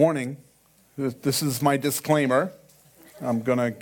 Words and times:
Warning, 0.00 0.38
this 0.96 1.42
is 1.42 1.60
my 1.60 1.76
disclaimer. 1.76 2.52
I'm 3.20 3.42
going 3.42 3.58
to. 3.58 3.74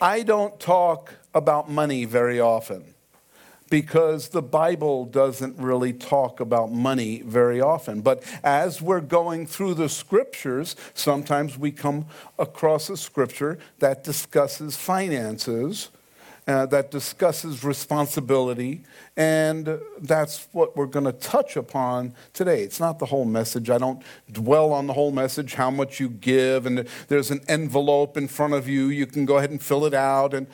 I 0.00 0.22
don't 0.22 0.60
talk 0.60 1.12
about 1.34 1.68
money 1.68 2.04
very 2.04 2.38
often 2.38 2.94
because 3.68 4.28
the 4.28 4.42
Bible 4.42 5.04
doesn't 5.04 5.58
really 5.58 5.92
talk 5.92 6.38
about 6.38 6.70
money 6.70 7.22
very 7.22 7.60
often. 7.60 8.00
But 8.00 8.22
as 8.44 8.80
we're 8.80 9.00
going 9.00 9.48
through 9.48 9.74
the 9.74 9.88
scriptures, 9.88 10.76
sometimes 10.94 11.58
we 11.58 11.72
come 11.72 12.06
across 12.38 12.88
a 12.88 12.96
scripture 12.96 13.58
that 13.80 14.04
discusses 14.04 14.76
finances 14.76 15.88
uh, 16.46 16.64
that 16.66 16.90
discusses 16.90 17.64
responsibility, 17.64 18.82
and 19.16 19.80
that's 19.98 20.46
what 20.52 20.76
we're 20.76 20.86
going 20.86 21.04
to 21.04 21.12
touch 21.12 21.56
upon 21.56 22.14
today. 22.32 22.62
It's 22.62 22.78
not 22.78 22.98
the 23.00 23.06
whole 23.06 23.24
message. 23.24 23.68
I 23.68 23.78
don't 23.78 24.02
dwell 24.30 24.72
on 24.72 24.86
the 24.86 24.92
whole 24.92 25.10
message, 25.10 25.54
how 25.54 25.70
much 25.70 25.98
you 25.98 26.08
give, 26.08 26.64
and 26.66 26.86
there's 27.08 27.32
an 27.32 27.40
envelope 27.48 28.16
in 28.16 28.28
front 28.28 28.54
of 28.54 28.68
you. 28.68 28.86
You 28.86 29.06
can 29.06 29.26
go 29.26 29.38
ahead 29.38 29.50
and 29.50 29.60
fill 29.60 29.84
it 29.86 29.94
out, 29.94 30.34
and 30.34 30.46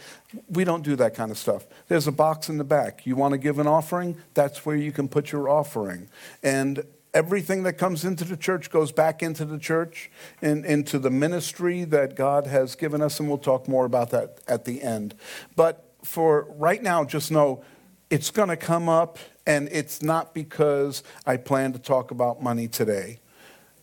we 0.48 0.65
don't 0.65 0.82
do 0.82 0.96
that 0.96 1.15
kind 1.15 1.30
of 1.30 1.37
stuff. 1.37 1.66
There's 1.88 2.06
a 2.06 2.12
box 2.12 2.48
in 2.48 2.56
the 2.56 2.65
back. 2.65 3.04
You 3.06 3.15
want 3.15 3.32
to 3.32 3.38
give 3.38 3.59
an 3.59 3.66
offering? 3.66 4.16
That's 4.32 4.65
where 4.65 4.77
you 4.77 4.93
can 4.93 5.09
put 5.09 5.30
your 5.30 5.51
offering. 5.51 6.09
And 6.43 6.84
everything 7.15 7.62
that 7.65 7.75
comes 7.75 8.05
into 8.05 8.25
the 8.25 8.37
church 8.37 8.71
goes 8.71 8.93
back 8.93 9.23
into 9.23 9.45
the 9.45 9.59
church 9.59 10.10
and 10.41 10.65
into 10.65 10.99
the 10.99 11.10
ministry 11.10 11.85
that 11.85 12.15
God 12.15 12.46
has 12.46 12.74
given 12.74 13.02
us, 13.02 13.21
and 13.21 13.29
we'll 13.29 13.38
talk 13.38 13.68
more 13.68 13.85
about 13.85 14.10
that 14.10 14.41
at 14.49 14.65
the 14.65 14.82
end. 14.82 15.15
But 15.57 15.85
for 16.02 16.46
right 16.57 16.83
now, 16.83 17.05
just 17.05 17.30
know 17.30 17.63
it's 18.10 18.30
going 18.30 18.49
to 18.49 18.57
come 18.57 18.88
up, 18.88 19.18
and 19.46 19.68
it's 19.73 20.02
not 20.02 20.35
because 20.35 21.02
I 21.27 21.37
plan 21.37 21.73
to 21.73 21.79
talk 21.79 22.10
about 22.10 22.43
money 22.43 22.68
today. 22.68 23.21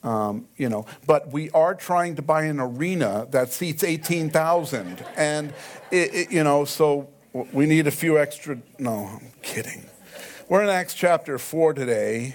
Um, 0.01 0.47
you 0.55 0.69
know, 0.69 0.85
but 1.05 1.33
we 1.33 1.49
are 1.49 1.75
trying 1.75 2.15
to 2.15 2.21
buy 2.21 2.43
an 2.43 2.59
arena 2.59 3.27
that 3.31 3.51
seats 3.51 3.83
18,000. 3.83 5.03
And, 5.17 5.53
it, 5.91 6.13
it, 6.13 6.31
you 6.31 6.43
know, 6.43 6.63
so 6.63 7.09
we 7.33 7.65
need 7.65 7.85
a 7.85 7.91
few 7.91 8.17
extra. 8.17 8.59
No, 8.77 9.19
I'm 9.21 9.31
kidding. 9.41 9.85
We're 10.47 10.63
in 10.63 10.69
Acts 10.69 10.93
chapter 10.93 11.37
4 11.37 11.73
today, 11.73 12.33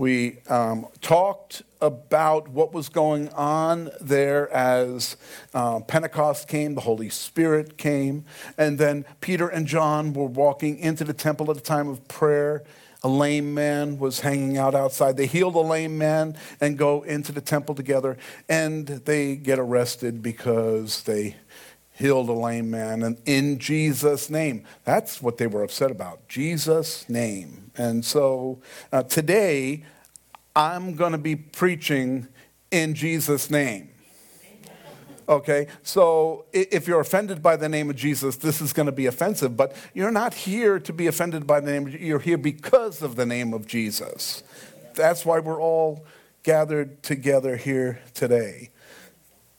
we 0.00 0.38
um, 0.48 0.86
talked 1.02 1.60
about 1.82 2.48
what 2.48 2.72
was 2.72 2.88
going 2.88 3.28
on 3.34 3.90
there 4.00 4.50
as 4.50 5.18
uh, 5.52 5.78
Pentecost 5.80 6.48
came, 6.48 6.74
the 6.74 6.80
Holy 6.80 7.10
Spirit 7.10 7.76
came, 7.76 8.24
and 8.56 8.78
then 8.78 9.04
Peter 9.20 9.46
and 9.46 9.66
John 9.66 10.14
were 10.14 10.24
walking 10.24 10.78
into 10.78 11.04
the 11.04 11.12
temple 11.12 11.50
at 11.50 11.58
a 11.58 11.60
time 11.60 11.86
of 11.86 12.08
prayer. 12.08 12.64
A 13.02 13.08
lame 13.08 13.52
man 13.52 13.98
was 13.98 14.20
hanging 14.20 14.56
out 14.56 14.74
outside. 14.74 15.18
They 15.18 15.26
heal 15.26 15.50
the 15.50 15.62
lame 15.62 15.98
man 15.98 16.34
and 16.62 16.78
go 16.78 17.02
into 17.02 17.30
the 17.30 17.42
temple 17.42 17.74
together, 17.74 18.16
and 18.48 18.86
they 18.86 19.36
get 19.36 19.58
arrested 19.58 20.22
because 20.22 21.02
they 21.02 21.36
healed 22.00 22.30
a 22.30 22.32
lame 22.32 22.70
man 22.70 23.02
and 23.02 23.20
in 23.26 23.58
Jesus' 23.58 24.30
name. 24.30 24.64
That's 24.84 25.20
what 25.20 25.36
they 25.36 25.46
were 25.46 25.62
upset 25.62 25.90
about. 25.90 26.26
Jesus' 26.28 27.08
name. 27.08 27.70
And 27.76 28.04
so 28.04 28.60
uh, 28.90 29.02
today, 29.02 29.84
I'm 30.56 30.94
going 30.94 31.12
to 31.12 31.18
be 31.18 31.36
preaching 31.36 32.26
in 32.70 32.94
Jesus' 32.94 33.50
name. 33.50 33.90
Okay, 35.28 35.68
so 35.84 36.46
if 36.52 36.88
you're 36.88 36.98
offended 36.98 37.40
by 37.40 37.54
the 37.54 37.68
name 37.68 37.88
of 37.88 37.94
Jesus, 37.94 38.36
this 38.36 38.60
is 38.60 38.72
going 38.72 38.86
to 38.86 38.92
be 38.92 39.06
offensive, 39.06 39.56
but 39.56 39.76
you're 39.94 40.10
not 40.10 40.34
here 40.34 40.80
to 40.80 40.92
be 40.92 41.06
offended 41.06 41.46
by 41.46 41.60
the 41.60 41.70
name, 41.70 41.86
you're 41.86 42.18
here 42.18 42.38
because 42.38 43.00
of 43.00 43.14
the 43.14 43.24
name 43.24 43.54
of 43.54 43.64
Jesus. 43.64 44.42
That's 44.94 45.24
why 45.24 45.38
we're 45.38 45.60
all 45.60 46.04
gathered 46.42 47.04
together 47.04 47.56
here 47.56 48.00
today. 48.12 48.70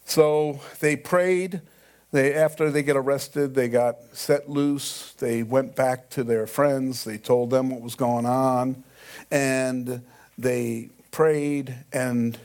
So 0.04 0.60
they 0.82 0.98
prayed. 0.98 1.62
They, 2.12 2.34
after 2.34 2.70
they 2.70 2.84
get 2.84 2.98
arrested, 2.98 3.56
they 3.56 3.70
got 3.70 3.96
set 4.12 4.50
loose. 4.50 5.14
They 5.14 5.44
went 5.44 5.76
back 5.76 6.10
to 6.12 6.24
their 6.26 6.46
friends. 6.46 7.06
They 7.06 7.18
told 7.18 7.50
them 7.50 7.70
what 7.70 7.82
was 7.82 7.96
going 7.96 8.26
on. 8.26 8.84
And 9.32 10.02
they 10.38 10.90
prayed, 11.12 11.74
and 11.94 12.38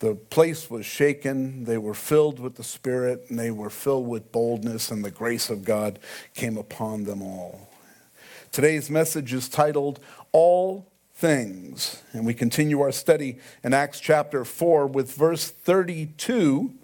the 0.00 0.14
place 0.14 0.68
was 0.68 0.84
shaken. 0.84 1.64
They 1.64 1.78
were 1.78 1.94
filled 1.94 2.38
with 2.38 2.56
the 2.56 2.64
Spirit, 2.64 3.26
and 3.28 3.38
they 3.38 3.50
were 3.50 3.70
filled 3.70 4.06
with 4.06 4.30
boldness, 4.30 4.90
and 4.90 5.02
the 5.02 5.10
grace 5.10 5.48
of 5.48 5.64
God 5.64 5.98
came 6.34 6.58
upon 6.58 7.04
them 7.04 7.22
all. 7.22 7.68
Today's 8.52 8.90
message 8.90 9.32
is 9.32 9.48
titled 9.48 10.00
All 10.32 10.86
Things. 11.14 12.02
And 12.12 12.24
we 12.24 12.34
continue 12.34 12.80
our 12.80 12.92
study 12.92 13.38
in 13.64 13.74
Acts 13.74 14.00
chapter 14.00 14.44
4 14.44 14.86
with 14.86 15.12
verse 15.12 15.50
32 15.50 16.74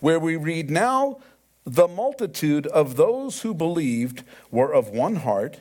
where 0.00 0.18
we 0.18 0.36
read, 0.36 0.70
Now 0.70 1.18
the 1.64 1.88
multitude 1.88 2.66
of 2.68 2.96
those 2.96 3.42
who 3.42 3.52
believed 3.52 4.22
were 4.50 4.72
of 4.72 4.90
one 4.90 5.16
heart 5.16 5.58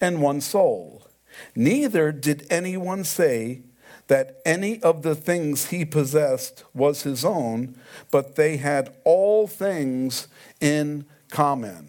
and 0.00 0.22
one 0.22 0.40
soul. 0.40 1.06
Neither 1.54 2.12
did 2.12 2.46
anyone 2.48 3.04
say 3.04 3.62
that 4.08 4.40
any 4.44 4.80
of 4.82 5.02
the 5.02 5.14
things 5.14 5.66
he 5.66 5.84
possessed 5.84 6.64
was 6.72 7.02
his 7.02 7.24
own, 7.24 7.76
but 8.10 8.36
they 8.36 8.56
had 8.56 8.94
all 9.04 9.46
things 9.46 10.28
in 10.60 11.04
common. 11.30 11.88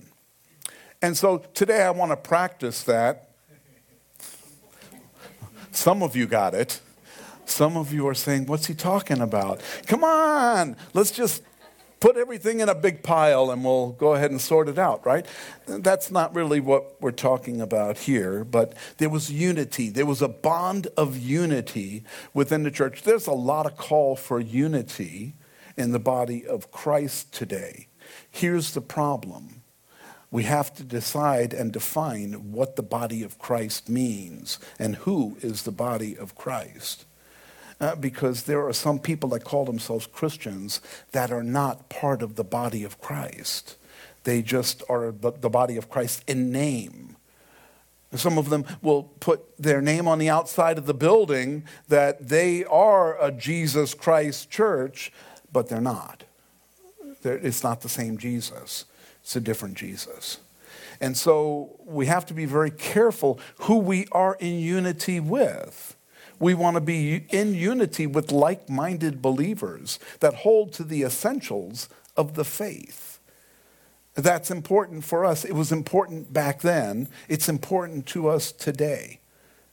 And 1.01 1.15
so 1.15 1.37
today 1.53 1.83
I 1.83 1.91
want 1.91 2.11
to 2.11 2.17
practice 2.17 2.83
that. 2.83 3.29
Some 5.71 6.01
of 6.01 6.15
you 6.15 6.25
got 6.25 6.53
it. 6.53 6.81
Some 7.45 7.77
of 7.77 7.93
you 7.93 8.07
are 8.07 8.15
saying, 8.15 8.47
What's 8.47 8.65
he 8.65 8.73
talking 8.73 9.21
about? 9.21 9.61
Come 9.85 10.03
on, 10.03 10.75
let's 10.93 11.11
just 11.11 11.43
put 11.99 12.17
everything 12.17 12.59
in 12.59 12.69
a 12.69 12.75
big 12.75 13.03
pile 13.03 13.49
and 13.49 13.63
we'll 13.63 13.91
go 13.91 14.13
ahead 14.13 14.31
and 14.31 14.39
sort 14.39 14.69
it 14.69 14.77
out, 14.77 15.05
right? 15.05 15.25
That's 15.65 16.11
not 16.11 16.35
really 16.35 16.59
what 16.59 17.01
we're 17.01 17.11
talking 17.11 17.61
about 17.61 17.97
here, 17.97 18.43
but 18.43 18.73
there 18.97 19.09
was 19.09 19.31
unity. 19.31 19.89
There 19.89 20.05
was 20.05 20.21
a 20.21 20.27
bond 20.27 20.87
of 20.95 21.17
unity 21.17 22.03
within 22.33 22.63
the 22.63 22.71
church. 22.71 23.01
There's 23.01 23.27
a 23.27 23.33
lot 23.33 23.65
of 23.65 23.77
call 23.77 24.15
for 24.15 24.39
unity 24.39 25.33
in 25.75 25.91
the 25.91 25.99
body 25.99 26.45
of 26.45 26.71
Christ 26.71 27.33
today. 27.33 27.87
Here's 28.29 28.73
the 28.73 28.81
problem. 28.81 29.63
We 30.29 30.43
have 30.43 30.73
to 30.75 30.83
decide 30.83 31.53
and 31.53 31.71
define 31.71 32.51
what 32.51 32.75
the 32.75 32.83
body 32.83 33.23
of 33.23 33.39
Christ 33.39 33.87
means 33.87 34.59
and 34.77 34.97
who 34.97 35.37
is 35.41 35.63
the 35.63 35.71
body 35.71 36.17
of 36.17 36.35
Christ 36.35 37.05
uh, 37.79 37.95
because 37.95 38.43
there 38.43 38.65
are 38.65 38.73
some 38.73 38.99
people 38.99 39.29
that 39.29 39.43
call 39.43 39.65
themselves 39.65 40.07
Christians 40.07 40.81
that 41.11 41.31
are 41.31 41.43
not 41.43 41.89
part 41.89 42.21
of 42.21 42.35
the 42.35 42.43
body 42.43 42.83
of 42.83 42.99
Christ. 42.99 43.75
They 44.23 44.41
just 44.41 44.83
are 44.89 45.11
the 45.11 45.49
body 45.49 45.77
of 45.77 45.89
Christ 45.89 46.23
in 46.27 46.51
name. 46.51 47.15
Some 48.15 48.37
of 48.37 48.49
them 48.49 48.65
will 48.81 49.03
put 49.03 49.57
their 49.57 49.81
name 49.81 50.07
on 50.07 50.17
the 50.17 50.29
outside 50.29 50.77
of 50.77 50.85
the 50.85 50.93
building 50.93 51.65
that 51.89 52.29
they 52.29 52.63
are 52.65 53.21
a 53.21 53.31
Jesus 53.31 53.93
Christ 53.93 54.49
church, 54.49 55.11
but 55.51 55.67
they're 55.67 55.81
not. 55.81 56.23
They're, 57.21 57.37
it's 57.37 57.63
not 57.63 57.81
the 57.81 57.89
same 57.89 58.17
Jesus, 58.17 58.85
it's 59.21 59.35
a 59.35 59.41
different 59.41 59.75
Jesus. 59.75 60.39
And 60.99 61.17
so 61.17 61.75
we 61.85 62.05
have 62.07 62.25
to 62.27 62.33
be 62.33 62.45
very 62.45 62.71
careful 62.71 63.39
who 63.61 63.77
we 63.77 64.07
are 64.11 64.35
in 64.39 64.57
unity 64.59 65.19
with. 65.19 65.96
We 66.39 66.53
want 66.53 66.75
to 66.75 66.81
be 66.81 67.25
in 67.29 67.53
unity 67.53 68.07
with 68.07 68.31
like 68.31 68.69
minded 68.69 69.21
believers 69.21 69.99
that 70.19 70.35
hold 70.35 70.73
to 70.73 70.83
the 70.83 71.03
essentials 71.03 71.89
of 72.15 72.35
the 72.35 72.45
faith. 72.45 73.19
That's 74.15 74.49
important 74.49 75.03
for 75.03 75.25
us. 75.25 75.45
It 75.45 75.53
was 75.53 75.71
important 75.71 76.33
back 76.33 76.61
then, 76.61 77.07
it's 77.27 77.47
important 77.47 78.07
to 78.07 78.29
us 78.29 78.51
today. 78.51 79.19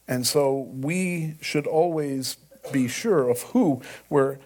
And 0.07 0.27
so 0.27 0.69
we 0.73 1.37
should 1.41 1.67
always 1.67 2.37
be 2.71 2.89
sure 2.89 3.31
of 3.31 3.41
who 3.43 3.81
we're 4.11 4.39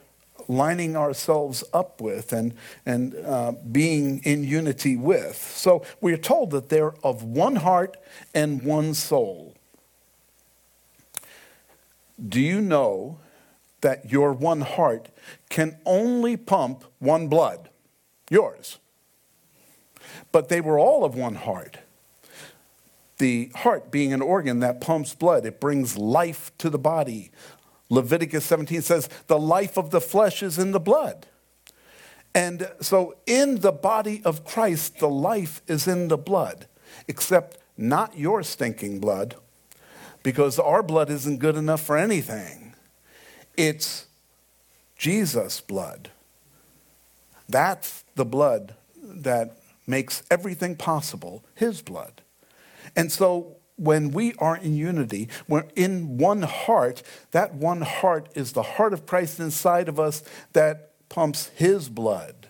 lining 0.46 0.96
ourselves 0.96 1.62
up 1.72 2.00
with 2.00 2.32
and, 2.32 2.54
and 2.86 3.14
uh, 3.26 3.52
being 3.70 4.20
in 4.24 4.44
unity 4.44 4.96
with. 4.96 5.36
So 5.36 5.84
we're 6.00 6.16
told 6.16 6.52
that 6.52 6.68
they're 6.70 6.94
of 7.04 7.22
one 7.22 7.56
heart 7.56 7.96
and 8.34 8.62
one 8.62 8.94
soul. 8.94 9.54
Do 12.26 12.40
you 12.40 12.60
know 12.60 13.18
that 13.80 14.10
your 14.10 14.32
one 14.32 14.62
heart 14.62 15.08
can 15.48 15.78
only 15.84 16.36
pump 16.36 16.84
one 16.98 17.28
blood? 17.28 17.70
Yours. 18.30 18.78
But 20.32 20.48
they 20.48 20.60
were 20.60 20.78
all 20.78 21.04
of 21.04 21.14
one 21.14 21.36
heart. 21.36 21.78
The 23.18 23.50
heart 23.56 23.90
being 23.90 24.12
an 24.12 24.22
organ 24.22 24.60
that 24.60 24.80
pumps 24.80 25.14
blood, 25.14 25.46
it 25.46 25.60
brings 25.60 25.96
life 25.96 26.52
to 26.58 26.70
the 26.70 26.78
body. 26.78 27.30
Leviticus 27.90 28.44
17 28.44 28.82
says, 28.82 29.08
the 29.26 29.38
life 29.38 29.76
of 29.76 29.90
the 29.90 30.00
flesh 30.00 30.42
is 30.42 30.58
in 30.58 30.72
the 30.72 30.80
blood. 30.80 31.26
And 32.34 32.70
so 32.80 33.16
in 33.26 33.60
the 33.60 33.72
body 33.72 34.22
of 34.24 34.44
Christ, 34.44 34.98
the 34.98 35.08
life 35.08 35.62
is 35.66 35.88
in 35.88 36.08
the 36.08 36.18
blood, 36.18 36.66
except 37.08 37.58
not 37.76 38.16
your 38.16 38.42
stinking 38.42 39.00
blood 39.00 39.36
because 40.22 40.58
our 40.58 40.82
blood 40.82 41.10
isn't 41.10 41.38
good 41.38 41.56
enough 41.56 41.82
for 41.82 41.96
anything. 41.96 42.74
It's 43.56 44.06
Jesus' 44.96 45.60
blood. 45.60 46.10
That's 47.48 48.04
the 48.14 48.24
blood 48.24 48.74
that 49.02 49.58
makes 49.86 50.22
everything 50.30 50.76
possible, 50.76 51.44
his 51.54 51.80
blood. 51.80 52.22
And 52.94 53.10
so 53.10 53.56
when 53.76 54.10
we 54.10 54.34
are 54.34 54.56
in 54.56 54.74
unity, 54.74 55.28
we're 55.46 55.64
in 55.74 56.18
one 56.18 56.42
heart, 56.42 57.02
that 57.30 57.54
one 57.54 57.80
heart 57.80 58.28
is 58.34 58.52
the 58.52 58.62
heart 58.62 58.92
of 58.92 59.06
Christ 59.06 59.40
inside 59.40 59.88
of 59.88 59.98
us 59.98 60.22
that 60.52 60.90
pumps 61.08 61.50
his 61.54 61.88
blood. 61.88 62.48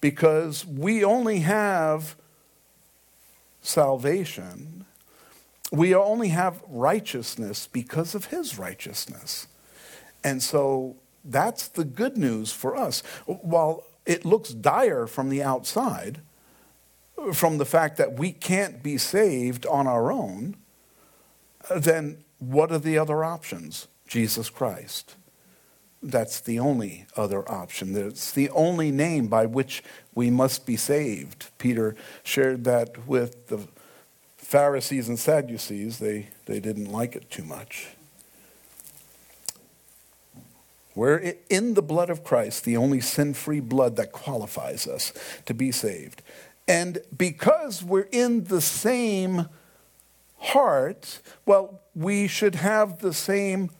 Because 0.00 0.66
we 0.66 1.02
only 1.02 1.38
have 1.40 2.16
salvation, 3.62 4.84
we 5.72 5.94
only 5.94 6.28
have 6.28 6.62
righteousness 6.68 7.68
because 7.70 8.14
of 8.14 8.26
his 8.26 8.58
righteousness. 8.58 9.46
And 10.22 10.42
so 10.42 10.96
that's 11.24 11.68
the 11.68 11.84
good 11.84 12.16
news 12.16 12.52
for 12.52 12.76
us. 12.76 13.02
While 13.26 13.84
it 14.06 14.24
looks 14.24 14.50
dire 14.50 15.06
from 15.06 15.30
the 15.30 15.42
outside, 15.42 16.20
from 17.32 17.58
the 17.58 17.64
fact 17.64 17.96
that 17.96 18.18
we 18.18 18.32
can't 18.32 18.82
be 18.82 18.98
saved 18.98 19.66
on 19.66 19.86
our 19.86 20.12
own, 20.12 20.56
then 21.74 22.24
what 22.38 22.70
are 22.70 22.78
the 22.78 22.98
other 22.98 23.24
options? 23.24 23.88
Jesus 24.06 24.50
Christ. 24.50 25.16
That's 26.02 26.40
the 26.40 26.58
only 26.58 27.06
other 27.16 27.50
option. 27.50 27.96
It's 27.96 28.30
the 28.30 28.50
only 28.50 28.90
name 28.90 29.28
by 29.28 29.46
which 29.46 29.82
we 30.14 30.28
must 30.28 30.66
be 30.66 30.76
saved. 30.76 31.50
Peter 31.56 31.96
shared 32.22 32.64
that 32.64 33.06
with 33.06 33.48
the 33.48 33.66
Pharisees 34.44 35.08
and 35.08 35.18
Sadducees. 35.18 35.98
They, 35.98 36.28
they 36.46 36.60
didn't 36.60 36.92
like 36.92 37.16
it 37.16 37.30
too 37.30 37.44
much. 37.44 37.88
We're 40.94 41.34
in 41.50 41.74
the 41.74 41.82
blood 41.82 42.08
of 42.08 42.22
Christ, 42.22 42.64
the 42.64 42.76
only 42.76 43.00
sin 43.00 43.34
free 43.34 43.60
blood 43.60 43.96
that 43.96 44.12
qualifies 44.12 44.86
us 44.86 45.12
to 45.46 45.54
be 45.54 45.72
saved. 45.72 46.22
And 46.68 46.98
because 47.16 47.82
we're 47.82 48.08
in 48.12 48.44
the 48.44 48.60
same 48.60 49.48
heart, 50.38 51.20
well, 51.44 51.80
we 51.94 52.28
should 52.28 52.54
have 52.54 52.98
the 52.98 53.12
same 53.12 53.70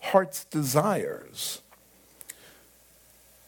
heart's 0.00 0.44
desires. 0.46 1.60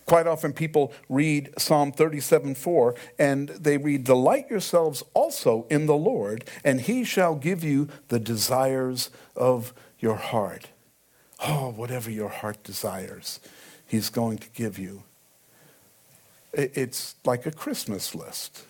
Quite 0.06 0.28
often 0.28 0.52
people 0.52 0.92
read 1.08 1.50
Psalm 1.58 1.90
37 1.90 2.54
4 2.54 2.94
and 3.18 3.48
they 3.48 3.76
read, 3.76 4.04
Delight 4.04 4.48
yourselves 4.48 5.02
also 5.14 5.66
in 5.68 5.86
the 5.86 5.96
Lord, 5.96 6.44
and 6.64 6.80
he 6.80 7.02
shall 7.02 7.34
give 7.34 7.64
you 7.64 7.88
the 8.08 8.20
desires 8.20 9.10
of 9.34 9.74
your 9.98 10.14
heart. 10.14 10.68
Oh, 11.44 11.72
whatever 11.72 12.10
your 12.10 12.28
heart 12.28 12.62
desires, 12.62 13.40
he's 13.86 14.08
going 14.08 14.38
to 14.38 14.48
give 14.50 14.78
you. 14.78 15.02
It's 16.52 17.16
like 17.24 17.44
a 17.44 17.50
Christmas 17.50 18.14
list. 18.14 18.64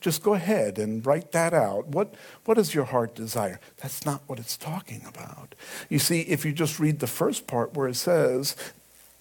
Just 0.00 0.22
go 0.22 0.34
ahead 0.34 0.78
and 0.78 1.04
write 1.04 1.32
that 1.32 1.52
out. 1.52 1.88
What, 1.88 2.14
what 2.44 2.54
does 2.54 2.74
your 2.74 2.84
heart 2.84 3.14
desire? 3.14 3.58
That's 3.78 4.06
not 4.06 4.22
what 4.26 4.38
it's 4.38 4.56
talking 4.56 5.02
about. 5.06 5.54
You 5.88 5.98
see, 5.98 6.20
if 6.20 6.44
you 6.44 6.52
just 6.52 6.78
read 6.78 7.00
the 7.00 7.06
first 7.06 7.46
part 7.46 7.74
where 7.74 7.88
it 7.88 7.96
says, 7.96 8.56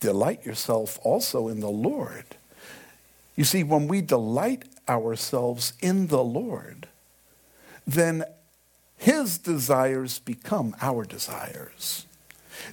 Delight 0.05 0.45
yourself 0.45 0.99
also 1.03 1.47
in 1.47 1.59
the 1.59 1.69
Lord. 1.69 2.25
You 3.35 3.43
see, 3.43 3.63
when 3.63 3.87
we 3.87 4.01
delight 4.01 4.65
ourselves 4.87 5.73
in 5.81 6.07
the 6.07 6.23
Lord, 6.23 6.87
then 7.87 8.23
his 8.97 9.37
desires 9.37 10.19
become 10.19 10.75
our 10.81 11.03
desires 11.03 12.05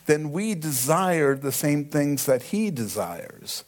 then 0.07 0.33
we 0.33 0.55
desire 0.55 1.35
the 1.35 1.53
same 1.53 1.85
things 1.85 2.27
that 2.27 2.43
he 2.45 2.71
desires. 2.71 3.65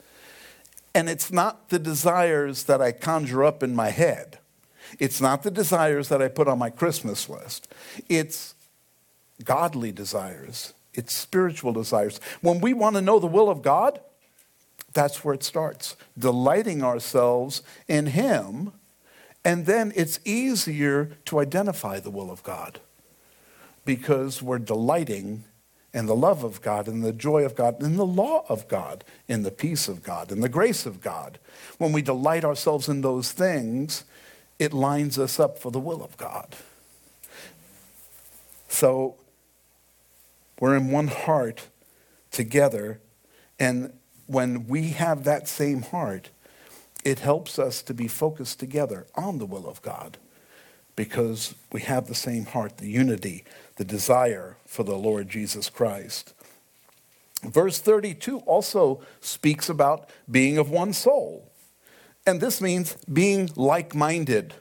And 0.94 1.08
it's 1.08 1.32
not 1.32 1.70
the 1.70 1.78
desires 1.78 2.64
that 2.64 2.80
I 2.80 2.92
conjure 2.92 3.44
up 3.44 3.62
in 3.62 3.74
my 3.74 3.90
head. 3.90 4.38
It's 4.98 5.20
not 5.20 5.42
the 5.42 5.50
desires 5.50 6.08
that 6.08 6.22
I 6.22 6.28
put 6.28 6.46
on 6.46 6.58
my 6.58 6.70
Christmas 6.70 7.28
list. 7.28 7.72
It's 8.08 8.54
godly 9.42 9.90
desires. 9.90 10.73
It's 10.94 11.14
spiritual 11.14 11.72
desires. 11.72 12.20
When 12.40 12.60
we 12.60 12.72
want 12.72 12.96
to 12.96 13.02
know 13.02 13.18
the 13.18 13.26
will 13.26 13.50
of 13.50 13.62
God, 13.62 14.00
that's 14.92 15.24
where 15.24 15.34
it 15.34 15.42
starts. 15.42 15.96
Delighting 16.18 16.82
ourselves 16.82 17.62
in 17.88 18.06
Him, 18.06 18.72
and 19.44 19.66
then 19.66 19.92
it's 19.94 20.20
easier 20.24 21.16
to 21.26 21.40
identify 21.40 22.00
the 22.00 22.10
will 22.10 22.30
of 22.30 22.42
God 22.42 22.80
because 23.84 24.40
we're 24.40 24.58
delighting 24.58 25.44
in 25.92 26.06
the 26.06 26.16
love 26.16 26.42
of 26.42 26.60
God 26.62 26.88
and 26.88 27.04
the 27.04 27.12
joy 27.12 27.44
of 27.44 27.54
God 27.54 27.80
and 27.80 27.98
the 27.98 28.06
law 28.06 28.44
of 28.48 28.66
God 28.66 29.04
and 29.28 29.44
the 29.44 29.50
peace 29.50 29.86
of 29.86 30.02
God 30.02 30.32
and 30.32 30.42
the 30.42 30.48
grace 30.48 30.86
of 30.86 31.00
God. 31.00 31.38
When 31.78 31.92
we 31.92 32.02
delight 32.02 32.44
ourselves 32.44 32.88
in 32.88 33.02
those 33.02 33.32
things, 33.32 34.04
it 34.58 34.72
lines 34.72 35.18
us 35.18 35.38
up 35.38 35.58
for 35.58 35.70
the 35.70 35.80
will 35.80 36.02
of 36.02 36.16
God. 36.16 36.56
So 38.68 39.16
we're 40.60 40.76
in 40.76 40.90
one 40.90 41.08
heart 41.08 41.68
together, 42.30 43.00
and 43.58 43.92
when 44.26 44.66
we 44.66 44.90
have 44.90 45.24
that 45.24 45.48
same 45.48 45.82
heart, 45.82 46.30
it 47.04 47.18
helps 47.20 47.58
us 47.58 47.82
to 47.82 47.94
be 47.94 48.08
focused 48.08 48.58
together 48.58 49.06
on 49.14 49.38
the 49.38 49.46
will 49.46 49.68
of 49.68 49.82
God 49.82 50.16
because 50.96 51.54
we 51.72 51.82
have 51.82 52.06
the 52.06 52.14
same 52.14 52.46
heart, 52.46 52.78
the 52.78 52.88
unity, 52.88 53.44
the 53.76 53.84
desire 53.84 54.56
for 54.66 54.84
the 54.84 54.96
Lord 54.96 55.28
Jesus 55.28 55.68
Christ. 55.68 56.32
Verse 57.42 57.78
32 57.78 58.38
also 58.40 59.02
speaks 59.20 59.68
about 59.68 60.08
being 60.30 60.56
of 60.56 60.70
one 60.70 60.92
soul. 60.92 61.50
And 62.26 62.40
this 62.40 62.60
means 62.60 62.96
being 63.12 63.50
like 63.54 63.94
minded. 63.94 64.54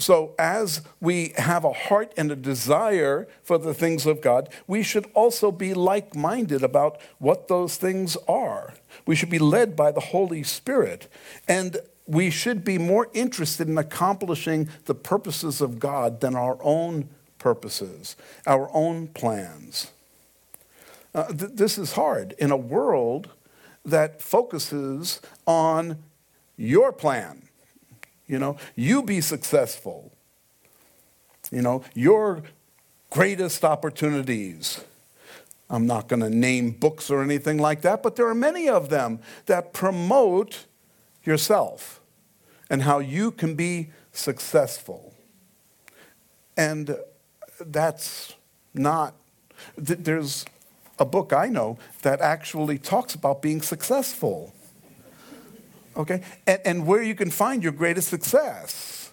So, 0.00 0.34
as 0.38 0.80
we 1.00 1.32
have 1.36 1.64
a 1.64 1.72
heart 1.72 2.12
and 2.16 2.32
a 2.32 2.36
desire 2.36 3.28
for 3.42 3.58
the 3.58 3.74
things 3.74 4.06
of 4.06 4.20
God, 4.20 4.48
we 4.66 4.82
should 4.82 5.06
also 5.14 5.52
be 5.52 5.74
like 5.74 6.14
minded 6.14 6.62
about 6.62 7.00
what 7.18 7.48
those 7.48 7.76
things 7.76 8.16
are. 8.26 8.74
We 9.06 9.14
should 9.14 9.30
be 9.30 9.38
led 9.38 9.76
by 9.76 9.92
the 9.92 10.00
Holy 10.00 10.42
Spirit. 10.42 11.06
And 11.46 11.76
we 12.06 12.30
should 12.30 12.64
be 12.64 12.78
more 12.78 13.08
interested 13.12 13.68
in 13.68 13.78
accomplishing 13.78 14.68
the 14.86 14.94
purposes 14.94 15.60
of 15.60 15.78
God 15.78 16.20
than 16.20 16.34
our 16.34 16.58
own 16.60 17.08
purposes, 17.38 18.16
our 18.46 18.68
own 18.72 19.08
plans. 19.08 19.92
Uh, 21.14 21.28
th- 21.28 21.52
this 21.54 21.78
is 21.78 21.92
hard 21.92 22.34
in 22.38 22.50
a 22.50 22.56
world 22.56 23.30
that 23.84 24.20
focuses 24.20 25.20
on 25.46 25.98
your 26.56 26.92
plan. 26.92 27.42
You 28.30 28.38
know, 28.38 28.56
you 28.76 29.02
be 29.02 29.20
successful. 29.20 30.12
You 31.50 31.62
know, 31.62 31.82
your 31.94 32.44
greatest 33.10 33.64
opportunities. 33.64 34.84
I'm 35.68 35.84
not 35.84 36.06
going 36.06 36.20
to 36.20 36.30
name 36.30 36.70
books 36.70 37.10
or 37.10 37.24
anything 37.24 37.58
like 37.58 37.82
that, 37.82 38.04
but 38.04 38.14
there 38.14 38.28
are 38.28 38.34
many 38.34 38.68
of 38.68 38.88
them 38.88 39.18
that 39.46 39.72
promote 39.72 40.66
yourself 41.24 42.00
and 42.70 42.82
how 42.82 43.00
you 43.00 43.32
can 43.32 43.56
be 43.56 43.90
successful. 44.12 45.12
And 46.56 46.96
that's 47.60 48.34
not, 48.72 49.14
there's 49.76 50.44
a 51.00 51.04
book 51.04 51.32
I 51.32 51.48
know 51.48 51.78
that 52.02 52.20
actually 52.20 52.78
talks 52.78 53.16
about 53.16 53.42
being 53.42 53.60
successful. 53.60 54.54
Okay? 56.00 56.22
And, 56.46 56.60
and 56.64 56.86
where 56.86 57.02
you 57.02 57.14
can 57.14 57.30
find 57.30 57.62
your 57.62 57.72
greatest 57.72 58.08
success. 58.08 59.10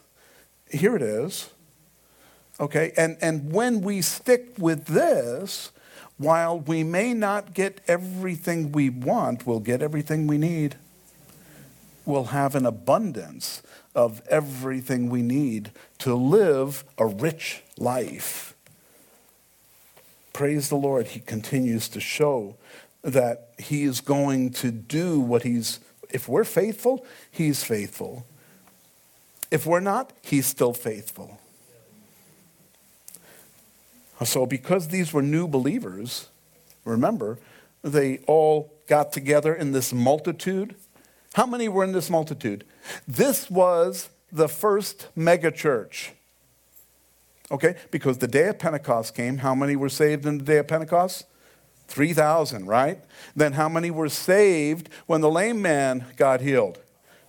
Here 0.70 0.96
it 0.96 1.02
is. 1.02 1.50
Okay? 2.60 2.92
And, 2.98 3.18
and 3.22 3.52
when 3.52 3.82
we 3.82 4.02
stick 4.02 4.56
with 4.58 4.86
this, 4.86 5.72
while 6.18 6.60
we 6.60 6.84
may 6.84 7.14
not 7.14 7.54
get 7.54 7.82
everything 7.88 8.72
we 8.72 8.90
want, 8.90 9.46
we'll 9.46 9.60
get 9.60 9.82
everything 9.82 10.28
we 10.28 10.38
need 10.38 10.76
We'll 12.08 12.24
have 12.24 12.56
an 12.56 12.66
abundance 12.66 13.62
of 13.94 14.22
everything 14.30 15.10
we 15.10 15.22
need 15.22 15.72
to 16.00 16.16
live 16.16 16.86
a 16.98 17.06
rich 17.06 17.64
life. 17.78 18.56
Praise 20.32 20.70
the 20.70 20.78
Lord, 20.78 21.08
He 21.08 21.20
continues 21.20 21.90
to 21.90 22.00
show 22.00 22.56
that 23.02 23.50
He 23.58 23.84
is 23.84 24.00
going 24.00 24.52
to 24.52 24.72
do 24.72 25.20
what 25.20 25.44
He's, 25.44 25.82
if 26.10 26.28
we're 26.28 26.44
faithful, 26.44 27.06
He's 27.32 27.64
faithful. 27.64 28.26
If 29.52 29.66
we're 29.66 29.80
not, 29.80 30.14
He's 30.22 30.46
still 30.46 30.74
faithful. 30.74 31.40
So, 34.24 34.46
because 34.46 34.88
these 34.88 35.14
were 35.14 35.22
new 35.22 35.48
believers, 35.48 36.28
remember, 36.84 37.38
they 37.84 38.18
all 38.26 38.74
got 38.88 39.12
together 39.12 39.54
in 39.54 39.74
this 39.74 39.94
multitude 39.94 40.76
how 41.38 41.46
many 41.46 41.70
were 41.70 41.84
in 41.84 41.92
this 41.92 42.10
multitude? 42.10 42.64
This 43.08 43.48
was 43.48 44.10
the 44.32 44.50
first 44.50 45.10
megachurch. 45.16 46.10
Okay? 47.52 47.76
Because 47.92 48.18
the 48.18 48.28
day 48.28 48.48
of 48.48 48.58
Pentecost 48.58 49.14
came. 49.14 49.38
How 49.38 49.54
many 49.54 49.76
were 49.76 49.88
saved 49.88 50.26
in 50.26 50.40
the 50.40 50.44
day 50.44 50.58
of 50.58 50.68
Pentecost? 50.68 51.28
3,000, 51.88 52.68
right? 52.68 53.00
Then 53.36 53.54
how 53.54 53.70
many 53.70 53.92
were 53.92 54.10
saved 54.10 54.90
when 55.06 55.22
the 55.22 55.30
lame 55.30 55.62
man 55.62 56.06
got 56.16 56.42
healed? 56.42 56.80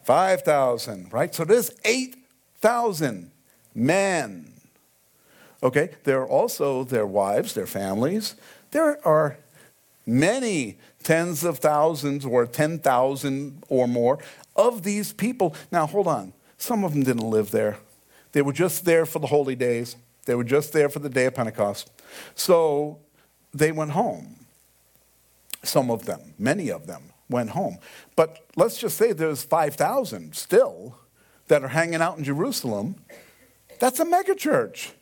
5,000, 0.04 1.12
right? 1.12 1.34
So 1.34 1.44
there's 1.44 1.70
8,000 1.84 3.30
men. 3.74 4.52
Okay, 5.62 5.90
there 6.04 6.20
are 6.20 6.28
also 6.28 6.84
their 6.84 7.06
wives, 7.06 7.54
their 7.54 7.66
families. 7.66 8.36
There 8.70 9.04
are 9.06 9.38
many 10.06 10.78
tens 11.02 11.44
of 11.44 11.58
thousands 11.58 12.24
or 12.24 12.46
10,000 12.46 13.64
or 13.68 13.88
more 13.88 14.18
of 14.56 14.82
these 14.82 15.12
people. 15.12 15.54
Now, 15.70 15.86
hold 15.86 16.06
on. 16.06 16.32
Some 16.56 16.84
of 16.84 16.92
them 16.92 17.04
didn't 17.04 17.28
live 17.28 17.50
there. 17.50 17.78
They 18.32 18.42
were 18.42 18.52
just 18.52 18.84
there 18.84 19.06
for 19.06 19.18
the 19.18 19.28
holy 19.28 19.54
days. 19.54 19.96
They 20.26 20.34
were 20.34 20.44
just 20.44 20.72
there 20.72 20.88
for 20.88 20.98
the 20.98 21.08
day 21.08 21.26
of 21.26 21.34
Pentecost. 21.34 21.90
So 22.34 22.98
they 23.52 23.72
went 23.72 23.92
home. 23.92 24.38
Some 25.62 25.90
of 25.90 26.04
them, 26.04 26.34
many 26.38 26.70
of 26.70 26.86
them, 26.86 27.12
went 27.28 27.50
home. 27.50 27.78
But 28.16 28.46
let's 28.56 28.78
just 28.78 28.96
say 28.96 29.12
there's 29.12 29.42
5,000 29.42 30.34
still 30.34 30.98
that 31.48 31.62
are 31.62 31.68
hanging 31.68 32.00
out 32.00 32.18
in 32.18 32.24
Jerusalem. 32.24 32.96
That's 33.78 34.00
a 34.00 34.04
megachurch. 34.04 34.92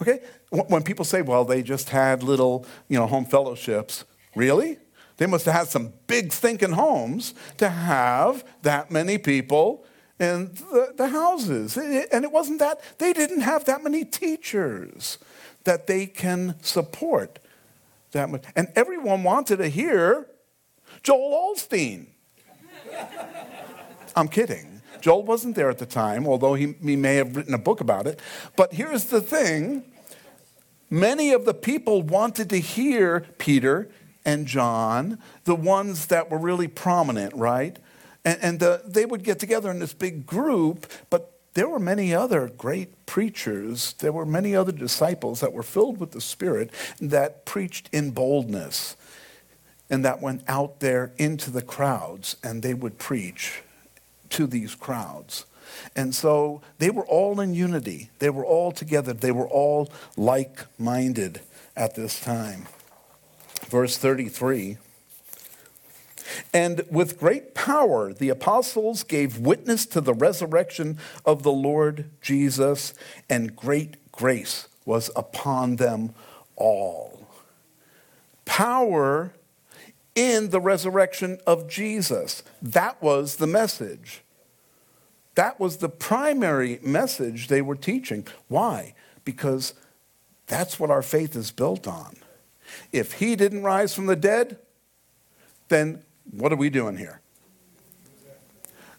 Okay? 0.00 0.20
When 0.50 0.82
people 0.82 1.04
say, 1.04 1.22
well, 1.22 1.44
they 1.44 1.62
just 1.62 1.90
had 1.90 2.22
little, 2.22 2.66
you 2.88 2.98
know, 2.98 3.06
home 3.06 3.24
fellowships, 3.24 4.04
really? 4.34 4.78
They 5.16 5.26
must 5.26 5.44
have 5.44 5.54
had 5.54 5.68
some 5.68 5.92
big 6.06 6.32
thinking 6.32 6.72
homes 6.72 7.34
to 7.58 7.68
have 7.68 8.44
that 8.62 8.90
many 8.90 9.18
people 9.18 9.84
in 10.18 10.52
the, 10.54 10.94
the 10.96 11.08
houses. 11.08 11.76
And 11.76 12.24
it 12.24 12.32
wasn't 12.32 12.58
that, 12.58 12.80
they 12.98 13.12
didn't 13.12 13.42
have 13.42 13.64
that 13.66 13.82
many 13.82 14.04
teachers 14.04 15.18
that 15.64 15.86
they 15.86 16.06
can 16.06 16.56
support 16.62 17.38
that 18.12 18.30
much. 18.30 18.44
And 18.56 18.68
everyone 18.74 19.22
wanted 19.22 19.58
to 19.58 19.68
hear 19.68 20.26
Joel 21.02 21.54
Osteen. 21.54 22.06
I'm 24.16 24.28
kidding. 24.28 24.82
Joel 25.00 25.24
wasn't 25.24 25.56
there 25.56 25.68
at 25.68 25.78
the 25.78 25.86
time, 25.86 26.26
although 26.26 26.54
he, 26.54 26.74
he 26.82 26.96
may 26.96 27.16
have 27.16 27.36
written 27.36 27.54
a 27.54 27.58
book 27.58 27.80
about 27.80 28.06
it. 28.06 28.20
But 28.56 28.72
here's 28.72 29.04
the 29.04 29.20
thing 29.20 29.84
many 30.90 31.32
of 31.32 31.44
the 31.44 31.54
people 31.54 32.02
wanted 32.02 32.50
to 32.50 32.58
hear 32.58 33.26
Peter 33.38 33.88
and 34.24 34.46
John, 34.46 35.18
the 35.44 35.56
ones 35.56 36.06
that 36.06 36.30
were 36.30 36.38
really 36.38 36.68
prominent, 36.68 37.34
right? 37.34 37.76
And, 38.24 38.38
and 38.40 38.62
uh, 38.62 38.78
they 38.86 39.04
would 39.04 39.24
get 39.24 39.40
together 39.40 39.70
in 39.70 39.80
this 39.80 39.94
big 39.94 40.26
group, 40.26 40.86
but 41.10 41.31
there 41.54 41.68
were 41.68 41.78
many 41.78 42.14
other 42.14 42.48
great 42.48 43.06
preachers. 43.06 43.94
There 43.94 44.12
were 44.12 44.24
many 44.24 44.56
other 44.56 44.72
disciples 44.72 45.40
that 45.40 45.52
were 45.52 45.62
filled 45.62 46.00
with 46.00 46.12
the 46.12 46.20
Spirit 46.20 46.70
that 47.00 47.44
preached 47.44 47.90
in 47.92 48.10
boldness 48.10 48.96
and 49.90 50.04
that 50.04 50.22
went 50.22 50.42
out 50.48 50.80
there 50.80 51.12
into 51.18 51.50
the 51.50 51.62
crowds 51.62 52.36
and 52.42 52.62
they 52.62 52.72
would 52.72 52.98
preach 52.98 53.62
to 54.30 54.46
these 54.46 54.74
crowds. 54.74 55.44
And 55.94 56.14
so 56.14 56.62
they 56.78 56.90
were 56.90 57.06
all 57.06 57.40
in 57.40 57.54
unity. 57.54 58.08
They 58.18 58.30
were 58.30 58.44
all 58.44 58.72
together. 58.72 59.12
They 59.12 59.32
were 59.32 59.48
all 59.48 59.90
like 60.16 60.64
minded 60.78 61.40
at 61.76 61.94
this 61.94 62.20
time. 62.20 62.66
Verse 63.68 63.98
33 63.98 64.78
And 66.52 66.84
with 66.90 67.18
great 67.18 67.54
power, 67.54 68.12
the 68.12 68.28
apostles 68.28 69.02
gave 69.02 69.38
witness 69.38 69.86
to 69.86 70.00
the 70.00 70.14
resurrection 70.14 70.98
of 71.24 71.42
the 71.42 71.52
Lord 71.52 72.10
Jesus, 72.20 72.94
and 73.28 73.56
great 73.56 74.12
grace 74.12 74.68
was 74.84 75.10
upon 75.16 75.76
them 75.76 76.14
all. 76.56 77.28
Power 78.44 79.32
in 80.14 80.50
the 80.50 80.60
resurrection 80.60 81.38
of 81.46 81.68
Jesus. 81.68 82.42
That 82.60 83.00
was 83.02 83.36
the 83.36 83.46
message. 83.46 84.22
That 85.34 85.58
was 85.58 85.78
the 85.78 85.88
primary 85.88 86.78
message 86.82 87.48
they 87.48 87.62
were 87.62 87.76
teaching. 87.76 88.26
Why? 88.48 88.94
Because 89.24 89.72
that's 90.46 90.78
what 90.78 90.90
our 90.90 91.02
faith 91.02 91.34
is 91.34 91.50
built 91.50 91.86
on. 91.86 92.16
If 92.92 93.14
he 93.14 93.36
didn't 93.36 93.62
rise 93.62 93.94
from 93.94 94.06
the 94.06 94.16
dead, 94.16 94.58
then 95.68 96.02
what 96.30 96.52
are 96.52 96.56
we 96.56 96.70
doing 96.70 96.96
here? 96.96 97.20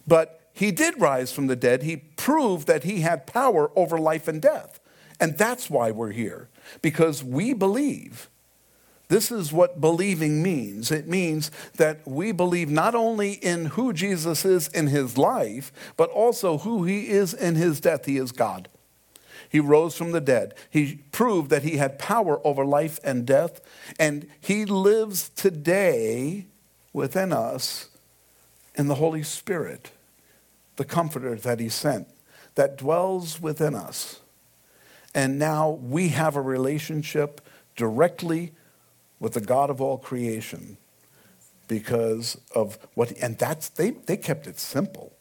But 0.05 0.41
he 0.53 0.71
did 0.71 0.99
rise 1.01 1.31
from 1.31 1.47
the 1.47 1.55
dead. 1.55 1.83
He 1.83 1.97
proved 1.97 2.67
that 2.67 2.83
he 2.83 3.01
had 3.01 3.25
power 3.25 3.71
over 3.75 3.97
life 3.97 4.27
and 4.27 4.41
death. 4.41 4.79
And 5.19 5.37
that's 5.37 5.69
why 5.69 5.91
we're 5.91 6.11
here, 6.11 6.49
because 6.81 7.23
we 7.23 7.53
believe 7.53 8.29
this 9.07 9.31
is 9.31 9.53
what 9.53 9.79
believing 9.79 10.41
means. 10.41 10.91
It 10.91 11.07
means 11.07 11.51
that 11.77 12.05
we 12.07 12.31
believe 12.31 12.69
not 12.69 12.95
only 12.95 13.33
in 13.33 13.65
who 13.65 13.93
Jesus 13.93 14.43
is 14.43 14.67
in 14.69 14.87
his 14.87 15.17
life, 15.17 15.71
but 15.95 16.09
also 16.09 16.57
who 16.59 16.83
he 16.83 17.09
is 17.09 17.33
in 17.33 17.55
his 17.55 17.79
death. 17.79 18.05
He 18.05 18.17
is 18.17 18.31
God. 18.31 18.69
He 19.49 19.59
rose 19.59 19.95
from 19.95 20.11
the 20.11 20.21
dead. 20.21 20.55
He 20.69 21.03
proved 21.11 21.51
that 21.51 21.63
he 21.63 21.77
had 21.77 21.99
power 21.99 22.41
over 22.45 22.65
life 22.65 22.99
and 23.03 23.25
death, 23.25 23.61
and 23.99 24.27
he 24.41 24.65
lives 24.65 25.29
today 25.29 26.47
within 26.93 27.33
us 27.33 27.89
in 28.75 28.87
the 28.87 28.95
Holy 28.95 29.23
Spirit, 29.23 29.91
the 30.77 30.85
comforter 30.85 31.35
that 31.35 31.59
he 31.59 31.69
sent, 31.69 32.07
that 32.55 32.77
dwells 32.77 33.41
within 33.41 33.75
us. 33.75 34.21
And 35.13 35.37
now 35.37 35.69
we 35.69 36.09
have 36.09 36.35
a 36.35 36.41
relationship 36.41 37.41
directly 37.75 38.53
with 39.19 39.33
the 39.33 39.41
God 39.41 39.69
of 39.69 39.81
all 39.81 39.97
creation 39.97 40.77
because 41.67 42.39
of 42.53 42.77
what, 42.93 43.11
and 43.21 43.37
that's, 43.37 43.69
they, 43.69 43.91
they 43.91 44.17
kept 44.17 44.47
it 44.47 44.59
simple. 44.59 45.13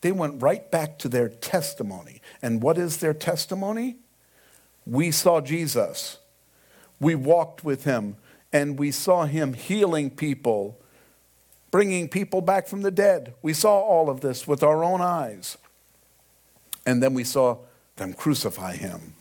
They 0.00 0.12
went 0.12 0.42
right 0.42 0.70
back 0.70 0.98
to 1.00 1.08
their 1.08 1.28
testimony. 1.28 2.20
And 2.42 2.62
what 2.62 2.78
is 2.78 2.98
their 2.98 3.14
testimony? 3.14 3.96
We 4.86 5.10
saw 5.10 5.40
Jesus. 5.40 6.18
We 7.00 7.14
walked 7.14 7.64
with 7.64 7.84
him 7.84 8.16
and 8.52 8.78
we 8.78 8.90
saw 8.90 9.26
him 9.26 9.52
healing 9.52 10.10
people, 10.10 10.80
bringing 11.70 12.08
people 12.08 12.40
back 12.40 12.66
from 12.66 12.82
the 12.82 12.90
dead. 12.90 13.34
We 13.42 13.52
saw 13.52 13.80
all 13.80 14.08
of 14.08 14.20
this 14.20 14.46
with 14.46 14.62
our 14.62 14.82
own 14.82 15.00
eyes. 15.00 15.58
And 16.86 17.02
then 17.02 17.14
we 17.14 17.24
saw 17.24 17.58
them 17.96 18.14
crucify 18.14 18.76
him. 18.76 19.14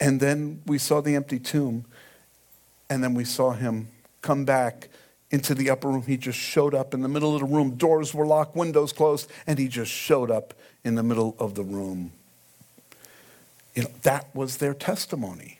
And 0.00 0.20
then 0.20 0.60
we 0.66 0.78
saw 0.78 1.00
the 1.00 1.14
empty 1.14 1.38
tomb. 1.38 1.86
And 2.90 3.02
then 3.02 3.14
we 3.14 3.24
saw 3.24 3.52
him 3.52 3.88
come 4.20 4.44
back 4.44 4.88
into 5.30 5.54
the 5.54 5.70
upper 5.70 5.88
room. 5.88 6.02
He 6.02 6.16
just 6.16 6.38
showed 6.38 6.74
up 6.74 6.94
in 6.94 7.00
the 7.00 7.08
middle 7.08 7.34
of 7.34 7.40
the 7.40 7.46
room. 7.46 7.76
Doors 7.76 8.14
were 8.14 8.26
locked, 8.26 8.54
windows 8.54 8.92
closed, 8.92 9.30
and 9.46 9.58
he 9.58 9.68
just 9.68 9.90
showed 9.90 10.30
up 10.30 10.54
in 10.84 10.94
the 10.94 11.02
middle 11.02 11.34
of 11.38 11.54
the 11.54 11.62
room. 11.62 12.12
You 13.74 13.84
know, 13.84 13.90
that 14.02 14.34
was 14.34 14.58
their 14.58 14.74
testimony. 14.74 15.58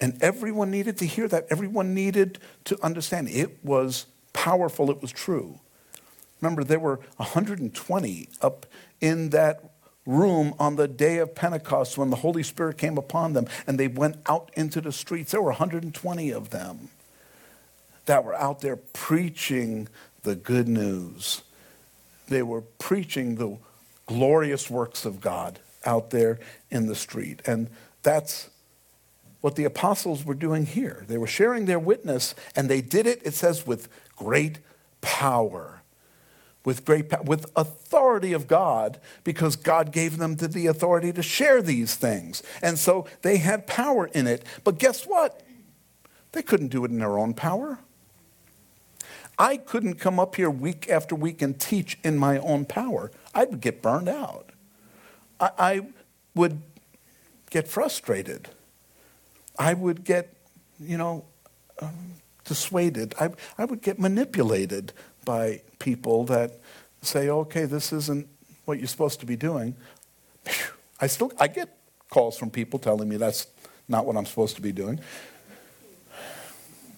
And 0.00 0.20
everyone 0.22 0.70
needed 0.70 0.98
to 0.98 1.06
hear 1.06 1.28
that. 1.28 1.46
Everyone 1.50 1.94
needed 1.94 2.38
to 2.64 2.82
understand 2.82 3.28
it 3.28 3.64
was 3.64 4.06
powerful, 4.34 4.90
it 4.90 5.00
was 5.00 5.10
true. 5.10 5.60
Remember, 6.42 6.62
there 6.62 6.78
were 6.78 7.00
120 7.16 8.28
up 8.42 8.66
in 9.00 9.30
that 9.30 9.70
room 10.04 10.54
on 10.58 10.76
the 10.76 10.86
day 10.86 11.16
of 11.18 11.34
Pentecost 11.34 11.96
when 11.96 12.10
the 12.10 12.16
Holy 12.16 12.42
Spirit 12.42 12.76
came 12.76 12.98
upon 12.98 13.32
them 13.32 13.46
and 13.66 13.80
they 13.80 13.88
went 13.88 14.16
out 14.26 14.50
into 14.54 14.82
the 14.82 14.92
streets. 14.92 15.32
There 15.32 15.40
were 15.40 15.50
120 15.50 16.30
of 16.30 16.50
them 16.50 16.90
that 18.04 18.24
were 18.24 18.34
out 18.34 18.60
there 18.60 18.76
preaching 18.76 19.88
the 20.22 20.34
good 20.34 20.68
news. 20.68 21.42
They 22.28 22.42
were 22.42 22.60
preaching 22.60 23.36
the 23.36 23.56
glorious 24.06 24.68
works 24.68 25.06
of 25.06 25.20
God 25.20 25.60
out 25.86 26.10
there 26.10 26.38
in 26.70 26.86
the 26.86 26.94
street. 26.94 27.40
And 27.46 27.70
that's 28.02 28.50
what 29.40 29.56
the 29.56 29.64
apostles 29.64 30.24
were 30.24 30.34
doing 30.34 30.64
here. 30.66 31.04
They 31.06 31.18
were 31.18 31.26
sharing 31.26 31.66
their 31.66 31.78
witness, 31.78 32.34
and 32.56 32.68
they 32.68 32.80
did 32.80 33.06
it, 33.06 33.20
it 33.24 33.34
says, 33.34 33.66
with 33.66 33.88
great 34.16 34.58
power 35.00 35.82
with 36.64 36.84
great 36.84 37.12
with 37.24 37.46
authority 37.54 38.32
of 38.32 38.46
God 38.46 38.98
because 39.22 39.54
God 39.54 39.92
gave 39.92 40.16
them 40.16 40.36
the 40.36 40.66
authority 40.66 41.12
to 41.12 41.22
share 41.22 41.60
these 41.60 41.94
things. 41.94 42.42
And 42.62 42.78
so 42.78 43.06
they 43.22 43.36
had 43.36 43.66
power 43.66 44.06
in 44.06 44.26
it. 44.26 44.44
But 44.64 44.78
guess 44.78 45.04
what? 45.04 45.42
They 46.32 46.42
couldn't 46.42 46.68
do 46.68 46.84
it 46.84 46.90
in 46.90 46.98
their 46.98 47.18
own 47.18 47.34
power. 47.34 47.78
I 49.38 49.56
couldn't 49.56 49.94
come 49.96 50.18
up 50.18 50.36
here 50.36 50.50
week 50.50 50.88
after 50.88 51.14
week 51.14 51.42
and 51.42 51.58
teach 51.58 51.98
in 52.02 52.16
my 52.18 52.38
own 52.38 52.64
power. 52.64 53.10
I 53.34 53.44
would 53.44 53.60
get 53.60 53.82
burned 53.82 54.08
out. 54.08 54.50
I, 55.40 55.50
I 55.58 55.80
would 56.34 56.62
get 57.50 57.68
frustrated. 57.68 58.48
I 59.58 59.74
would 59.74 60.04
get, 60.04 60.34
you 60.80 60.96
know, 60.96 61.24
um, 61.80 62.14
dissuaded. 62.44 63.14
I, 63.20 63.30
I 63.58 63.64
would 63.64 63.82
get 63.82 63.98
manipulated 63.98 64.92
by 65.24 65.62
people 65.78 66.24
that 66.24 66.60
say, 67.02 67.28
okay, 67.28 67.64
this 67.64 67.92
isn't 67.92 68.28
what 68.64 68.78
you're 68.78 68.88
supposed 68.88 69.20
to 69.20 69.26
be 69.26 69.36
doing. 69.36 69.74
I 71.00 71.06
still 71.06 71.32
I 71.38 71.48
get 71.48 71.76
calls 72.08 72.38
from 72.38 72.50
people 72.50 72.78
telling 72.78 73.08
me 73.08 73.16
that's 73.16 73.46
not 73.88 74.06
what 74.06 74.16
I'm 74.16 74.26
supposed 74.26 74.56
to 74.56 74.62
be 74.62 74.72
doing. 74.72 75.00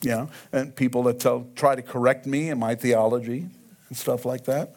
you 0.02 0.10
know, 0.10 0.28
and 0.52 0.74
people 0.76 1.02
that 1.04 1.20
tell, 1.20 1.46
try 1.56 1.74
to 1.74 1.82
correct 1.82 2.26
me 2.26 2.50
and 2.50 2.60
my 2.60 2.74
theology 2.74 3.46
and 3.88 3.96
stuff 3.96 4.24
like 4.24 4.44
that. 4.44 4.76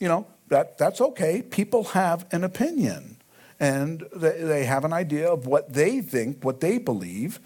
You 0.00 0.08
know, 0.08 0.26
that, 0.48 0.78
that's 0.78 1.00
okay. 1.00 1.42
People 1.42 1.84
have 1.84 2.26
an 2.32 2.44
opinion 2.44 3.16
and 3.60 4.06
they 4.14 4.64
have 4.64 4.84
an 4.84 4.92
idea 4.92 5.28
of 5.28 5.46
what 5.46 5.72
they 5.72 6.00
think, 6.00 6.44
what 6.44 6.60
they 6.60 6.78
believe. 6.78 7.40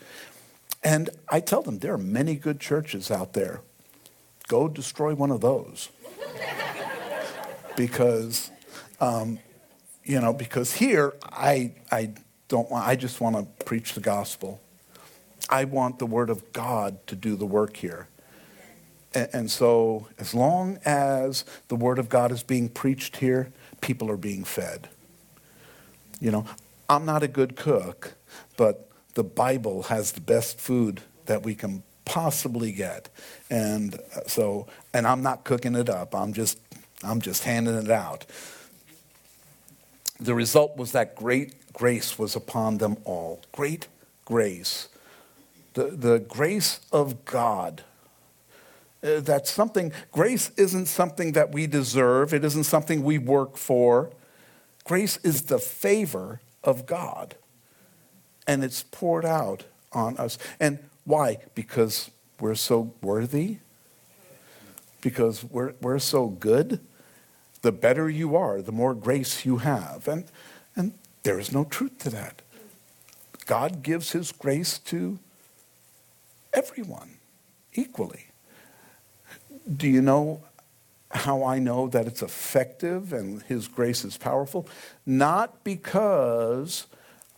And 0.84 1.10
I 1.28 1.40
tell 1.40 1.62
them 1.62 1.78
there 1.78 1.94
are 1.94 1.98
many 1.98 2.34
good 2.34 2.60
churches 2.60 3.10
out 3.10 3.34
there. 3.34 3.60
Go 4.48 4.68
destroy 4.68 5.14
one 5.14 5.30
of 5.30 5.40
those. 5.40 5.88
because, 7.76 8.50
um, 9.00 9.38
you 10.04 10.20
know, 10.20 10.32
because 10.32 10.74
here 10.74 11.14
I, 11.22 11.72
I 11.90 12.12
don't 12.48 12.70
want, 12.70 12.86
I 12.86 12.96
just 12.96 13.20
want 13.20 13.36
to 13.36 13.64
preach 13.64 13.94
the 13.94 14.00
gospel. 14.00 14.60
I 15.48 15.64
want 15.64 15.98
the 15.98 16.06
word 16.06 16.30
of 16.30 16.52
God 16.52 17.06
to 17.06 17.16
do 17.16 17.36
the 17.36 17.46
work 17.46 17.76
here. 17.76 18.08
And, 19.14 19.28
and 19.32 19.50
so, 19.50 20.08
as 20.18 20.34
long 20.34 20.78
as 20.84 21.44
the 21.68 21.76
word 21.76 21.98
of 21.98 22.08
God 22.08 22.32
is 22.32 22.42
being 22.42 22.68
preached 22.68 23.16
here, 23.16 23.52
people 23.80 24.10
are 24.10 24.16
being 24.16 24.44
fed. 24.44 24.88
You 26.20 26.30
know, 26.30 26.46
I'm 26.88 27.04
not 27.04 27.22
a 27.22 27.28
good 27.28 27.56
cook, 27.56 28.14
but 28.56 28.88
the 29.14 29.24
Bible 29.24 29.84
has 29.84 30.12
the 30.12 30.20
best 30.20 30.58
food 30.58 31.02
that 31.26 31.42
we 31.42 31.54
can 31.54 31.82
possibly 32.04 32.72
get. 32.72 33.08
And 33.50 33.94
uh, 33.94 34.20
so, 34.26 34.66
and 34.92 35.06
I'm 35.06 35.22
not 35.22 35.44
cooking 35.44 35.74
it 35.74 35.88
up. 35.88 36.14
I'm 36.14 36.32
just, 36.32 36.58
I'm 37.02 37.20
just 37.20 37.44
handing 37.44 37.76
it 37.76 37.90
out. 37.90 38.26
The 40.20 40.34
result 40.34 40.76
was 40.76 40.92
that 40.92 41.16
great 41.16 41.72
grace 41.72 42.18
was 42.18 42.36
upon 42.36 42.78
them 42.78 42.96
all. 43.04 43.42
Great 43.52 43.88
grace. 44.24 44.88
The, 45.74 45.84
the 45.84 46.18
grace 46.18 46.80
of 46.92 47.24
God. 47.24 47.82
Uh, 49.02 49.20
that's 49.20 49.50
something, 49.50 49.92
grace 50.12 50.52
isn't 50.56 50.86
something 50.86 51.32
that 51.32 51.50
we 51.50 51.66
deserve, 51.66 52.32
it 52.32 52.44
isn't 52.44 52.64
something 52.64 53.02
we 53.02 53.18
work 53.18 53.56
for. 53.56 54.10
Grace 54.84 55.16
is 55.18 55.42
the 55.42 55.58
favor 55.58 56.40
of 56.62 56.86
God, 56.86 57.34
and 58.46 58.64
it's 58.64 58.82
poured 58.82 59.24
out 59.24 59.64
on 59.92 60.16
us. 60.16 60.38
And 60.58 60.78
why? 61.04 61.38
Because 61.54 62.10
we're 62.40 62.54
so 62.54 62.94
worthy? 63.02 63.58
Because 65.00 65.44
we're, 65.44 65.74
we're 65.80 65.98
so 65.98 66.28
good? 66.28 66.80
The 67.62 67.72
better 67.72 68.08
you 68.10 68.36
are, 68.36 68.60
the 68.62 68.72
more 68.72 68.94
grace 68.94 69.44
you 69.44 69.58
have. 69.58 70.08
And, 70.08 70.24
and 70.74 70.94
there 71.22 71.38
is 71.38 71.52
no 71.52 71.64
truth 71.64 71.98
to 71.98 72.10
that. 72.10 72.42
God 73.46 73.82
gives 73.82 74.12
his 74.12 74.32
grace 74.32 74.78
to 74.80 75.18
everyone 76.52 77.18
equally. 77.74 78.26
Do 79.76 79.88
you 79.88 80.02
know 80.02 80.42
how 81.10 81.44
I 81.44 81.58
know 81.58 81.88
that 81.88 82.06
it's 82.06 82.22
effective 82.22 83.12
and 83.12 83.42
his 83.42 83.68
grace 83.68 84.04
is 84.04 84.16
powerful? 84.16 84.66
Not 85.04 85.62
because 85.64 86.86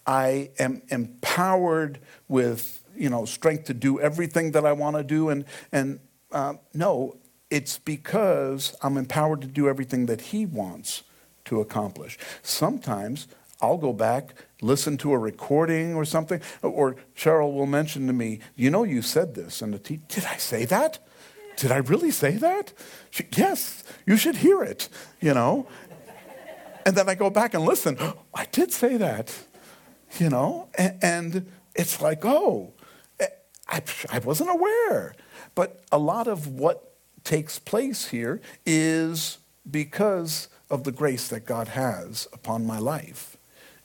I 0.06 0.50
am 0.58 0.82
empowered 0.88 2.00
with 2.28 2.82
you 2.96 3.10
know 3.10 3.24
strength 3.24 3.64
to 3.64 3.74
do 3.74 4.00
everything 4.00 4.52
that 4.52 4.64
I 4.64 4.72
want 4.72 4.96
to 4.96 5.02
do, 5.02 5.28
and 5.28 5.44
and 5.72 6.00
uh, 6.32 6.54
no, 6.72 7.16
it's 7.50 7.78
because 7.78 8.74
I'm 8.82 8.96
empowered 8.96 9.40
to 9.42 9.46
do 9.46 9.68
everything 9.68 10.06
that 10.06 10.20
he 10.20 10.46
wants 10.46 11.02
to 11.46 11.60
accomplish. 11.60 12.18
Sometimes 12.42 13.28
I'll 13.60 13.78
go 13.78 13.92
back, 13.92 14.34
listen 14.60 14.96
to 14.98 15.12
a 15.12 15.18
recording 15.18 15.94
or 15.94 16.04
something, 16.04 16.40
or 16.62 16.96
Cheryl 17.16 17.54
will 17.54 17.66
mention 17.66 18.06
to 18.06 18.12
me, 18.12 18.40
"You 18.56 18.70
know, 18.70 18.84
you 18.84 19.02
said 19.02 19.34
this," 19.34 19.62
and 19.62 19.72
the 19.72 19.78
te- 19.78 20.00
did 20.08 20.24
I 20.24 20.36
say 20.36 20.64
that? 20.66 20.98
Did 21.56 21.70
I 21.70 21.76
really 21.76 22.10
say 22.10 22.32
that? 22.32 22.72
She, 23.10 23.26
yes, 23.36 23.84
you 24.06 24.16
should 24.16 24.36
hear 24.36 24.62
it, 24.62 24.88
you 25.20 25.34
know. 25.34 25.66
And 26.84 26.96
then 26.96 27.08
I 27.08 27.14
go 27.14 27.30
back 27.30 27.54
and 27.54 27.64
listen. 27.64 27.96
Oh, 27.98 28.14
I 28.34 28.46
did 28.46 28.72
say 28.72 28.96
that, 28.96 29.32
you 30.20 30.30
know. 30.30 30.68
And, 30.76 31.46
it's 31.76 32.00
like, 32.00 32.24
oh, 32.24 32.72
eh, 33.18 33.26
I, 33.68 34.18
wasn't 34.20 34.50
aware. 34.50 35.16
But 35.56 35.82
a 35.90 35.98
lot 35.98 36.28
of 36.28 36.46
what 36.46 36.92
takes 37.24 37.58
place 37.58 38.08
here 38.08 38.40
is 38.64 39.38
because 39.68 40.48
of 40.70 40.84
the 40.84 40.92
grace 40.92 41.26
that 41.28 41.46
God 41.46 41.68
has 41.68 42.28
upon 42.32 42.64
my 42.64 42.78
life. 42.78 43.36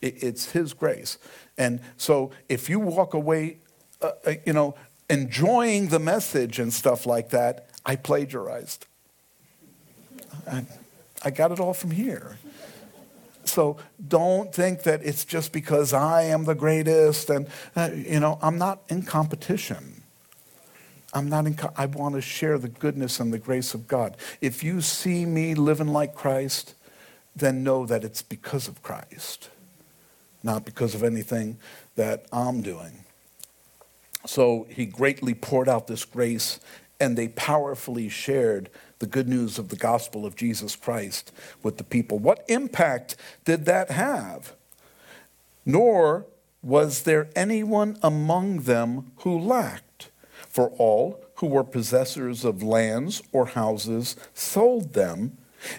It, 0.02 0.22
it's 0.22 0.52
His 0.52 0.74
grace. 0.74 1.18
And 1.58 1.80
so 1.98 2.30
if 2.48 2.70
you 2.70 2.80
walk 2.80 3.16
away, 3.16 3.58
uh, 4.02 4.12
uh 4.26 4.34
you 4.46 4.54
know, 4.54 4.76
enjoying 5.10 5.88
the 5.88 6.00
message 6.00 6.60
and 6.60 6.72
stuff 6.72 7.06
like 7.06 7.30
that, 7.32 7.70
I 7.86 7.96
plagiarized. 7.96 8.86
I, 10.50 10.66
I 11.24 11.32
got 11.32 11.52
it 11.52 11.60
all 11.60 11.74
from 11.74 11.92
here. 11.92 12.38
So 13.50 13.78
don't 14.08 14.54
think 14.54 14.84
that 14.84 15.02
it's 15.04 15.26
just 15.26 15.52
because 15.52 15.94
I 15.94 16.24
am 16.24 16.46
the 16.46 16.56
greatest 16.56 17.30
and, 17.30 17.48
uh, 17.76 17.90
you 17.94 18.20
know, 18.20 18.40
I'm 18.42 18.58
not 18.58 18.84
in 18.90 19.04
competition. 19.04 20.04
I'm 21.14 21.28
not 21.28 21.48
in, 21.48 21.58
I 21.76 21.88
want 21.88 22.16
to 22.16 22.22
share 22.22 22.58
the 22.58 22.70
goodness 22.70 23.20
and 23.20 23.34
the 23.34 23.40
grace 23.40 23.74
of 23.74 23.88
God. 23.88 24.16
If 24.42 24.64
you 24.64 24.82
see 24.82 25.26
me 25.26 25.56
living 25.56 25.88
like 25.88 26.14
Christ, 26.14 26.76
then 27.36 27.64
know 27.64 27.86
that 27.86 28.04
it's 28.04 28.22
because 28.22 28.68
of 28.68 28.84
Christ, 28.84 29.50
not 30.44 30.66
because 30.66 30.94
of 30.94 31.04
anything 31.04 31.58
that 31.96 32.26
I'm 32.32 32.62
doing. 32.62 33.06
So 34.26 34.68
he 34.70 34.86
greatly 34.86 35.34
poured 35.34 35.70
out 35.70 35.88
this 35.88 36.06
grace, 36.06 36.60
and 37.00 37.18
they 37.18 37.30
powerfully 37.30 38.10
shared 38.10 38.70
the 39.00 39.08
good 39.08 39.28
news 39.30 39.58
of 39.58 39.70
the 39.70 39.76
gospel 39.76 40.26
of 40.26 40.36
Jesus 40.36 40.76
Christ 40.76 41.32
with 41.64 41.78
the 41.78 41.84
people. 41.84 42.20
What 42.20 42.44
impact 42.48 43.16
did 43.46 43.66
that 43.66 43.92
have? 43.92 44.54
Nor 45.66 46.26
was 46.62 47.04
there 47.04 47.30
anyone 47.36 47.98
among 48.04 48.62
them 48.62 49.12
who 49.18 49.40
lacked, 49.40 50.10
for 50.50 50.70
all 50.72 51.24
who 51.36 51.48
were 51.48 51.64
possessors 51.64 52.44
of 52.44 52.62
lands 52.62 53.22
or 53.32 53.48
houses 53.48 54.16
sold 54.34 54.94
them 54.94 55.38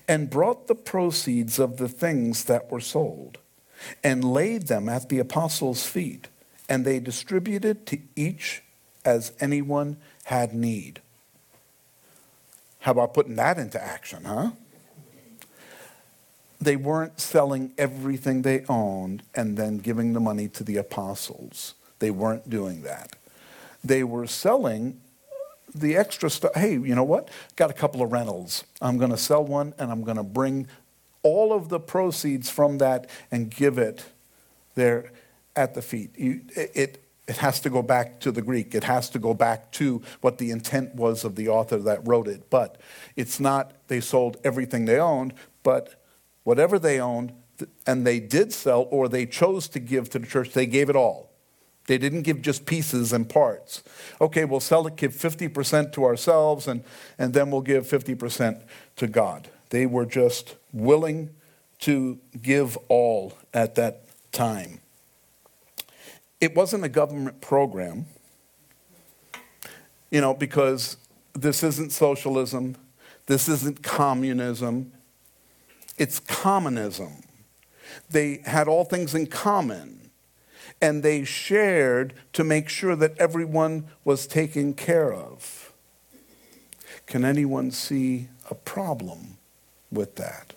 and 0.08 0.30
brought 0.30 0.66
the 0.66 0.74
proceeds 0.74 1.58
of 1.58 1.76
the 1.76 1.88
things 1.88 2.44
that 2.44 2.70
were 2.70 2.80
sold 2.80 3.38
and 4.02 4.24
laid 4.24 4.68
them 4.68 4.88
at 4.88 5.08
the 5.08 5.18
apostles' 5.18 5.86
feet 5.86 6.28
and 6.68 6.84
they 6.84 7.00
distributed 7.00 7.84
to 7.86 7.98
each 8.14 8.62
as 9.04 9.32
anyone 9.40 9.96
had 10.24 10.54
need. 10.54 11.00
How 12.80 12.92
about 12.92 13.14
putting 13.14 13.36
that 13.36 13.58
into 13.58 13.82
action, 13.82 14.24
huh? 14.24 14.50
They 16.60 16.76
weren't 16.76 17.20
selling 17.20 17.72
everything 17.78 18.42
they 18.42 18.64
owned 18.68 19.22
and 19.34 19.56
then 19.56 19.78
giving 19.78 20.12
the 20.12 20.20
money 20.20 20.48
to 20.48 20.64
the 20.64 20.76
apostles. 20.76 21.74
They 22.00 22.10
weren't 22.10 22.50
doing 22.50 22.82
that. 22.82 23.16
They 23.82 24.04
were 24.04 24.26
selling 24.26 25.00
the 25.74 25.96
extra 25.96 26.28
stuff. 26.28 26.54
Hey, 26.54 26.72
you 26.72 26.94
know 26.94 27.04
what? 27.04 27.28
Got 27.56 27.70
a 27.70 27.74
couple 27.74 28.02
of 28.02 28.12
rentals. 28.12 28.64
I'm 28.82 28.98
going 28.98 29.10
to 29.10 29.16
sell 29.16 29.44
one 29.44 29.74
and 29.78 29.90
I'm 29.90 30.02
going 30.02 30.16
to 30.16 30.22
bring 30.22 30.66
all 31.22 31.52
of 31.52 31.68
the 31.68 31.80
proceeds 31.80 32.50
from 32.50 32.78
that 32.78 33.08
and 33.30 33.50
give 33.50 33.78
it 33.78 34.04
there 34.74 35.12
at 35.56 35.74
the 35.74 35.82
feet. 35.82 36.10
You, 36.18 36.42
it, 36.56 37.02
it 37.30 37.36
has 37.36 37.60
to 37.60 37.70
go 37.70 37.80
back 37.80 38.18
to 38.18 38.32
the 38.32 38.42
Greek. 38.42 38.74
It 38.74 38.82
has 38.82 39.08
to 39.10 39.20
go 39.20 39.34
back 39.34 39.70
to 39.72 40.02
what 40.20 40.38
the 40.38 40.50
intent 40.50 40.96
was 40.96 41.22
of 41.22 41.36
the 41.36 41.48
author 41.48 41.78
that 41.78 42.04
wrote 42.04 42.26
it. 42.26 42.50
But 42.50 42.80
it's 43.14 43.38
not 43.38 43.72
they 43.86 44.00
sold 44.00 44.36
everything 44.42 44.84
they 44.84 44.98
owned, 44.98 45.34
but 45.62 46.02
whatever 46.42 46.76
they 46.76 46.98
owned 46.98 47.32
and 47.86 48.04
they 48.04 48.18
did 48.18 48.52
sell 48.52 48.88
or 48.90 49.08
they 49.08 49.26
chose 49.26 49.68
to 49.68 49.78
give 49.78 50.10
to 50.10 50.18
the 50.18 50.26
church, 50.26 50.54
they 50.54 50.66
gave 50.66 50.90
it 50.90 50.96
all. 50.96 51.30
They 51.86 51.98
didn't 51.98 52.22
give 52.22 52.42
just 52.42 52.66
pieces 52.66 53.12
and 53.12 53.28
parts. 53.28 53.84
Okay, 54.20 54.44
we'll 54.44 54.58
sell 54.58 54.88
it, 54.88 54.96
give 54.96 55.12
50% 55.12 55.92
to 55.92 56.04
ourselves, 56.04 56.66
and, 56.66 56.82
and 57.16 57.32
then 57.32 57.52
we'll 57.52 57.60
give 57.60 57.86
50% 57.86 58.60
to 58.96 59.06
God. 59.06 59.48
They 59.68 59.86
were 59.86 60.04
just 60.04 60.56
willing 60.72 61.30
to 61.82 62.18
give 62.42 62.76
all 62.88 63.34
at 63.54 63.76
that 63.76 64.02
time. 64.32 64.80
It 66.40 66.54
wasn't 66.54 66.84
a 66.84 66.88
government 66.88 67.40
program, 67.40 68.06
you 70.10 70.20
know, 70.20 70.32
because 70.32 70.96
this 71.34 71.62
isn't 71.62 71.92
socialism, 71.92 72.76
this 73.26 73.48
isn't 73.48 73.82
communism, 73.82 74.92
it's 75.98 76.18
communism. 76.18 77.22
They 78.08 78.40
had 78.44 78.68
all 78.68 78.84
things 78.84 79.14
in 79.14 79.26
common, 79.26 80.10
and 80.80 81.02
they 81.02 81.24
shared 81.24 82.14
to 82.32 82.42
make 82.42 82.68
sure 82.68 82.96
that 82.96 83.18
everyone 83.18 83.84
was 84.04 84.26
taken 84.26 84.72
care 84.72 85.12
of. 85.12 85.72
Can 87.06 87.24
anyone 87.24 87.70
see 87.70 88.28
a 88.50 88.54
problem 88.54 89.36
with 89.92 90.16
that? 90.16 90.54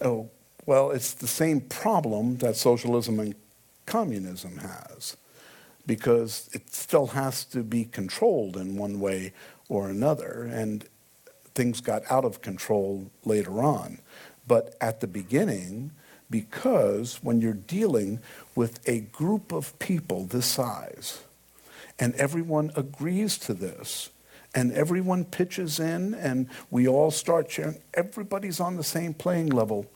Oh, 0.00 0.28
well, 0.66 0.90
it's 0.90 1.14
the 1.14 1.28
same 1.28 1.60
problem 1.60 2.36
that 2.38 2.56
socialism 2.56 3.18
and 3.20 3.34
communism 3.92 4.58
has. 4.58 5.16
because 5.86 6.48
it 6.52 6.72
still 6.72 7.08
has 7.08 7.44
to 7.46 7.62
be 7.62 7.84
controlled 7.84 8.56
in 8.56 8.76
one 8.76 9.00
way 9.00 9.32
or 9.68 9.88
another. 9.88 10.48
And 10.50 10.84
things 11.54 11.80
got 11.80 12.02
out 12.10 12.24
of 12.24 12.40
control 12.40 13.10
later 13.24 13.62
on. 13.62 13.98
But 14.46 14.74
at 14.80 15.00
the 15.00 15.06
beginning, 15.06 15.92
because 16.30 17.16
when 17.22 17.40
you're 17.40 17.52
dealing 17.52 18.20
with 18.54 18.80
a 18.88 19.00
group 19.00 19.52
of 19.52 19.78
people 19.78 20.24
this 20.24 20.46
size, 20.46 21.22
and 21.98 22.14
everyone 22.14 22.72
agrees 22.74 23.38
to 23.38 23.54
this, 23.54 24.10
and 24.54 24.72
everyone 24.72 25.24
pitches 25.24 25.78
in, 25.80 26.14
and 26.14 26.48
we 26.70 26.86
all 26.88 27.10
start 27.10 27.50
sharing, 27.50 27.80
everybody's 27.94 28.60
on 28.60 28.76
the 28.76 28.84
same 28.84 29.14
playing 29.14 29.48
level. 29.48 29.86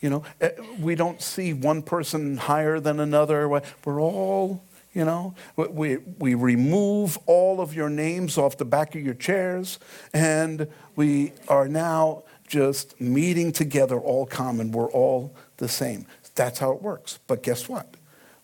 You 0.00 0.10
know, 0.10 0.24
eh, 0.40 0.50
we 0.80 0.94
don't 0.94 1.20
see 1.20 1.52
one 1.52 1.82
person 1.82 2.36
higher 2.36 2.80
than 2.80 3.00
another. 3.00 3.48
We're 3.48 4.00
all 4.00 4.62
you 4.94 5.04
know, 5.04 5.34
we, 5.56 5.98
we 6.18 6.34
remove 6.34 7.18
all 7.26 7.60
of 7.60 7.74
your 7.74 7.90
names 7.90 8.38
off 8.38 8.56
the 8.56 8.64
back 8.64 8.94
of 8.94 9.02
your 9.02 9.14
chairs, 9.14 9.78
and 10.12 10.66
we 10.96 11.32
are 11.46 11.68
now 11.68 12.24
just 12.48 13.00
meeting 13.00 13.52
together, 13.52 13.98
all 13.98 14.26
common. 14.26 14.72
We're 14.72 14.90
all 14.90 15.34
the 15.58 15.68
same. 15.68 16.06
That's 16.34 16.58
how 16.58 16.72
it 16.72 16.82
works. 16.82 17.18
But 17.26 17.42
guess 17.42 17.68
what? 17.68 17.94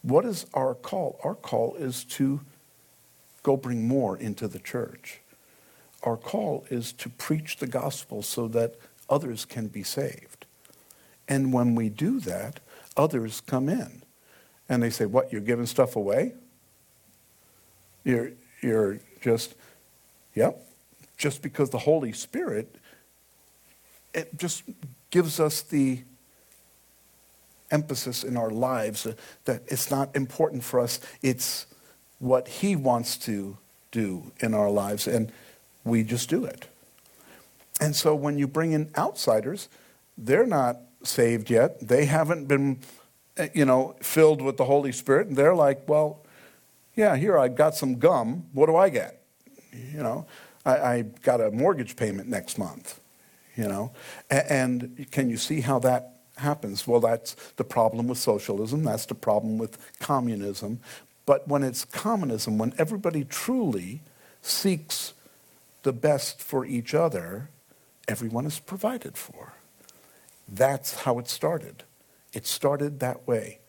What 0.02 0.24
is 0.24 0.46
our 0.54 0.74
call? 0.74 1.18
Our 1.24 1.34
call 1.34 1.76
is 1.76 2.04
to 2.04 2.40
go 3.42 3.56
bring 3.56 3.88
more 3.88 4.16
into 4.16 4.46
the 4.46 4.58
church. 4.58 5.20
Our 6.02 6.16
call 6.16 6.66
is 6.70 6.92
to 6.92 7.08
preach 7.08 7.56
the 7.56 7.66
gospel 7.66 8.22
so 8.22 8.46
that 8.48 8.74
others 9.08 9.44
can 9.44 9.68
be 9.68 9.82
saved. 9.82 10.33
And 11.28 11.52
when 11.52 11.74
we 11.74 11.88
do 11.88 12.20
that, 12.20 12.60
others 12.96 13.40
come 13.40 13.68
in. 13.68 14.02
And 14.68 14.82
they 14.82 14.90
say, 14.90 15.06
What, 15.06 15.32
you're 15.32 15.40
giving 15.40 15.66
stuff 15.66 15.96
away? 15.96 16.34
You're, 18.04 18.32
you're 18.62 19.00
just, 19.22 19.54
yep, 20.34 20.60
just 21.16 21.42
because 21.42 21.70
the 21.70 21.78
Holy 21.78 22.12
Spirit, 22.12 22.74
it 24.12 24.36
just 24.38 24.62
gives 25.10 25.40
us 25.40 25.62
the 25.62 26.02
emphasis 27.70 28.22
in 28.22 28.36
our 28.36 28.50
lives 28.50 29.06
that 29.46 29.62
it's 29.66 29.90
not 29.90 30.14
important 30.14 30.62
for 30.62 30.80
us, 30.80 31.00
it's 31.22 31.66
what 32.18 32.46
He 32.46 32.76
wants 32.76 33.16
to 33.18 33.56
do 33.90 34.32
in 34.40 34.54
our 34.54 34.70
lives, 34.70 35.06
and 35.06 35.32
we 35.84 36.02
just 36.02 36.28
do 36.28 36.44
it. 36.44 36.68
And 37.80 37.96
so 37.96 38.14
when 38.14 38.38
you 38.38 38.46
bring 38.46 38.72
in 38.72 38.90
outsiders, 38.96 39.68
they're 40.16 40.46
not 40.46 40.78
saved 41.06 41.50
yet. 41.50 41.86
They 41.86 42.04
haven't 42.06 42.46
been, 42.46 42.78
eh, 43.36 43.48
you 43.54 43.64
know, 43.64 43.96
filled 44.00 44.42
with 44.42 44.56
the 44.56 44.64
Holy 44.64 44.92
Spirit, 44.92 45.28
and 45.28 45.36
they're 45.36 45.54
like, 45.54 45.88
well, 45.88 46.24
yeah, 46.94 47.16
here 47.16 47.38
I 47.38 47.48
got 47.48 47.74
some 47.74 47.98
gum. 47.98 48.46
What 48.52 48.66
do 48.66 48.76
I 48.76 48.88
get? 48.88 49.22
You 49.72 50.02
know, 50.02 50.26
I, 50.64 50.76
I 50.76 51.02
got 51.02 51.40
a 51.40 51.50
mortgage 51.50 51.96
payment 51.96 52.28
next 52.28 52.58
month. 52.58 53.00
You 53.56 53.68
know, 53.68 53.92
and 54.30 55.06
can 55.12 55.30
you 55.30 55.36
see 55.36 55.60
how 55.60 55.78
that 55.80 56.14
happens? 56.36 56.88
Well, 56.88 56.98
that's 56.98 57.34
the 57.56 57.62
problem 57.62 58.08
with 58.08 58.18
socialism. 58.18 58.82
That's 58.82 59.06
the 59.06 59.14
problem 59.14 59.58
with 59.58 59.78
communism. 60.00 60.80
But 61.24 61.46
when 61.46 61.62
it's 61.62 61.84
communism, 61.84 62.58
when 62.58 62.74
everybody 62.78 63.24
truly 63.24 64.02
seeks 64.42 65.14
the 65.84 65.92
best 65.92 66.42
for 66.42 66.66
each 66.66 66.94
other, 66.94 67.48
everyone 68.08 68.46
is 68.46 68.58
provided 68.58 69.16
for. 69.16 69.52
That's 70.48 71.00
how 71.00 71.18
it 71.18 71.28
started. 71.28 71.84
It 72.32 72.46
started 72.46 73.00
that 73.00 73.26
way 73.26 73.60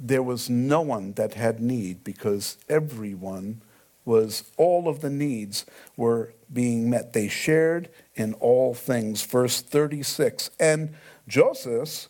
there 0.00 0.22
was 0.22 0.48
no 0.48 0.80
one 0.80 1.12
that 1.12 1.34
had 1.34 1.60
need 1.60 2.02
because 2.02 2.56
everyone 2.68 3.60
was, 4.04 4.44
all 4.56 4.88
of 4.88 5.02
the 5.02 5.10
needs 5.10 5.66
were 5.96 6.32
being 6.50 6.88
met. 6.88 7.12
They 7.12 7.28
shared 7.28 7.90
in 8.14 8.32
all 8.34 8.72
things. 8.72 9.22
Verse 9.22 9.60
36 9.60 10.50
And 10.58 10.94
Joseph, 11.28 12.08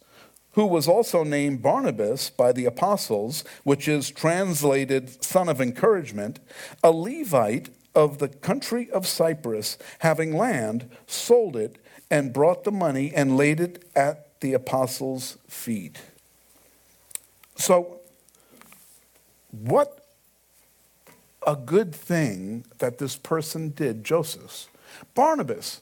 who 0.52 0.66
was 0.66 0.86
also 0.86 1.24
named 1.24 1.62
Barnabas 1.62 2.30
by 2.30 2.52
the 2.52 2.64
apostles, 2.64 3.44
which 3.64 3.88
is 3.88 4.10
translated 4.10 5.22
son 5.22 5.48
of 5.48 5.60
encouragement, 5.60 6.38
a 6.84 6.92
Levite 6.92 7.70
of 7.92 8.18
the 8.18 8.28
country 8.28 8.88
of 8.92 9.06
Cyprus, 9.06 9.76
having 9.98 10.36
land, 10.36 10.88
sold 11.06 11.56
it 11.56 11.76
and 12.10 12.32
brought 12.32 12.64
the 12.64 12.72
money 12.72 13.12
and 13.14 13.36
laid 13.36 13.60
it 13.60 13.84
at 13.94 14.40
the 14.40 14.52
apostles' 14.52 15.38
feet. 15.48 16.00
So, 17.56 18.00
what 19.50 20.06
a 21.46 21.56
good 21.56 21.94
thing 21.94 22.64
that 22.78 22.98
this 22.98 23.16
person 23.16 23.70
did, 23.70 24.04
Joseph. 24.04 24.68
Barnabas 25.14 25.80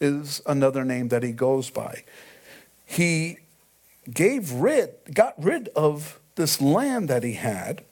is 0.00 0.42
another 0.46 0.84
name 0.84 1.08
that 1.08 1.22
he 1.22 1.32
goes 1.32 1.70
by. 1.70 2.04
He 2.84 3.38
gave 4.12 4.52
rid, 4.52 4.90
got 5.12 5.34
rid 5.42 5.68
of 5.68 6.20
this 6.34 6.60
land 6.60 7.08
that 7.08 7.22
he 7.22 7.32
had. 7.32 7.84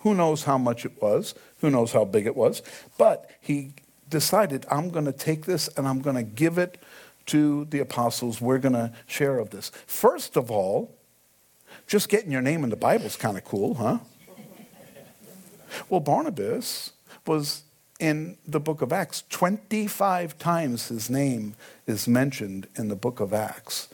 Who 0.00 0.14
knows 0.14 0.44
how 0.44 0.58
much 0.58 0.84
it 0.84 1.00
was? 1.00 1.34
Who 1.60 1.70
knows 1.70 1.92
how 1.92 2.04
big 2.04 2.26
it 2.26 2.36
was? 2.36 2.62
But 2.98 3.30
he 3.40 3.72
decided, 4.08 4.66
I'm 4.70 4.90
going 4.90 5.06
to 5.06 5.12
take 5.12 5.46
this 5.46 5.68
and 5.76 5.86
I'm 5.86 6.00
going 6.00 6.16
to 6.16 6.22
give 6.22 6.58
it 6.58 6.82
to 7.26 7.64
the 7.66 7.80
apostles. 7.80 8.40
We're 8.40 8.58
going 8.58 8.74
to 8.74 8.92
share 9.06 9.38
of 9.38 9.50
this. 9.50 9.70
First 9.86 10.36
of 10.36 10.50
all, 10.50 10.94
just 11.86 12.08
getting 12.08 12.30
your 12.30 12.42
name 12.42 12.64
in 12.64 12.70
the 12.70 12.76
Bible 12.76 13.06
is 13.06 13.16
kind 13.16 13.36
of 13.36 13.44
cool, 13.44 13.74
huh? 13.74 13.98
Well, 15.88 16.00
Barnabas 16.00 16.92
was 17.26 17.62
in 17.98 18.36
the 18.46 18.60
book 18.60 18.82
of 18.82 18.92
Acts. 18.92 19.24
25 19.30 20.38
times 20.38 20.88
his 20.88 21.10
name 21.10 21.54
is 21.86 22.06
mentioned 22.06 22.68
in 22.76 22.88
the 22.88 22.96
book 22.96 23.20
of 23.20 23.32
Acts. 23.32 23.88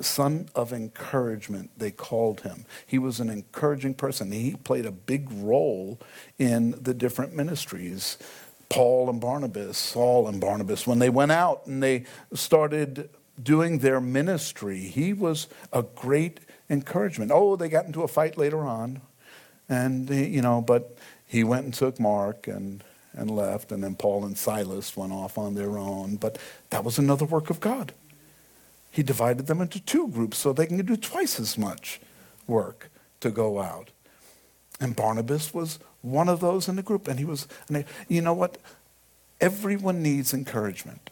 Son 0.00 0.48
of 0.54 0.72
encouragement, 0.72 1.70
they 1.76 1.90
called 1.90 2.40
him. 2.40 2.64
He 2.86 2.98
was 2.98 3.20
an 3.20 3.28
encouraging 3.28 3.94
person. 3.94 4.32
He 4.32 4.56
played 4.64 4.86
a 4.86 4.92
big 4.92 5.30
role 5.30 6.00
in 6.38 6.70
the 6.82 6.94
different 6.94 7.34
ministries. 7.34 8.16
Paul 8.70 9.10
and 9.10 9.20
Barnabas, 9.20 9.76
Saul 9.76 10.28
and 10.28 10.40
Barnabas, 10.40 10.86
when 10.86 11.00
they 11.00 11.10
went 11.10 11.32
out 11.32 11.66
and 11.66 11.82
they 11.82 12.04
started 12.32 13.10
doing 13.42 13.78
their 13.78 14.00
ministry, 14.00 14.78
he 14.78 15.12
was 15.12 15.48
a 15.72 15.82
great 15.82 16.40
encouragement. 16.70 17.32
Oh, 17.34 17.56
they 17.56 17.68
got 17.68 17.84
into 17.84 18.02
a 18.02 18.08
fight 18.08 18.38
later 18.38 18.60
on, 18.60 19.02
and 19.68 20.08
you 20.08 20.40
know, 20.40 20.62
but 20.62 20.96
he 21.26 21.44
went 21.44 21.64
and 21.64 21.74
took 21.74 22.00
Mark 22.00 22.46
and 22.46 22.82
and 23.12 23.30
left, 23.30 23.72
and 23.72 23.82
then 23.82 23.96
Paul 23.96 24.24
and 24.24 24.38
Silas 24.38 24.96
went 24.96 25.12
off 25.12 25.36
on 25.36 25.54
their 25.54 25.76
own. 25.76 26.16
But 26.16 26.38
that 26.70 26.84
was 26.84 26.96
another 26.96 27.24
work 27.24 27.50
of 27.50 27.58
God. 27.58 27.92
He 28.90 29.02
divided 29.02 29.46
them 29.46 29.60
into 29.60 29.80
two 29.80 30.08
groups 30.08 30.38
so 30.38 30.52
they 30.52 30.66
can 30.66 30.84
do 30.84 30.96
twice 30.96 31.38
as 31.40 31.58
much 31.58 32.00
work 32.46 32.90
to 33.20 33.30
go 33.30 33.60
out. 33.60 33.90
And 34.80 34.96
Barnabas 34.96 35.52
was 35.52 35.78
one 36.02 36.28
of 36.28 36.40
those 36.40 36.68
in 36.68 36.76
the 36.76 36.82
group, 36.82 37.08
and 37.08 37.18
he 37.18 37.24
was. 37.24 37.46
And 37.68 37.84
you 38.08 38.22
know 38.22 38.34
what? 38.34 38.58
Everyone 39.40 40.02
needs 40.02 40.34
encouragement. 40.34 41.10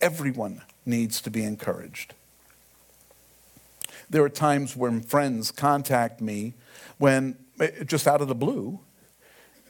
Everyone 0.00 0.62
needs 0.84 1.20
to 1.22 1.30
be 1.30 1.44
encouraged. 1.44 2.14
There 4.08 4.22
are 4.22 4.28
times 4.28 4.76
when 4.76 5.00
friends 5.00 5.50
contact 5.50 6.20
me 6.20 6.54
when 6.98 7.36
eh, 7.60 7.84
just 7.84 8.06
out 8.06 8.20
of 8.20 8.28
the 8.28 8.34
blue, 8.34 8.80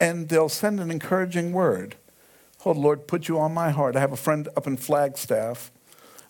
and 0.00 0.28
they'll 0.28 0.48
send 0.48 0.80
an 0.80 0.90
encouraging 0.90 1.52
word. 1.52 1.96
Oh, 2.64 2.72
Lord, 2.72 3.06
put 3.06 3.28
you 3.28 3.38
on 3.38 3.54
my 3.54 3.70
heart. 3.70 3.96
I 3.96 4.00
have 4.00 4.12
a 4.12 4.16
friend 4.16 4.48
up 4.56 4.66
in 4.66 4.76
Flagstaff 4.76 5.70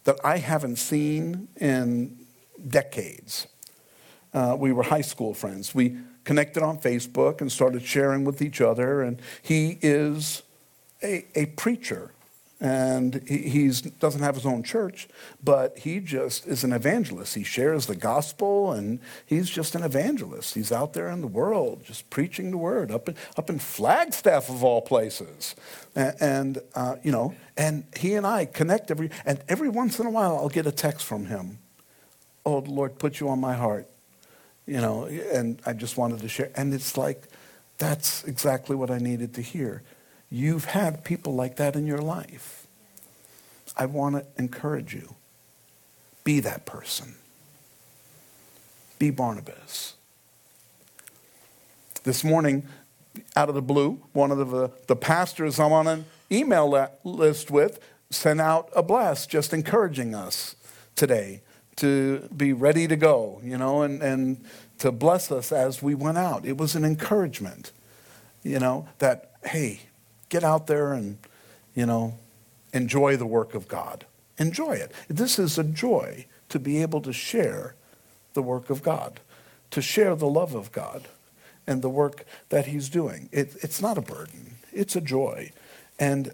that 0.05 0.19
I 0.23 0.39
haven't 0.39 0.77
seen 0.77 1.49
in 1.57 2.19
decades. 2.69 3.47
Uh, 4.33 4.57
we 4.59 4.71
were 4.73 4.85
high 4.85 5.01
school 5.01 5.35
friends. 5.35 5.75
We 5.75 5.97
connected 6.27 6.63
on 6.63 6.77
Facebook 6.79 7.41
and 7.41 7.51
started 7.51 7.83
sharing 7.83 8.25
with 8.25 8.43
each 8.43 8.61
other, 8.61 9.01
and 9.01 9.23
he 9.41 9.79
is 9.81 10.43
a, 11.03 11.25
a 11.35 11.47
preacher 11.47 12.13
and 12.59 13.23
he 13.29 13.71
doesn't 13.99 14.23
have 14.23 14.35
his 14.35 14.47
own 14.47 14.63
church, 14.63 15.09
but 15.45 15.77
he 15.79 16.01
just 16.01 16.47
is 16.47 16.65
an 16.65 16.73
evangelist. 16.73 17.35
He 17.35 17.45
shares 17.45 17.85
the 17.85 17.95
gospel, 17.95 18.73
and 18.73 18.99
he's 19.27 19.51
just 19.51 19.75
an 19.75 19.83
evangelist. 19.83 20.55
He's 20.55 20.73
out 20.73 20.95
there 20.95 21.09
in 21.09 21.21
the 21.21 21.27
world 21.27 21.85
just 21.85 22.09
preaching 22.09 22.51
the 22.51 22.57
word 22.57 22.91
up 22.91 23.11
in, 23.11 23.17
up 23.37 23.51
in 23.51 23.59
Flagstaff 23.59 24.49
of 24.49 24.65
all 24.65 24.81
places, 24.81 25.55
and, 25.95 26.15
and 26.19 26.59
uh, 26.75 26.97
you 27.03 27.13
know, 27.13 27.35
and 27.59 27.85
he 27.95 28.15
and 28.15 28.27
I 28.27 28.47
connect 28.47 28.91
every 28.91 29.11
and 29.27 29.43
every 29.49 29.69
once 29.69 30.01
in 30.01 30.07
a 30.07 30.11
while 30.11 30.37
I'll 30.37 30.49
get 30.49 30.67
a 30.67 30.73
text 30.73 31.05
from 31.05 31.27
him. 31.27 31.59
Oh, 32.47 32.61
Lord, 32.61 32.99
put 32.99 33.21
you 33.21 33.29
on 33.29 33.39
my 33.39 33.55
heart, 33.55 33.87
you 34.67 34.81
know, 34.81 35.05
and 35.05 35.61
I 35.65 35.73
just 35.73 35.97
wanted 35.97 36.21
to 36.21 36.29
share, 36.29 36.51
and 36.55 36.75
it's 36.75 36.97
like 36.97 37.29
that's 37.79 38.25
exactly 38.25 38.75
what 38.77 38.91
I 38.91 38.99
needed 38.99 39.35
to 39.35 39.43
hear 39.43 39.83
you've 40.31 40.67
had 40.67 41.05
people 41.05 41.35
like 41.35 41.57
that 41.57 41.77
in 41.77 41.87
your 41.87 42.01
life. 42.01 42.67
I 43.77 43.87
want 43.87 44.17
to 44.17 44.27
encourage 44.39 44.95
you. 44.95 45.15
Be 46.25 46.41
that 46.41 46.67
person. 46.67 47.15
Be 48.99 49.11
Barnabas. 49.11 49.95
This 52.05 52.25
morning, 52.25 52.67
out 53.35 53.49
of 53.49 53.55
the 53.55 53.63
blue, 53.63 54.03
one 54.13 54.31
of 54.31 54.39
the, 54.51 54.71
the 54.87 54.97
pastors 54.97 55.61
I'm 55.61 55.73
on 55.73 55.87
an 55.87 56.05
email 56.31 56.91
list 57.05 57.51
with 57.51 57.81
sent 58.11 58.41
out 58.41 58.71
a 58.75 58.83
blast 58.83 59.29
just 59.29 59.53
encouraging 59.53 60.15
us 60.15 60.55
today 60.95 61.43
to 61.77 62.29
be 62.35 62.53
ready 62.53 62.89
to 62.89 62.97
go, 62.97 63.41
you 63.43 63.59
know, 63.59 63.83
and, 63.83 64.03
and 64.03 64.45
to 64.79 64.91
bless 64.91 65.31
us 65.31 65.53
as 65.53 65.83
we 65.83 65.95
went 65.95 66.19
out. 66.19 66.45
It 66.45 66.57
was 66.57 66.75
an 66.75 66.85
encouragement, 66.85 67.73
you 68.43 68.59
know, 68.59 68.89
that, 68.99 69.33
hey, 69.45 69.81
get 70.29 70.43
out 70.43 70.67
there 70.67 70.93
and, 70.93 71.19
you 71.75 71.87
know, 71.87 72.19
enjoy 72.73 73.17
the 73.17 73.27
work 73.27 73.55
of 73.55 73.69
God. 73.69 74.07
Enjoy 74.39 74.73
it. 74.73 74.93
This 75.09 75.39
is 75.39 75.59
a 75.59 75.65
joy 75.65 76.27
to 76.49 76.59
be 76.59 76.83
able 76.83 77.01
to 77.03 77.13
share 77.13 77.75
the 78.35 78.43
work 78.43 78.71
of 78.71 78.83
God, 78.83 79.21
to 79.71 79.83
share 79.83 80.15
the 80.15 80.29
love 80.29 80.55
of 80.55 80.73
God 80.73 81.09
and 81.67 81.83
the 81.83 81.89
work 81.91 82.25
that 82.51 82.67
He's 82.67 82.89
doing. 82.89 83.29
It, 83.33 83.57
it's 83.63 83.81
not 83.83 83.99
a 83.99 84.03
burden, 84.03 84.57
it's 84.73 84.97
a 84.97 85.01
joy. 85.01 85.53
And 85.99 86.33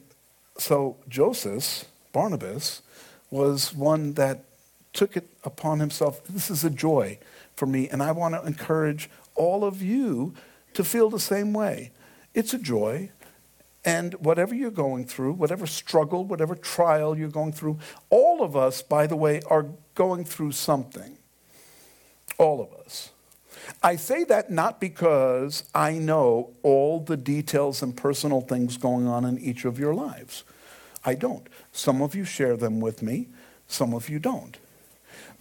so 0.59 0.97
Joseph, 1.09 1.85
Barnabas, 2.13 2.83
was 3.31 3.73
one 3.73 4.13
that 4.15 4.45
took 4.93 5.17
it 5.17 5.29
upon 5.45 5.81
himself. 5.81 6.25
This 6.25 6.51
is 6.51 6.65
a 6.65 6.71
joy 6.71 7.19
for 7.55 7.67
me, 7.67 7.89
and 7.89 8.03
I 8.03 8.13
want 8.13 8.35
to 8.35 8.47
encourage 8.47 9.09
all 9.35 9.65
of 9.65 9.83
you 9.83 10.35
to 10.75 10.85
feel 10.85 11.11
the 11.11 11.21
same 11.21 11.53
way. 11.53 11.91
It's 12.35 12.55
a 12.55 12.59
joy. 12.59 13.11
And 13.85 14.15
whatever 14.15 14.55
you're 14.55 14.71
going 14.71 15.07
through, 15.07 15.33
whatever 15.33 15.67
struggle, 15.67 16.25
whatever 16.25 16.55
trial 16.55 17.19
you're 17.19 17.29
going 17.29 17.53
through, 17.53 17.79
all 18.11 18.43
of 18.43 18.57
us, 18.57 18.81
by 18.81 19.09
the 19.09 19.17
way, 19.17 19.43
are 19.51 19.67
going 19.95 20.25
through 20.25 20.53
something. 20.53 21.19
All 22.39 22.61
of 22.61 22.73
us. 22.85 23.11
I 23.83 23.97
say 23.97 24.25
that 24.25 24.51
not 24.51 24.81
because 24.81 25.65
I 25.75 25.95
know 25.95 26.51
all 26.63 27.01
the 27.01 27.17
details 27.17 27.83
and 27.83 27.97
personal 27.97 28.41
things 28.41 28.77
going 28.77 29.07
on 29.07 29.25
in 29.25 29.39
each 29.39 29.65
of 29.65 29.79
your 29.79 29.95
lives. 29.95 30.45
I 31.05 31.15
don't. 31.15 31.49
Some 31.73 32.03
of 32.03 32.15
you 32.15 32.25
share 32.25 32.57
them 32.57 32.81
with 32.81 33.03
me, 33.03 33.29
some 33.67 33.93
of 33.95 34.09
you 34.09 34.19
don't. 34.19 34.59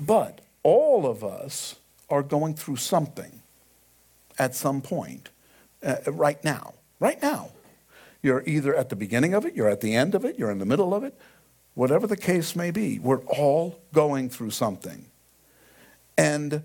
But 0.01 0.41
all 0.63 1.05
of 1.05 1.23
us 1.23 1.75
are 2.09 2.23
going 2.23 2.55
through 2.55 2.77
something 2.77 3.41
at 4.37 4.55
some 4.55 4.81
point 4.81 5.29
uh, 5.83 5.97
right 6.07 6.43
now. 6.43 6.73
Right 6.99 7.21
now. 7.21 7.51
You're 8.23 8.43
either 8.45 8.75
at 8.75 8.89
the 8.89 8.95
beginning 8.95 9.33
of 9.33 9.45
it, 9.45 9.55
you're 9.55 9.69
at 9.69 9.81
the 9.81 9.95
end 9.95 10.13
of 10.13 10.25
it, 10.25 10.37
you're 10.37 10.51
in 10.51 10.59
the 10.59 10.65
middle 10.65 10.93
of 10.93 11.03
it, 11.03 11.17
whatever 11.73 12.05
the 12.05 12.17
case 12.17 12.55
may 12.55 12.69
be. 12.69 12.99
We're 12.99 13.23
all 13.25 13.79
going 13.93 14.29
through 14.29 14.51
something. 14.51 15.05
And 16.17 16.63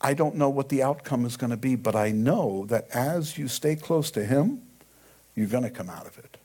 I 0.00 0.14
don't 0.14 0.36
know 0.36 0.48
what 0.48 0.68
the 0.68 0.82
outcome 0.82 1.24
is 1.24 1.36
going 1.36 1.50
to 1.50 1.56
be, 1.56 1.74
but 1.74 1.96
I 1.96 2.10
know 2.10 2.64
that 2.66 2.88
as 2.94 3.38
you 3.38 3.48
stay 3.48 3.76
close 3.76 4.10
to 4.12 4.24
Him, 4.24 4.62
you're 5.34 5.48
going 5.48 5.64
to 5.64 5.70
come 5.70 5.90
out 5.90 6.06
of 6.06 6.16
it. 6.18 6.36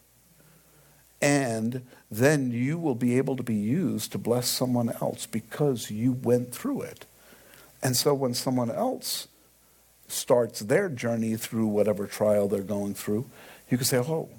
And 1.21 1.85
then 2.11 2.51
you 2.51 2.77
will 2.77 2.95
be 2.95 3.17
able 3.17 3.35
to 3.37 3.43
be 3.43 3.55
used 3.55 4.11
to 4.11 4.17
bless 4.17 4.47
someone 4.47 4.89
else 5.01 5.25
because 5.25 5.89
you 5.89 6.11
went 6.11 6.53
through 6.53 6.81
it. 6.81 7.05
And 7.81 7.95
so 7.95 8.13
when 8.13 8.33
someone 8.33 8.71
else 8.71 9.27
starts 10.07 10.59
their 10.59 10.89
journey 10.89 11.35
through 11.35 11.67
whatever 11.67 12.05
trial 12.05 12.47
they're 12.47 12.61
going 12.61 12.93
through, 12.93 13.29
you 13.69 13.77
can 13.77 13.85
say, 13.85 13.97
Oh, 13.97 14.29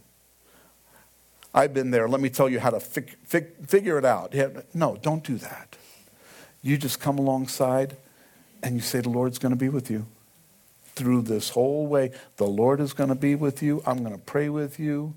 I've 1.55 1.73
been 1.73 1.91
there. 1.91 2.09
Let 2.09 2.21
me 2.21 2.29
tell 2.29 2.49
you 2.49 2.61
how 2.61 2.71
to 2.71 2.81
fig- 2.81 3.17
fig- 3.25 3.67
figure 3.67 3.99
it 3.99 4.05
out. 4.05 4.35
No, 4.75 4.97
don't 5.01 5.25
do 5.25 5.37
that. 5.39 5.77
You 6.63 6.77
just 6.77 7.01
come 7.01 7.19
alongside 7.19 7.97
and 8.63 8.75
you 8.75 8.83
say, 8.83 9.01
The 9.01 9.09
Lord's 9.09 9.39
going 9.39 9.53
to 9.53 9.57
be 9.57 9.69
with 9.69 9.91
you 9.91 10.07
through 10.97 11.23
this 11.23 11.51
whole 11.51 11.87
way. 11.87 12.11
The 12.37 12.47
Lord 12.47 12.81
is 12.81 12.93
going 12.93 13.09
to 13.09 13.15
be 13.15 13.35
with 13.35 13.63
you. 13.63 13.83
I'm 13.87 13.99
going 13.99 14.13
to 14.13 14.19
pray 14.19 14.49
with 14.49 14.79
you. 14.79 15.15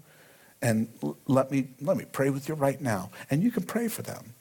And 0.62 0.89
let 1.28 1.52
me, 1.52 1.69
let 1.80 1.98
me 1.98 2.06
pray 2.12 2.30
with 2.30 2.50
you 2.50 2.56
right 2.56 2.80
now. 2.82 3.12
And 3.30 3.41
you 3.41 3.52
can 3.52 3.63
pray 3.63 3.88
for 3.88 4.02
them 4.02 4.34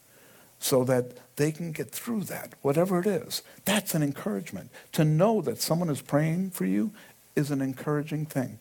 so 0.58 0.82
that 0.84 1.36
they 1.36 1.52
can 1.52 1.70
get 1.70 1.90
through 1.90 2.24
that, 2.24 2.54
whatever 2.62 2.98
it 2.98 3.06
is. 3.06 3.42
That's 3.64 3.94
an 3.94 4.02
encouragement. 4.02 4.70
To 4.92 5.04
know 5.04 5.40
that 5.42 5.62
someone 5.62 5.90
is 5.90 6.00
praying 6.00 6.50
for 6.50 6.64
you 6.64 6.90
is 7.36 7.50
an 7.50 7.62
encouraging 7.62 8.26
thing. 8.26 8.58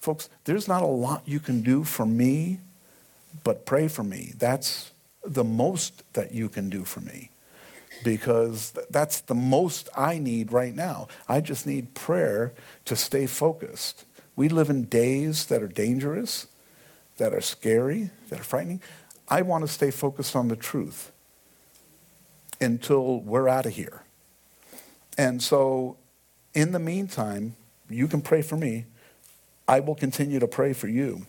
Folks, 0.00 0.28
there's 0.44 0.68
not 0.68 0.82
a 0.82 0.86
lot 0.86 1.22
you 1.26 1.40
can 1.40 1.62
do 1.62 1.82
for 1.82 2.06
me, 2.06 2.60
but 3.42 3.66
pray 3.66 3.88
for 3.88 4.04
me. 4.04 4.32
That's 4.38 4.92
the 5.24 5.42
most 5.42 6.04
that 6.12 6.32
you 6.32 6.48
can 6.48 6.70
do 6.70 6.84
for 6.84 7.00
me 7.00 7.30
because 8.04 8.72
that's 8.90 9.20
the 9.20 9.34
most 9.34 9.88
I 9.96 10.18
need 10.18 10.52
right 10.52 10.74
now. 10.74 11.08
I 11.28 11.40
just 11.40 11.66
need 11.66 11.94
prayer 11.94 12.52
to 12.84 12.94
stay 12.94 13.26
focused. 13.26 14.04
We 14.36 14.50
live 14.50 14.68
in 14.70 14.84
days 14.84 15.46
that 15.46 15.62
are 15.62 15.68
dangerous, 15.68 16.46
that 17.16 17.32
are 17.32 17.40
scary, 17.40 18.10
that 18.28 18.38
are 18.38 18.44
frightening. 18.44 18.82
I 19.28 19.42
want 19.42 19.66
to 19.66 19.68
stay 19.68 19.90
focused 19.90 20.36
on 20.36 20.48
the 20.48 20.56
truth 20.56 21.10
until 22.60 23.20
we're 23.20 23.48
out 23.48 23.66
of 23.66 23.72
here. 23.72 24.02
And 25.18 25.42
so, 25.42 25.96
in 26.54 26.72
the 26.72 26.78
meantime, 26.78 27.56
you 27.88 28.06
can 28.08 28.20
pray 28.20 28.42
for 28.42 28.56
me. 28.56 28.84
I 29.66 29.80
will 29.80 29.94
continue 29.94 30.38
to 30.38 30.46
pray 30.46 30.72
for 30.74 30.88
you. 30.88 31.26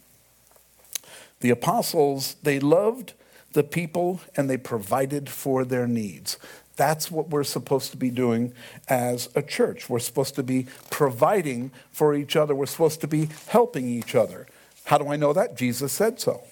The 1.40 1.50
apostles, 1.50 2.36
they 2.44 2.60
loved 2.60 3.14
the 3.54 3.64
people 3.64 4.22
and 4.36 4.50
they 4.50 4.58
provided 4.58 5.30
for 5.30 5.64
their 5.64 5.88
needs. 5.88 6.38
That's 6.78 7.12
what 7.12 7.30
we're 7.30 7.44
supposed 7.44 7.92
to 7.92 7.98
be 7.98 8.12
doing 8.12 8.54
as 8.88 9.30
a 9.36 9.42
church. 9.42 9.90
We're 9.90 10.00
supposed 10.00 10.36
to 10.36 10.44
be 10.44 10.68
providing 10.90 11.72
for 11.92 12.14
each 12.16 12.36
other. 12.36 12.56
We're 12.56 12.68
supposed 12.68 13.02
to 13.02 13.08
be 13.08 13.30
helping 13.48 13.90
each 13.90 14.16
other. 14.16 14.48
How 14.86 14.98
do 14.98 15.10
I 15.10 15.18
know 15.18 15.34
that? 15.34 15.58
Jesus 15.58 15.92
said 15.92 16.20
so. 16.20 16.44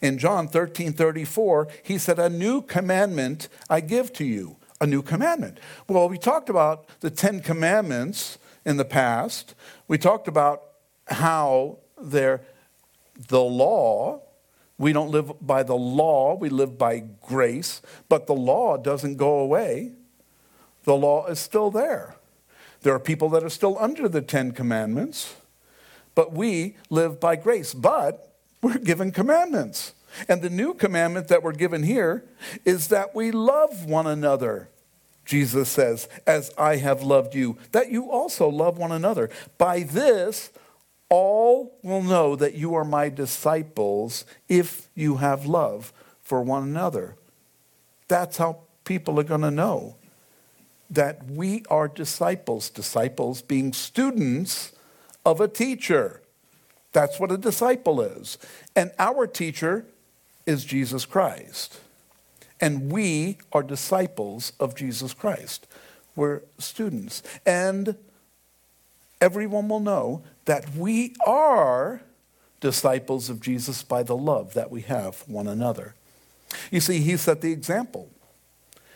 In 0.00 0.18
John 0.18 0.48
13 0.48 0.92
34, 0.92 1.68
he 1.82 1.98
said, 1.98 2.18
A 2.18 2.28
new 2.28 2.62
commandment 2.62 3.48
I 3.70 3.80
give 3.80 4.12
to 4.14 4.24
you. 4.24 4.56
A 4.80 4.86
new 4.86 5.02
commandment. 5.02 5.58
Well, 5.86 6.08
we 6.08 6.18
talked 6.18 6.48
about 6.48 6.88
the 7.00 7.10
Ten 7.10 7.40
Commandments 7.40 8.38
in 8.64 8.76
the 8.76 8.84
past. 8.84 9.54
We 9.86 9.98
talked 9.98 10.28
about 10.28 10.62
how 11.06 11.78
they're 12.00 12.40
the 13.28 13.40
law 13.40 14.22
we 14.78 14.92
don't 14.92 15.10
live 15.10 15.32
by 15.40 15.62
the 15.64 15.76
law, 15.76 16.36
we 16.36 16.48
live 16.48 16.78
by 16.78 17.00
grace, 17.22 17.82
but 18.08 18.26
the 18.26 18.34
law 18.34 18.76
doesn't 18.76 19.16
go 19.16 19.38
away. 19.40 19.92
The 20.84 20.96
law 20.96 21.26
is 21.26 21.40
still 21.40 21.70
there. 21.70 22.16
There 22.82 22.94
are 22.94 23.00
people 23.00 23.28
that 23.30 23.42
are 23.42 23.50
still 23.50 23.76
under 23.78 24.08
the 24.08 24.22
Ten 24.22 24.52
Commandments, 24.52 25.34
but 26.14 26.32
we 26.32 26.76
live 26.90 27.18
by 27.18 27.36
grace. 27.36 27.74
But 27.74 28.32
we're 28.62 28.78
given 28.78 29.10
commandments. 29.10 29.94
And 30.28 30.42
the 30.42 30.50
new 30.50 30.74
commandment 30.74 31.28
that 31.28 31.42
we're 31.42 31.52
given 31.52 31.82
here 31.82 32.24
is 32.64 32.88
that 32.88 33.14
we 33.14 33.30
love 33.30 33.84
one 33.84 34.06
another. 34.06 34.68
Jesus 35.24 35.68
says, 35.68 36.08
As 36.26 36.50
I 36.56 36.76
have 36.76 37.02
loved 37.02 37.34
you, 37.34 37.58
that 37.72 37.90
you 37.90 38.10
also 38.10 38.48
love 38.48 38.78
one 38.78 38.92
another. 38.92 39.28
By 39.58 39.82
this, 39.82 40.50
all 41.08 41.78
will 41.82 42.02
know 42.02 42.36
that 42.36 42.54
you 42.54 42.74
are 42.74 42.84
my 42.84 43.08
disciples 43.08 44.24
if 44.48 44.88
you 44.94 45.16
have 45.16 45.46
love 45.46 45.92
for 46.20 46.42
one 46.42 46.64
another. 46.64 47.16
That's 48.08 48.36
how 48.36 48.60
people 48.84 49.18
are 49.18 49.24
going 49.24 49.42
to 49.42 49.50
know 49.50 49.96
that 50.90 51.24
we 51.30 51.62
are 51.70 51.88
disciples, 51.88 52.70
disciples 52.70 53.42
being 53.42 53.72
students 53.72 54.72
of 55.24 55.40
a 55.40 55.48
teacher. 55.48 56.22
That's 56.92 57.20
what 57.20 57.30
a 57.30 57.36
disciple 57.36 58.00
is. 58.00 58.38
And 58.74 58.92
our 58.98 59.26
teacher 59.26 59.84
is 60.46 60.64
Jesus 60.64 61.04
Christ. 61.04 61.80
And 62.60 62.90
we 62.90 63.38
are 63.52 63.62
disciples 63.62 64.52
of 64.58 64.74
Jesus 64.74 65.12
Christ. 65.12 65.66
We're 66.16 66.42
students. 66.58 67.22
And 67.44 67.96
everyone 69.20 69.68
will 69.68 69.80
know 69.80 70.22
that 70.44 70.74
we 70.74 71.14
are 71.26 72.02
disciples 72.60 73.30
of 73.30 73.40
Jesus 73.40 73.82
by 73.82 74.02
the 74.02 74.16
love 74.16 74.54
that 74.54 74.70
we 74.70 74.82
have 74.82 75.22
one 75.28 75.46
another. 75.46 75.94
You 76.70 76.80
see, 76.80 77.00
he 77.00 77.16
set 77.16 77.40
the 77.40 77.52
example. 77.52 78.08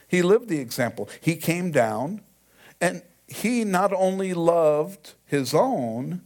He 0.08 0.22
lived 0.22 0.48
the 0.48 0.58
example. 0.58 1.08
He 1.20 1.37
came 1.37 1.70
down 1.70 2.20
and 2.80 3.02
he 3.28 3.64
not 3.64 3.92
only 3.92 4.35
loved 4.35 5.14
his 5.26 5.54
own, 5.54 6.20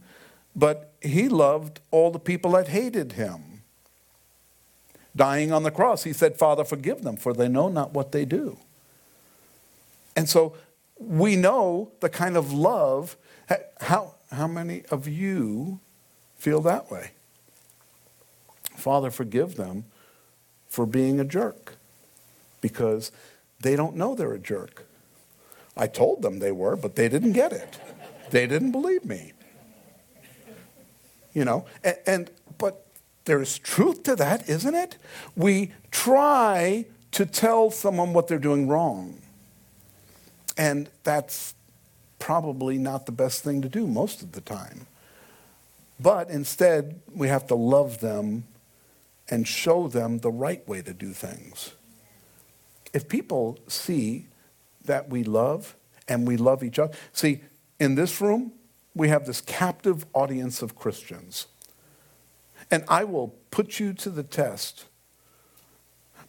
but 0.55 0.93
he 1.01 1.29
loved 1.29 1.79
all 1.91 2.11
the 2.11 2.19
people 2.19 2.51
that 2.51 2.67
hated 2.67 3.13
him. 3.13 3.61
Dying 5.15 5.51
on 5.51 5.63
the 5.63 5.71
cross, 5.71 6.03
he 6.03 6.13
said, 6.13 6.37
Father, 6.37 6.63
forgive 6.63 7.01
them, 7.01 7.17
for 7.17 7.33
they 7.33 7.47
know 7.47 7.69
not 7.69 7.93
what 7.93 8.11
they 8.11 8.25
do. 8.25 8.57
And 10.15 10.27
so 10.27 10.55
we 10.99 11.35
know 11.35 11.91
the 12.01 12.09
kind 12.09 12.35
of 12.35 12.51
love. 12.51 13.17
How, 13.81 14.15
how 14.31 14.47
many 14.47 14.83
of 14.91 15.07
you 15.07 15.79
feel 16.35 16.61
that 16.61 16.91
way? 16.91 17.11
Father, 18.75 19.09
forgive 19.09 19.55
them 19.55 19.85
for 20.67 20.85
being 20.85 21.19
a 21.19 21.25
jerk 21.25 21.75
because 22.61 23.11
they 23.59 23.75
don't 23.75 23.95
know 23.95 24.13
they're 24.13 24.33
a 24.33 24.39
jerk. 24.39 24.85
I 25.75 25.87
told 25.87 26.21
them 26.21 26.39
they 26.39 26.51
were, 26.51 26.75
but 26.75 26.95
they 26.95 27.07
didn't 27.07 27.33
get 27.33 27.53
it. 27.53 27.79
They 28.31 28.47
didn't 28.47 28.71
believe 28.71 29.05
me. 29.05 29.33
You 31.33 31.45
know, 31.45 31.65
and, 31.83 31.97
and 32.05 32.31
but 32.57 32.85
there's 33.25 33.59
truth 33.59 34.03
to 34.03 34.15
that, 34.15 34.49
isn't 34.49 34.75
it? 34.75 34.97
We 35.35 35.71
try 35.91 36.85
to 37.11 37.25
tell 37.25 37.71
someone 37.71 38.13
what 38.13 38.27
they're 38.27 38.39
doing 38.39 38.67
wrong. 38.67 39.21
And 40.57 40.89
that's 41.03 41.53
probably 42.19 42.77
not 42.77 43.05
the 43.05 43.11
best 43.11 43.43
thing 43.43 43.61
to 43.61 43.69
do 43.69 43.87
most 43.87 44.21
of 44.21 44.31
the 44.31 44.41
time. 44.41 44.87
But 45.99 46.29
instead, 46.29 47.01
we 47.13 47.27
have 47.27 47.47
to 47.47 47.55
love 47.55 47.99
them 47.99 48.45
and 49.29 49.47
show 49.47 49.87
them 49.87 50.19
the 50.19 50.31
right 50.31 50.65
way 50.67 50.81
to 50.81 50.93
do 50.93 51.11
things. 51.11 51.73
If 52.93 53.09
people 53.09 53.59
see 53.67 54.27
that 54.85 55.09
we 55.09 55.23
love 55.23 55.75
and 56.07 56.27
we 56.27 56.37
love 56.37 56.63
each 56.63 56.79
other, 56.79 56.93
see, 57.11 57.41
in 57.79 57.95
this 57.95 58.21
room, 58.21 58.53
we 58.95 59.09
have 59.09 59.25
this 59.25 59.41
captive 59.41 60.05
audience 60.13 60.61
of 60.61 60.75
Christians. 60.75 61.47
And 62.71 62.83
I 62.87 63.03
will 63.03 63.35
put 63.51 63.79
you 63.79 63.93
to 63.93 64.09
the 64.09 64.23
test 64.23 64.85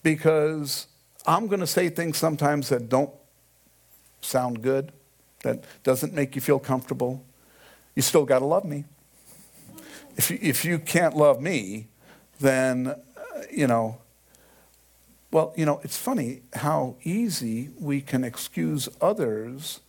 because 0.03 0.87
I'm 1.27 1.47
going 1.47 1.61
to 1.61 1.67
say 1.67 1.89
things 1.89 2.17
sometimes 2.17 2.69
that 2.69 2.89
don't 2.89 3.11
sound 4.21 4.63
good, 4.63 4.93
that 5.43 5.65
doesn't 5.83 6.13
make 6.13 6.35
you 6.35 6.41
feel 6.41 6.59
comfortable. 6.59 7.25
You 7.95 8.03
still 8.03 8.25
got 8.25 8.41
to 8.41 8.45
love 8.45 8.65
me. 8.65 8.85
If 10.17 10.31
you, 10.31 10.39
if 10.41 10.65
you 10.65 10.79
can't 10.79 11.17
love 11.17 11.41
me, 11.41 11.89
then, 12.41 12.89
uh, 12.89 12.97
you 13.51 13.67
know, 13.67 13.99
well, 15.31 15.53
you 15.57 15.67
know, 15.67 15.81
it's 15.85 15.97
funny 15.97 16.41
how 16.55 16.97
easy 17.05 17.71
we 17.79 18.01
can 18.01 18.25
excuse 18.25 18.89
others, 19.01 19.81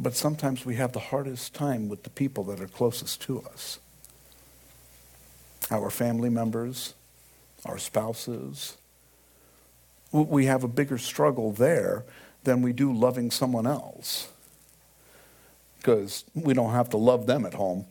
but 0.00 0.14
sometimes 0.16 0.66
we 0.66 0.76
have 0.76 0.92
the 0.92 0.98
hardest 0.98 1.54
time 1.54 1.88
with 1.88 2.02
the 2.02 2.10
people 2.10 2.44
that 2.44 2.60
are 2.60 2.68
closest 2.68 3.20
to 3.22 3.40
us 3.42 3.78
our 5.70 5.90
family 5.90 6.30
members, 6.30 6.94
our 7.66 7.76
spouses. 7.76 8.78
We 10.12 10.46
have 10.46 10.64
a 10.64 10.68
bigger 10.68 10.96
struggle 10.96 11.52
there 11.52 12.04
than 12.48 12.62
we 12.62 12.72
do 12.72 12.90
loving 12.90 13.30
someone 13.30 13.66
else 13.66 14.28
because 15.76 16.24
we 16.34 16.54
don't 16.54 16.72
have 16.72 16.88
to 16.88 16.96
love 16.96 17.26
them 17.26 17.44
at 17.44 17.52
home. 17.52 17.84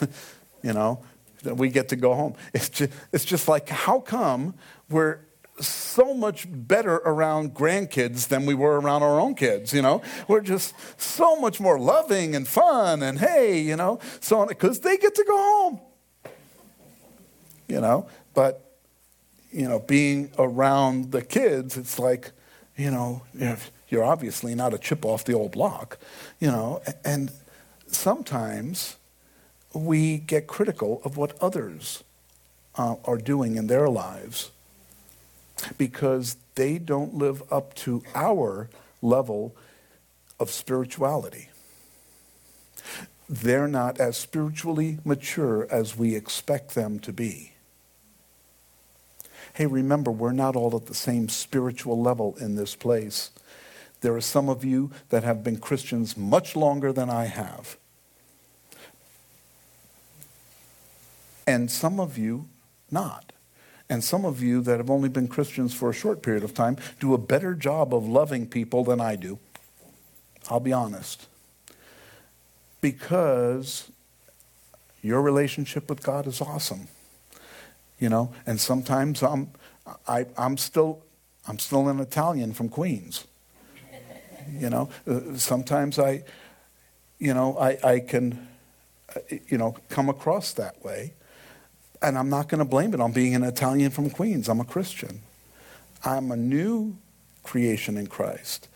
you 0.62 0.72
know, 0.72 1.02
we 1.42 1.68
get 1.68 1.88
to 1.88 1.96
go 1.96 2.14
home. 2.14 2.36
It's 2.52 2.68
just, 2.68 2.92
it's 3.12 3.24
just 3.24 3.48
like, 3.48 3.68
how 3.68 3.98
come 3.98 4.54
we're 4.88 5.18
so 5.58 6.14
much 6.14 6.46
better 6.48 6.94
around 6.94 7.54
grandkids 7.54 8.28
than 8.28 8.46
we 8.46 8.54
were 8.54 8.80
around 8.80 9.02
our 9.02 9.18
own 9.18 9.34
kids, 9.34 9.72
you 9.72 9.82
know? 9.82 10.00
We're 10.28 10.40
just 10.40 10.72
so 10.96 11.34
much 11.34 11.58
more 11.58 11.76
loving 11.76 12.36
and 12.36 12.46
fun 12.46 13.02
and 13.02 13.18
hey, 13.18 13.58
you 13.58 13.74
know, 13.74 13.98
so 14.20 14.46
because 14.46 14.78
they 14.78 14.96
get 14.96 15.12
to 15.16 15.24
go 15.26 15.36
home. 15.36 15.80
You 17.66 17.80
know, 17.80 18.06
but 18.32 18.78
you 19.50 19.68
know, 19.68 19.80
being 19.80 20.30
around 20.38 21.10
the 21.10 21.22
kids, 21.22 21.76
it's 21.76 21.98
like, 21.98 22.30
you 22.76 22.90
know, 22.90 23.22
you're 23.88 24.04
obviously 24.04 24.54
not 24.54 24.74
a 24.74 24.78
chip 24.78 25.04
off 25.04 25.24
the 25.24 25.32
old 25.32 25.52
block, 25.52 25.98
you 26.40 26.48
know, 26.48 26.82
and 27.04 27.30
sometimes 27.86 28.96
we 29.72 30.18
get 30.18 30.46
critical 30.46 31.00
of 31.04 31.16
what 31.16 31.36
others 31.40 32.02
uh, 32.76 32.96
are 33.04 33.18
doing 33.18 33.56
in 33.56 33.66
their 33.66 33.88
lives 33.88 34.50
because 35.78 36.36
they 36.54 36.78
don't 36.78 37.14
live 37.14 37.42
up 37.52 37.74
to 37.74 38.02
our 38.14 38.68
level 39.02 39.54
of 40.40 40.50
spirituality. 40.50 41.48
They're 43.28 43.68
not 43.68 44.00
as 44.00 44.16
spiritually 44.16 44.98
mature 45.04 45.66
as 45.70 45.96
we 45.96 46.14
expect 46.14 46.74
them 46.74 46.98
to 47.00 47.12
be. 47.12 47.53
Hey, 49.54 49.66
remember, 49.66 50.10
we're 50.10 50.32
not 50.32 50.56
all 50.56 50.76
at 50.76 50.86
the 50.86 50.94
same 50.94 51.28
spiritual 51.28 52.00
level 52.00 52.36
in 52.38 52.56
this 52.56 52.74
place. 52.76 53.30
There 54.02 54.14
are 54.14 54.20
some 54.20 54.48
of 54.48 54.64
you 54.64 54.90
that 55.08 55.24
have 55.24 55.42
been 55.42 55.56
Christians 55.56 56.16
much 56.16 56.54
longer 56.54 56.92
than 56.92 57.08
I 57.08 57.24
have. 57.24 57.78
and 61.46 61.70
some 61.70 62.00
of 62.00 62.18
you 62.18 62.48
not. 62.90 63.32
And 63.88 64.02
some 64.02 64.24
of 64.24 64.42
you 64.42 64.62
that 64.62 64.78
have 64.78 64.90
only 64.90 65.08
been 65.08 65.28
Christians 65.28 65.74
for 65.74 65.90
a 65.90 65.94
short 65.94 66.22
period 66.22 66.42
of 66.42 66.54
time 66.54 66.76
do 67.00 67.12
a 67.12 67.18
better 67.18 67.54
job 67.54 67.94
of 67.94 68.06
loving 68.06 68.46
people 68.46 68.82
than 68.82 69.00
I 69.00 69.16
do. 69.16 69.38
I'll 70.50 70.60
be 70.60 70.72
honest. 70.72 71.26
Because 72.80 73.90
your 75.02 75.20
relationship 75.20 75.88
with 75.88 76.02
God 76.02 76.26
is 76.26 76.40
awesome. 76.40 76.88
You 77.98 78.08
know, 78.08 78.34
and 78.46 78.60
sometimes 78.60 79.22
I'm, 79.22 79.50
I, 80.08 80.26
I'm, 80.36 80.56
still, 80.56 81.02
I'm 81.46 81.58
still 81.58 81.88
an 81.88 82.00
Italian 82.00 82.52
from 82.52 82.68
Queens. 82.68 83.24
You 84.58 84.68
know, 84.68 84.90
uh, 85.06 85.36
sometimes 85.36 85.98
I, 85.98 86.24
you 87.18 87.32
know, 87.32 87.56
I, 87.56 87.78
I 87.82 88.00
can, 88.00 88.46
uh, 89.14 89.20
you 89.48 89.56
know, 89.56 89.76
come 89.88 90.08
across 90.08 90.52
that 90.52 90.84
way 90.84 91.14
and 92.04 92.18
I'm 92.18 92.28
not 92.28 92.48
going 92.48 92.58
to 92.58 92.66
blame 92.66 92.92
it 92.92 93.00
on 93.00 93.12
being 93.12 93.34
an 93.34 93.42
Italian 93.42 93.90
from 93.90 94.10
Queens. 94.10 94.48
I'm 94.48 94.60
a 94.60 94.64
Christian. 94.64 95.22
I'm 96.04 96.30
a 96.30 96.36
new 96.36 96.98
creation 97.42 97.96
in 97.96 98.08
Christ. 98.08 98.68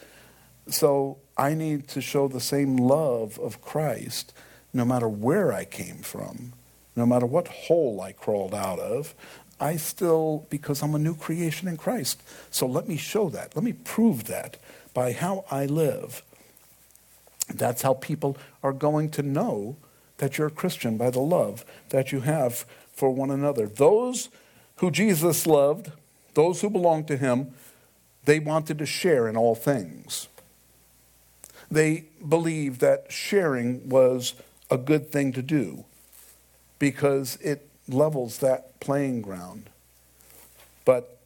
So 0.69 1.19
I 1.37 1.53
need 1.53 1.89
to 1.89 2.01
show 2.01 2.29
the 2.29 2.41
same 2.41 2.79
love 2.79 3.39
of 3.39 3.61
Christ 3.61 4.33
no 4.73 4.85
matter 4.85 5.09
where 5.09 5.53
I 5.53 5.65
came 5.65 5.99
from, 5.99 6.55
no 6.99 7.07
matter 7.07 7.27
what 7.27 7.49
hole 7.49 8.01
I 8.01 8.13
crawled 8.13 8.55
out 8.55 8.79
of. 8.79 9.15
I 9.61 9.77
still, 9.77 10.47
because 10.51 10.83
I'm 10.83 10.95
a 10.95 10.99
new 10.99 11.15
creation 11.15 11.67
in 11.69 11.77
Christ. 11.77 12.23
So 12.51 12.67
let 12.67 12.89
me 12.89 12.97
show 12.97 13.29
that. 13.31 13.57
Let 13.57 13.65
me 13.65 13.73
prove 13.73 14.25
that 14.25 14.57
by 14.95 15.13
how 15.13 15.45
I 15.51 15.67
live. 15.67 16.23
That's 17.53 17.83
how 17.83 17.95
people 17.95 18.37
are 18.63 18.73
going 18.73 19.11
to 19.11 19.23
know 19.23 19.77
that 20.19 20.37
you're 20.37 20.49
a 20.49 20.53
Christian 20.53 20.97
by 20.97 21.11
the 21.11 21.21
love 21.21 21.65
that 21.89 22.13
you 22.13 22.21
have 22.21 22.67
for 22.93 23.11
one 23.11 23.31
another. 23.31 23.67
Those 23.67 24.29
who 24.77 24.91
Jesus 24.91 25.47
loved, 25.47 25.93
those 26.35 26.61
who 26.61 26.71
belonged 26.71 27.09
to 27.09 27.17
him, 27.17 27.53
they 28.25 28.39
wanted 28.39 28.79
to 28.79 28.87
share 28.87 29.27
in 29.27 29.37
all 29.37 29.55
things. 29.55 30.29
They 31.71 32.07
believed 32.27 32.81
that 32.81 33.11
sharing 33.11 33.89
was 33.89 34.35
a 34.71 34.79
good 34.79 35.11
thing 35.11 35.33
to 35.33 35.43
do 35.43 35.85
because 36.79 37.37
it 37.37 37.69
levels 37.88 38.38
that 38.38 38.79
playing 38.81 39.23
ground. 39.23 39.71
But 40.85 41.19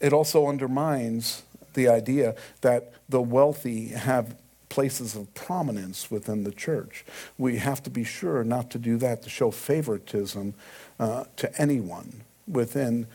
it 0.00 0.12
also 0.12 0.46
undermines 0.46 1.42
the 1.74 1.88
idea 1.88 2.34
that 2.62 2.92
the 3.08 3.20
wealthy 3.20 3.88
have 3.88 4.36
places 4.68 5.14
of 5.14 5.32
prominence 5.34 6.10
within 6.10 6.44
the 6.44 6.52
church. 6.52 7.04
We 7.36 7.58
have 7.58 7.82
to 7.82 7.90
be 7.90 8.04
sure 8.04 8.42
not 8.44 8.70
to 8.70 8.78
do 8.78 8.96
that 8.98 9.22
to 9.24 9.28
show 9.28 9.50
favoritism 9.50 10.54
uh, 10.98 11.24
to 11.36 11.60
anyone 11.60 12.22
within 12.48 13.06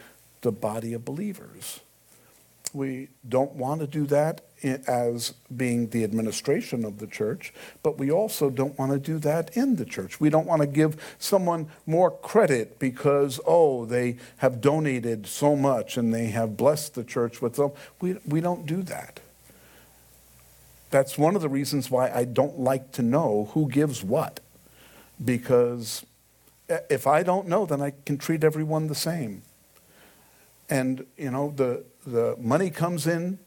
the 0.41 0.51
body 0.51 0.93
of 0.93 1.03
believers. 1.03 1.79
We 2.73 3.07
don't 3.27 3.53
want 3.53 3.81
to 3.81 3.87
do 3.87 4.05
that 4.07 4.41
as 4.63 5.33
being 5.55 5.89
the 5.89 6.03
administration 6.03 6.85
of 6.85 6.99
the 6.99 7.07
church, 7.07 7.53
but 7.83 7.97
we 7.97 8.11
also 8.11 8.49
don't 8.49 8.77
want 8.79 8.91
to 8.91 8.99
do 8.99 9.19
that 9.19 9.55
in 9.55 9.75
the 9.75 9.85
church. 9.85 10.19
We 10.19 10.29
don't 10.29 10.47
want 10.47 10.61
to 10.61 10.67
give 10.67 11.15
someone 11.19 11.67
more 11.85 12.09
credit 12.09 12.79
because, 12.79 13.39
oh, 13.45 13.85
they 13.85 14.17
have 14.37 14.61
donated 14.61 15.27
so 15.27 15.55
much 15.55 15.97
and 15.97 16.13
they 16.13 16.27
have 16.27 16.57
blessed 16.57 16.95
the 16.95 17.03
church 17.03 17.41
with 17.41 17.55
them. 17.55 17.71
We, 18.01 18.17
we 18.27 18.41
don't 18.41 18.65
do 18.65 18.81
that. 18.83 19.19
That's 20.89 21.17
one 21.17 21.35
of 21.35 21.41
the 21.41 21.49
reasons 21.49 21.91
why 21.91 22.09
I 22.09 22.23
don't 22.25 22.59
like 22.59 22.91
to 22.93 23.01
know 23.01 23.49
who 23.53 23.69
gives 23.69 24.03
what, 24.03 24.39
because 25.23 26.05
if 26.89 27.05
I 27.05 27.21
don't 27.21 27.47
know, 27.47 27.65
then 27.65 27.81
I 27.81 27.93
can 28.05 28.17
treat 28.17 28.43
everyone 28.43 28.87
the 28.87 28.95
same. 28.95 29.41
And, 30.69 31.05
you 31.17 31.29
know, 31.29 31.53
the, 31.55 31.83
the 32.07 32.35
money 32.39 32.69
comes 32.69 33.05
in, 33.05 33.37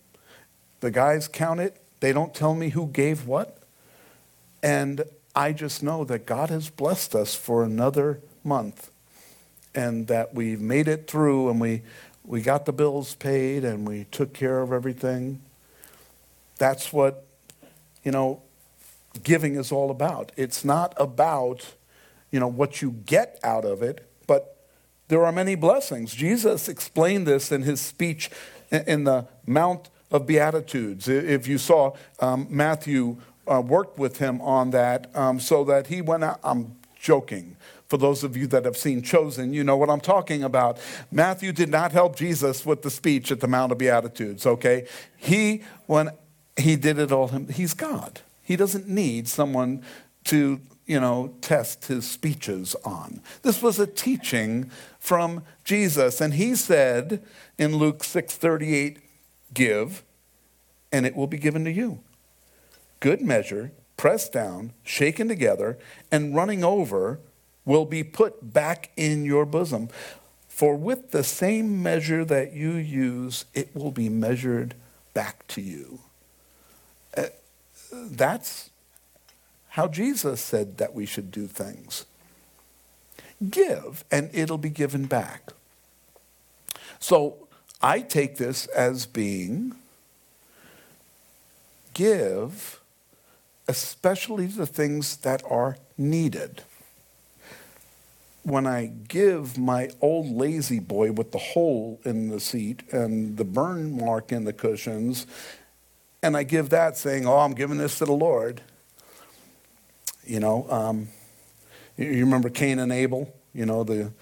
the 0.80 0.90
guys 0.90 1.28
count 1.28 1.60
it, 1.60 1.80
they 2.00 2.12
don't 2.12 2.34
tell 2.34 2.54
me 2.54 2.70
who 2.70 2.86
gave 2.86 3.26
what. 3.26 3.58
And 4.62 5.04
I 5.34 5.52
just 5.52 5.82
know 5.82 6.04
that 6.04 6.26
God 6.26 6.50
has 6.50 6.70
blessed 6.70 7.14
us 7.14 7.34
for 7.34 7.62
another 7.62 8.20
month 8.44 8.90
and 9.74 10.06
that 10.08 10.34
we've 10.34 10.60
made 10.60 10.88
it 10.88 11.08
through 11.08 11.50
and 11.50 11.60
we, 11.60 11.82
we 12.24 12.42
got 12.42 12.66
the 12.66 12.72
bills 12.72 13.14
paid 13.14 13.64
and 13.64 13.86
we 13.86 14.04
took 14.10 14.32
care 14.32 14.60
of 14.60 14.72
everything. 14.72 15.40
That's 16.58 16.92
what, 16.92 17.24
you 18.02 18.10
know, 18.10 18.42
giving 19.22 19.54
is 19.54 19.70
all 19.70 19.90
about. 19.90 20.32
It's 20.36 20.64
not 20.64 20.94
about 20.96 21.64
you 22.30 22.40
know, 22.40 22.48
what 22.48 22.82
you 22.82 22.90
get 23.06 23.38
out 23.42 23.64
of 23.64 23.82
it, 23.82 24.06
but 24.26 24.56
there 25.08 25.24
are 25.24 25.32
many 25.32 25.54
blessings. 25.54 26.14
Jesus 26.14 26.68
explained 26.68 27.26
this 27.26 27.50
in 27.50 27.62
his 27.62 27.80
speech 27.80 28.30
in 28.70 29.04
the 29.04 29.26
Mount 29.46 29.88
of 30.10 30.26
Beatitudes. 30.26 31.08
If 31.08 31.46
you 31.46 31.58
saw 31.58 31.94
um, 32.20 32.46
Matthew 32.50 33.18
uh, 33.50 33.60
worked 33.60 33.98
with 33.98 34.18
him 34.18 34.40
on 34.40 34.70
that 34.70 35.14
um, 35.16 35.40
so 35.40 35.64
that 35.64 35.88
he 35.88 36.00
went 36.00 36.24
out. 36.24 36.40
I'm 36.44 36.76
joking. 36.98 37.56
For 37.86 37.96
those 37.96 38.22
of 38.22 38.36
you 38.36 38.46
that 38.48 38.66
have 38.66 38.76
seen 38.76 39.00
Chosen, 39.00 39.54
you 39.54 39.64
know 39.64 39.76
what 39.76 39.88
I'm 39.88 40.00
talking 40.00 40.42
about. 40.42 40.78
Matthew 41.10 41.52
did 41.52 41.70
not 41.70 41.92
help 41.92 42.16
Jesus 42.16 42.66
with 42.66 42.82
the 42.82 42.90
speech 42.90 43.32
at 43.32 43.40
the 43.40 43.48
Mount 43.48 43.72
of 43.72 43.78
Beatitudes, 43.78 44.44
okay? 44.44 44.86
He, 45.16 45.62
when 45.86 46.10
he 46.58 46.76
did 46.76 46.98
it 46.98 47.12
all, 47.12 47.28
he's 47.28 47.72
God. 47.72 48.20
He 48.42 48.56
doesn't 48.56 48.88
need 48.88 49.26
someone 49.26 49.82
to, 50.24 50.60
you 50.86 51.00
know, 51.00 51.34
test 51.40 51.86
his 51.86 52.10
speeches 52.10 52.76
on. 52.84 53.22
This 53.42 53.62
was 53.62 53.78
a 53.78 53.86
teaching 53.86 54.70
from 54.98 55.44
Jesus, 55.64 56.20
and 56.20 56.34
he 56.34 56.54
said 56.54 57.22
in 57.56 57.76
Luke 57.76 58.00
6:38, 58.00 58.98
"Give, 59.54 60.02
and 60.92 61.06
it 61.06 61.16
will 61.16 61.26
be 61.26 61.38
given 61.38 61.64
to 61.64 61.70
you. 61.70 62.00
Good 63.00 63.20
measure, 63.20 63.72
pressed 63.96 64.32
down, 64.32 64.72
shaken 64.82 65.28
together, 65.28 65.78
and 66.10 66.34
running 66.34 66.64
over 66.64 67.20
will 67.64 67.84
be 67.84 68.02
put 68.02 68.52
back 68.52 68.90
in 68.96 69.24
your 69.24 69.44
bosom. 69.44 69.88
For 70.48 70.74
with 70.74 71.10
the 71.10 71.22
same 71.22 71.82
measure 71.82 72.24
that 72.24 72.52
you 72.52 72.72
use, 72.72 73.44
it 73.54 73.74
will 73.76 73.92
be 73.92 74.08
measured 74.08 74.74
back 75.14 75.46
to 75.48 75.60
you. 75.60 76.00
Uh, 77.16 77.26
that's 77.92 78.70
how 79.70 79.86
Jesus 79.86 80.40
said 80.40 80.78
that 80.78 80.94
we 80.94 81.06
should 81.06 81.30
do 81.30 81.46
things. 81.46 82.06
Give, 83.50 84.04
and 84.10 84.30
it'll 84.32 84.58
be 84.58 84.70
given 84.70 85.06
back. 85.06 85.52
So 86.98 87.47
I 87.80 88.00
take 88.00 88.36
this 88.36 88.66
as 88.66 89.06
being 89.06 89.74
give, 91.98 92.80
especially 93.66 94.46
the 94.46 94.66
things 94.66 95.16
that 95.18 95.42
are 95.50 95.76
needed. 95.96 96.62
When 98.44 98.66
I 98.66 98.92
give 99.08 99.58
my 99.58 99.90
old 100.00 100.30
La-Z-Boy 100.30 101.12
with 101.12 101.32
the 101.32 101.38
hole 101.38 102.00
in 102.04 102.28
the 102.28 102.38
seat 102.38 102.82
and 102.92 103.36
the 103.36 103.44
burn 103.44 103.96
mark 103.96 104.30
in 104.30 104.44
the 104.44 104.52
cushions, 104.52 105.26
and 106.22 106.36
I 106.36 106.44
give 106.44 106.70
that 106.70 106.96
saying, 106.96 107.26
Oh, 107.26 107.38
I'm 107.38 107.52
giving 107.52 107.78
this 107.78 107.98
to 107.98 108.04
the 108.04 108.12
Lord. 108.12 108.60
You 110.24 110.40
know, 110.40 110.66
um, 110.70 111.08
you 111.96 112.24
remember 112.24 112.48
Cain 112.48 112.78
and 112.78 112.92
Abel? 112.92 113.34
You 113.52 113.66
know, 113.66 113.82
the 113.82 114.12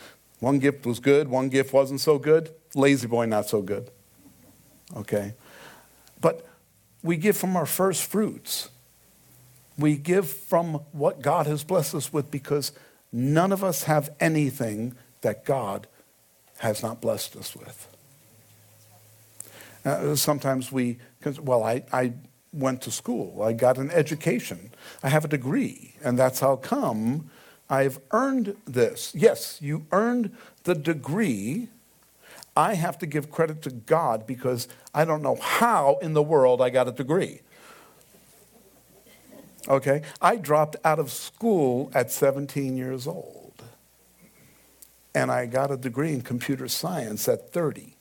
one 0.40 0.58
gift 0.58 0.86
was 0.86 0.98
good, 0.98 1.28
one 1.28 1.50
gift 1.50 1.72
wasn't 1.72 2.00
so 2.00 2.18
good. 2.18 2.50
La-Z-Boy, 2.76 3.26
not 3.26 3.48
so 3.48 3.62
good. 3.62 3.90
Okay? 4.96 5.34
But 6.20 6.46
we 7.02 7.16
give 7.16 7.36
from 7.36 7.56
our 7.56 7.66
first 7.66 8.04
fruits. 8.04 8.68
We 9.78 9.96
give 9.96 10.28
from 10.28 10.74
what 10.92 11.22
God 11.22 11.46
has 11.46 11.64
blessed 11.64 11.94
us 11.94 12.12
with 12.12 12.30
because 12.30 12.72
none 13.12 13.50
of 13.50 13.64
us 13.64 13.84
have 13.84 14.10
anything 14.20 14.94
that 15.22 15.44
God 15.44 15.86
has 16.58 16.82
not 16.82 17.00
blessed 17.00 17.36
us 17.36 17.56
with. 17.56 17.88
Uh, 19.84 20.14
sometimes 20.14 20.70
we, 20.70 20.98
well, 21.40 21.64
I, 21.64 21.84
I 21.92 22.12
went 22.52 22.82
to 22.82 22.90
school, 22.90 23.42
I 23.42 23.52
got 23.52 23.78
an 23.78 23.90
education, 23.90 24.70
I 25.02 25.08
have 25.08 25.24
a 25.24 25.28
degree, 25.28 25.94
and 26.02 26.18
that's 26.18 26.40
how 26.40 26.56
come 26.56 27.30
I've 27.70 27.98
earned 28.10 28.56
this. 28.64 29.12
Yes, 29.14 29.58
you 29.60 29.86
earned 29.92 30.36
the 30.64 30.74
degree 30.74 31.68
I 32.56 32.74
have 32.74 32.98
to 32.98 33.06
give 33.06 33.30
credit 33.30 33.62
to 33.62 33.70
God 33.70 34.26
because 34.26 34.66
I 34.94 35.04
don't 35.04 35.22
know 35.22 35.36
how 35.36 35.98
in 36.00 36.14
the 36.14 36.22
world 36.22 36.62
I 36.62 36.70
got 36.70 36.88
a 36.88 36.92
degree. 36.92 37.42
Okay? 39.68 40.02
I 40.22 40.36
dropped 40.36 40.76
out 40.84 40.98
of 40.98 41.12
school 41.12 41.90
at 41.94 42.10
17 42.10 42.76
years 42.76 43.06
old. 43.06 43.62
And 45.14 45.30
I 45.30 45.46
got 45.46 45.70
a 45.70 45.76
degree 45.76 46.12
in 46.12 46.22
computer 46.22 46.68
science 46.68 47.28
at 47.28 47.50
30. 47.52 47.94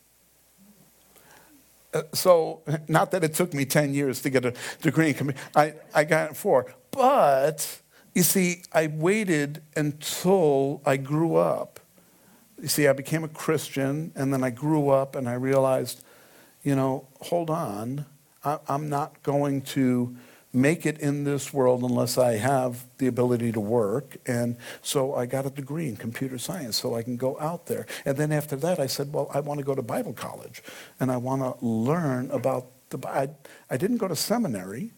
Uh, 1.93 2.03
so, 2.13 2.61
not 2.89 3.11
that 3.11 3.23
it 3.23 3.33
took 3.33 3.53
me 3.53 3.63
10 3.63 3.93
years 3.93 4.21
to 4.21 4.29
get 4.29 4.43
a 4.43 4.53
degree 4.81 5.09
in 5.09 5.13
computer, 5.13 5.39
I, 5.55 5.75
I 5.93 6.03
got 6.03 6.31
it 6.31 6.37
four. 6.37 6.73
But, 6.91 7.81
you 8.13 8.23
see, 8.23 8.63
I 8.73 8.87
waited 8.87 9.61
until 9.77 10.81
I 10.85 10.97
grew 10.97 11.35
up 11.35 11.74
you 12.65 12.69
see, 12.69 12.87
I 12.87 12.93
became 12.93 13.23
a 13.23 13.27
Christian 13.27 14.11
and 14.15 14.33
then 14.33 14.43
I 14.43 14.49
grew 14.49 14.89
up 14.89 15.15
and 15.15 15.29
I 15.29 15.33
realized, 15.33 16.03
you 16.63 16.75
know, 16.75 17.07
hold 17.21 17.51
on, 17.51 18.07
I, 18.43 18.57
am 18.67 18.89
not 18.89 19.21
going 19.21 19.61
to 19.77 20.15
make 20.51 20.83
it 20.87 20.97
in 20.97 21.25
this 21.25 21.53
world 21.53 21.83
unless 21.83 22.17
I 22.17 22.37
have 22.37 22.83
the 22.97 23.05
ability 23.05 23.51
to 23.51 23.59
work. 23.59 24.17
And 24.25 24.57
so 24.81 25.13
I 25.13 25.27
got 25.27 25.45
a 25.45 25.51
degree 25.51 25.87
in 25.87 25.95
computer 25.95 26.39
science 26.39 26.75
so 26.77 26.95
I 26.95 27.03
can 27.03 27.17
go 27.17 27.39
out 27.39 27.67
there. 27.67 27.85
And 28.03 28.17
then 28.17 28.31
after 28.31 28.55
that, 28.55 28.79
I 28.79 28.87
said, 28.87 29.13
well, 29.13 29.29
I 29.31 29.41
want 29.41 29.59
to 29.59 29.63
go 29.63 29.75
to 29.75 29.83
Bible 29.83 30.13
college 30.13 30.63
and 30.99 31.11
I 31.11 31.17
want 31.17 31.43
to 31.43 31.63
learn 31.63 32.31
about 32.31 32.71
the. 32.89 32.97
I, 33.07 33.29
I 33.69 33.77
didn't 33.77 33.97
go 33.97 34.07
to 34.07 34.15
seminary 34.15 34.91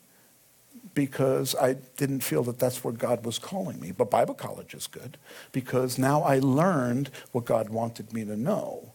because 0.98 1.54
I 1.54 1.74
didn't 1.95 2.22
feel 2.22 2.41
that 2.45 2.58
that's 2.58 2.84
where 2.84 2.91
God 2.91 3.24
was 3.24 3.38
calling 3.38 3.80
me. 3.80 3.91
But 3.91 4.10
Bible 4.10 4.34
college 4.34 4.74
is 4.74 4.88
good 4.88 5.20
because 5.52 6.00
now 6.00 6.24
I 6.24 6.39
learned 6.39 7.12
what 7.34 7.45
God 7.45 7.70
wanted 7.70 8.14
me 8.14 8.26
to 8.26 8.36
know. 8.36 8.93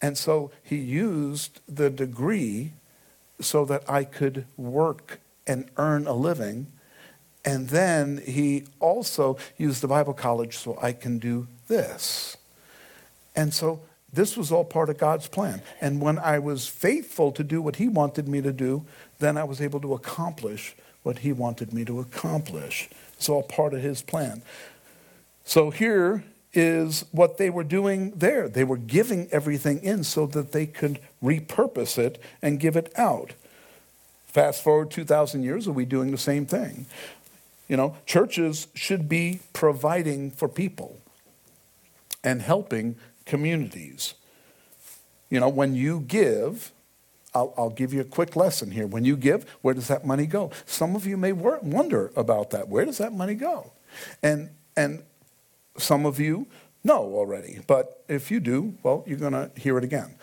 And 0.00 0.16
so 0.16 0.50
he 0.62 0.76
used 0.76 1.60
the 1.68 1.90
degree 1.90 2.72
so 3.38 3.66
that 3.66 3.84
I 3.86 4.04
could 4.04 4.46
work 4.56 5.20
and 5.46 5.68
earn 5.76 6.06
a 6.06 6.14
living. 6.14 6.68
And 7.44 7.68
then 7.68 8.22
he 8.26 8.64
also 8.80 9.36
used 9.58 9.82
the 9.82 9.88
Bible 9.88 10.14
college 10.14 10.56
so 10.56 10.78
I 10.80 10.92
can 10.92 11.18
do 11.18 11.48
this. 11.68 12.38
And 13.36 13.52
so 13.52 13.82
this 14.10 14.38
was 14.38 14.50
all 14.50 14.64
part 14.64 14.88
of 14.88 14.96
God's 14.96 15.28
plan. 15.28 15.60
And 15.82 16.00
when 16.00 16.18
I 16.18 16.38
was 16.38 16.66
faithful 16.66 17.30
to 17.32 17.44
do 17.44 17.60
what 17.60 17.76
he 17.76 17.88
wanted 17.88 18.26
me 18.26 18.40
to 18.40 18.54
do, 18.54 18.86
then 19.18 19.36
I 19.36 19.44
was 19.44 19.60
able 19.60 19.80
to 19.82 19.92
accomplish 19.92 20.74
what 21.02 21.20
he 21.20 21.32
wanted 21.32 21.72
me 21.72 21.84
to 21.84 22.00
accomplish. 22.00 22.88
It's 23.14 23.28
all 23.28 23.42
part 23.42 23.74
of 23.74 23.80
his 23.80 24.02
plan. 24.02 24.42
So 25.44 25.70
here 25.70 26.24
is 26.52 27.04
what 27.12 27.38
they 27.38 27.50
were 27.50 27.64
doing 27.64 28.10
there. 28.10 28.48
They 28.48 28.64
were 28.64 28.76
giving 28.76 29.28
everything 29.32 29.82
in 29.82 30.04
so 30.04 30.26
that 30.26 30.52
they 30.52 30.66
could 30.66 31.00
repurpose 31.22 31.98
it 31.98 32.20
and 32.40 32.60
give 32.60 32.76
it 32.76 32.92
out. 32.96 33.32
Fast 34.26 34.62
forward 34.62 34.90
2,000 34.90 35.42
years, 35.42 35.66
are 35.66 35.72
we 35.72 35.84
doing 35.84 36.10
the 36.10 36.18
same 36.18 36.46
thing? 36.46 36.86
You 37.68 37.76
know, 37.76 37.96
churches 38.06 38.68
should 38.74 39.08
be 39.08 39.40
providing 39.52 40.30
for 40.30 40.48
people 40.48 40.98
and 42.22 42.42
helping 42.42 42.96
communities. 43.24 44.14
You 45.30 45.40
know, 45.40 45.48
when 45.48 45.74
you 45.74 46.00
give, 46.00 46.72
I'll, 47.34 47.54
I'll, 47.56 47.70
give 47.70 47.94
you 47.94 48.00
a 48.00 48.04
quick 48.04 48.36
lesson 48.36 48.70
here. 48.70 48.86
When 48.86 49.04
you 49.04 49.16
give, 49.16 49.48
where 49.62 49.74
does 49.74 49.88
that 49.88 50.04
money 50.04 50.26
go? 50.26 50.50
Some 50.66 50.94
of 50.94 51.06
you 51.06 51.16
may 51.16 51.32
wonder 51.32 52.12
about 52.14 52.50
that. 52.50 52.68
Where 52.68 52.84
does 52.84 52.98
that 52.98 53.12
money 53.12 53.34
go? 53.34 53.72
And, 54.22 54.50
and 54.76 55.02
some 55.78 56.04
of 56.04 56.20
you 56.20 56.46
know 56.84 56.98
already, 56.98 57.60
but 57.66 58.04
if 58.08 58.30
you 58.30 58.40
do, 58.40 58.74
well, 58.82 59.04
you're 59.06 59.18
going 59.18 59.32
to 59.32 59.50
hear 59.56 59.78
it 59.78 59.84
again. 59.84 60.16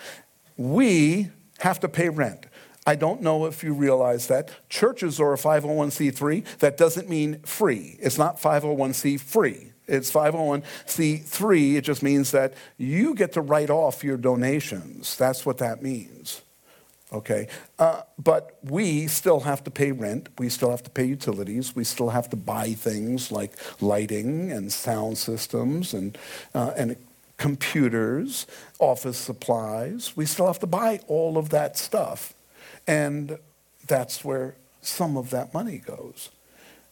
We 0.57 1.29
have 1.59 1.79
to 1.79 1.89
pay 1.89 2.09
rent. 2.09 2.45
I 2.85 2.95
don't 2.95 3.21
know 3.21 3.45
if 3.45 3.63
you 3.63 3.73
realize 3.73 4.27
that. 4.27 4.51
Churches 4.69 5.19
are 5.19 5.33
a 5.33 5.37
501c3. 5.37 6.59
That 6.59 6.77
doesn't 6.77 7.09
mean 7.09 7.39
free. 7.41 7.97
It's 7.99 8.17
not 8.17 8.41
501c 8.41 9.19
free. 9.19 9.73
It's 9.87 10.11
501c3. 10.11 11.75
It 11.75 11.81
just 11.81 12.03
means 12.03 12.31
that 12.31 12.53
you 12.77 13.15
get 13.15 13.33
to 13.33 13.41
write 13.41 13.69
off 13.69 14.03
your 14.03 14.17
donations. 14.17 15.17
That's 15.17 15.45
what 15.45 15.57
that 15.59 15.81
means 15.81 16.41
okay? 17.11 17.47
Uh, 17.77 18.01
but 18.17 18.57
we 18.63 19.07
still 19.07 19.41
have 19.41 19.63
to 19.63 19.71
pay 19.71 19.91
rent. 19.91 20.29
We 20.37 20.49
still 20.49 20.71
have 20.71 20.83
to 20.83 20.89
pay 20.89 21.05
utilities. 21.05 21.75
We 21.75 21.83
still 21.83 22.09
have 22.09 22.29
to 22.31 22.35
buy 22.35 22.73
things 22.73 23.31
like 23.31 23.53
lighting 23.81 24.51
and 24.51 24.71
sound 24.71 25.17
systems 25.17 25.93
and, 25.93 26.17
uh, 26.53 26.73
and 26.77 26.95
computers, 27.37 28.45
office 28.79 29.17
supplies. 29.17 30.15
We 30.15 30.25
still 30.25 30.47
have 30.47 30.59
to 30.59 30.67
buy 30.67 30.99
all 31.07 31.37
of 31.37 31.49
that 31.49 31.77
stuff. 31.77 32.33
And 32.87 33.37
that's 33.87 34.23
where 34.23 34.55
some 34.81 35.17
of 35.17 35.29
that 35.31 35.53
money 35.53 35.77
goes. 35.77 36.29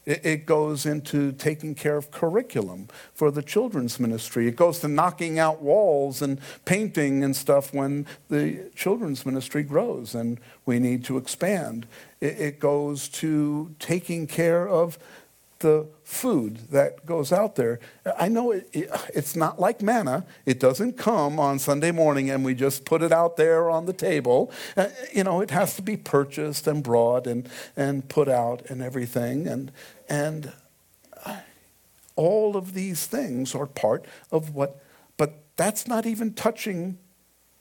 It 0.07 0.45
goes 0.45 0.85
into 0.85 1.33
taking 1.33 1.75
care 1.75 1.97
of 1.97 2.11
curriculum 2.11 2.87
for 3.13 3.29
the 3.29 3.43
children's 3.43 3.99
ministry. 3.99 4.47
It 4.47 4.55
goes 4.55 4.79
to 4.79 4.87
knocking 4.87 5.37
out 5.37 5.61
walls 5.61 6.21
and 6.21 6.39
painting 6.63 7.25
and 7.25 7.35
stuff 7.35 7.73
when 7.73 8.07
the 8.29 8.71
children's 8.73 9.25
ministry 9.25 9.63
grows 9.63 10.15
and 10.15 10.39
we 10.65 10.79
need 10.79 11.03
to 11.05 11.17
expand. 11.17 11.87
It 12.21 12.57
goes 12.61 13.09
to 13.09 13.75
taking 13.79 14.27
care 14.27 14.65
of 14.65 14.97
the 15.59 15.87
food 16.03 16.69
that 16.71 17.05
goes 17.05 17.31
out 17.31 17.55
there. 17.55 17.79
I 18.19 18.27
know 18.27 18.51
it, 18.51 18.69
it, 18.73 18.89
it's 19.13 19.35
not 19.35 19.59
like 19.59 19.81
manna. 19.81 20.25
It 20.45 20.59
doesn't 20.59 20.97
come 20.97 21.39
on 21.39 21.59
Sunday 21.59 21.91
morning 21.91 22.29
and 22.29 22.45
we 22.45 22.53
just 22.53 22.85
put 22.85 23.01
it 23.01 23.11
out 23.11 23.37
there 23.37 23.69
on 23.69 23.85
the 23.85 23.93
table. 23.93 24.51
Uh, 24.75 24.87
you 25.13 25.23
know, 25.23 25.41
it 25.41 25.51
has 25.51 25.75
to 25.75 25.81
be 25.81 25.97
purchased 25.97 26.67
and 26.67 26.83
brought 26.83 27.27
and, 27.27 27.49
and 27.75 28.07
put 28.07 28.27
out 28.27 28.69
and 28.69 28.81
everything. 28.81 29.47
And, 29.47 29.71
and 30.07 30.53
all 32.15 32.57
of 32.57 32.73
these 32.73 33.05
things 33.05 33.55
are 33.55 33.67
part 33.67 34.05
of 34.31 34.53
what, 34.53 34.83
but 35.15 35.43
that's 35.55 35.87
not 35.87 36.05
even 36.05 36.33
touching 36.33 36.97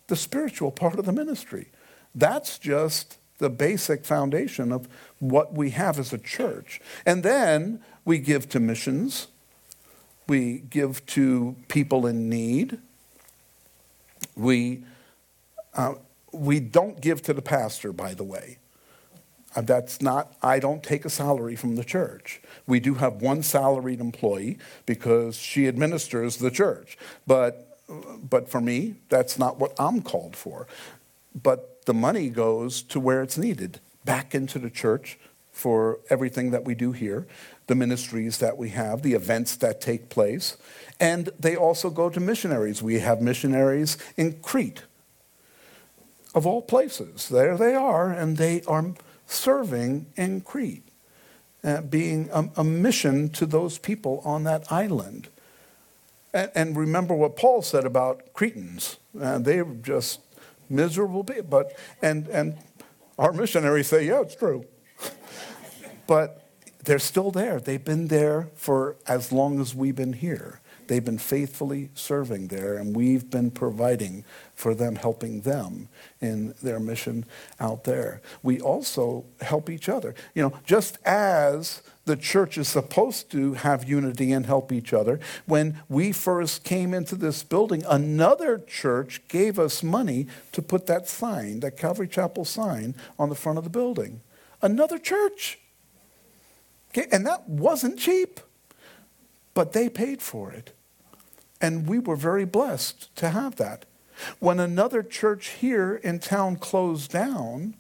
the 0.09 0.17
spiritual 0.17 0.71
part 0.71 0.99
of 0.99 1.05
the 1.05 1.13
ministry. 1.13 1.69
That's 2.15 2.59
just 2.59 3.19
the 3.39 3.51
basic 3.51 4.05
foundation 4.05 4.73
of 4.73 4.89
what 5.19 5.53
we 5.53 5.71
have 5.71 5.99
as 5.99 6.13
a 6.13 6.19
church. 6.19 6.81
And 7.05 7.23
then 7.23 7.83
we 8.05 8.19
give 8.19 8.49
to 8.51 8.61
missions, 8.61 9.29
we 10.29 10.59
give 10.71 11.05
to 11.07 11.57
people 11.69 12.07
in 12.07 12.29
need, 12.29 12.79
we, 14.35 14.85
uh, 15.75 15.95
we 16.33 16.61
don't 16.61 17.01
give 17.01 17.23
to 17.23 17.33
the 17.33 17.43
pastor, 17.43 17.93
by 17.93 18.15
the 18.15 18.25
way. 18.25 18.59
Uh, 19.55 19.63
that's 19.63 20.03
not, 20.03 20.35
I 20.43 20.59
don't 20.59 20.83
take 20.83 21.05
a 21.05 21.11
salary 21.11 21.57
from 21.57 21.77
the 21.77 21.85
church. 21.85 22.43
We 22.67 22.79
do 22.79 22.95
have 22.95 23.23
one 23.23 23.43
salaried 23.43 24.01
employee 24.01 24.59
because 24.85 25.37
she 25.37 25.67
administers 25.67 26.37
the 26.37 26.51
church. 26.51 26.99
But, 27.27 27.79
but 28.29 28.51
for 28.51 28.61
me, 28.61 28.97
that's 29.09 29.39
not 29.39 29.59
what 29.59 29.73
I'm 29.79 30.03
called 30.03 30.37
for. 30.37 30.67
But 31.43 31.76
the 31.87 31.95
money 31.95 32.29
goes 32.29 32.83
to 32.83 33.01
where 33.01 33.23
it's 33.23 33.39
needed 33.39 33.81
back 34.05 34.35
into 34.35 34.59
the 34.59 34.71
church 34.71 35.19
for 35.51 36.01
everything 36.11 36.51
that 36.51 36.65
we 36.65 36.75
do 36.75 36.93
here, 36.93 37.27
the 37.67 37.75
ministries 37.75 38.39
that 38.39 38.59
we 38.59 38.69
have, 38.69 39.01
the 39.01 39.15
events 39.15 39.57
that 39.57 39.81
take 39.81 40.11
place. 40.11 40.59
And 41.01 41.31
they 41.41 41.57
also 41.57 41.89
go 41.89 42.11
to 42.11 42.21
missionaries. 42.21 42.83
We 42.83 42.99
have 42.99 43.23
missionaries 43.23 43.97
in 44.17 44.35
Crete, 44.43 44.83
of 46.35 46.47
all 46.47 46.61
places. 46.61 47.29
There 47.29 47.57
they 47.57 47.75
are, 47.75 48.13
and 48.13 48.37
they 48.37 48.63
are 48.63 48.93
serving 49.27 50.07
in 50.17 50.43
Crete, 50.43 50.87
uh, 51.65 51.81
being 51.81 52.29
a, 52.33 52.51
a, 52.57 52.65
mission 52.65 53.31
to 53.31 53.47
those 53.47 53.79
people 53.79 54.21
on 54.25 54.45
that 54.45 54.71
island. 54.71 55.29
And, 56.35 56.51
and 56.55 56.77
remember 56.77 57.15
what 57.15 57.37
Paul 57.37 57.63
said 57.63 57.85
about 57.85 58.35
Cretans. 58.35 58.99
Uh, 59.19 59.39
they 59.39 59.63
were 59.63 59.75
just 59.75 60.21
miserable 60.69 61.25
people. 61.25 61.45
But, 61.45 61.77
and, 62.03 62.29
and 62.29 62.59
our 63.19 63.33
missionaries 63.33 63.89
say, 63.89 64.07
yeah, 64.07 64.21
it's 64.21 64.35
true. 64.35 64.65
but 66.07 66.49
they're 66.85 66.99
still 66.99 67.31
there. 67.31 67.61
They've 67.61 67.85
been 67.85 68.09
there 68.09 68.49
for 68.55 68.97
as 69.07 69.33
long 69.33 69.61
as 69.61 69.75
we've 69.75 69.97
been 69.97 70.13
here. 70.13 70.61
They've 70.87 71.05
been 71.05 71.19
faithfully 71.19 71.91
serving 71.95 72.47
there, 72.49 72.77
and 72.77 72.95
we've 72.95 73.29
been 73.29 73.51
providing 73.51 74.25
for 74.55 74.75
them, 74.75 74.95
helping 74.95 75.41
them 75.41 75.89
in 76.21 76.55
their 76.63 76.79
mission 76.79 77.25
out 77.59 77.85
there. 77.85 78.21
We 78.43 78.61
also 78.61 79.25
help 79.41 79.69
each 79.69 79.89
other. 79.89 80.15
You 80.35 80.43
know, 80.43 80.59
just 80.65 80.99
as 81.05 81.83
the 82.07 82.17
church 82.17 82.57
is 82.57 82.69
supposed 82.69 83.31
to 83.33 83.55
have 83.55 83.89
unity 83.89 84.33
and 84.33 84.47
help 84.47 84.73
each 84.73 84.93
other, 84.93 85.21
when 85.45 85.81
we 85.89 86.13
first 86.13 86.65
came 86.65 86.95
into 86.95 87.17
this 87.17 87.43
building, 87.43 87.85
another 87.89 88.59
church 88.59 89.21
gave 89.29 89.59
us 89.59 89.83
money 89.83 90.29
to 90.53 90.63
put 90.63 90.87
that 90.87 91.09
sign, 91.09 91.61
that 91.61 91.77
Calvary 91.77 92.09
Chapel 92.09 92.45
sign, 92.45 92.95
on 93.19 93.29
the 93.29 93.35
front 93.35 93.59
of 93.59 93.65
the 93.65 93.71
building. 93.71 94.21
Another 94.63 94.99
church. 94.99 95.59
Okay, 96.91 97.09
and 97.13 97.27
that 97.27 97.49
wasn't 97.49 97.99
cheap, 97.99 98.41
but 99.53 99.73
they 99.73 99.89
paid 99.89 100.23
for 100.23 100.53
it. 100.53 100.73
And 101.61 101.89
we 101.89 101.99
were 101.99 102.17
very 102.17 102.45
blessed 102.45 103.15
to 103.17 103.31
have 103.31 103.57
that. 103.57 103.85
When 104.39 104.61
another 104.61 105.03
church 105.03 105.49
here 105.49 105.97
in 105.97 106.21
town 106.21 106.57
closed 106.57 107.11
down, 107.11 107.75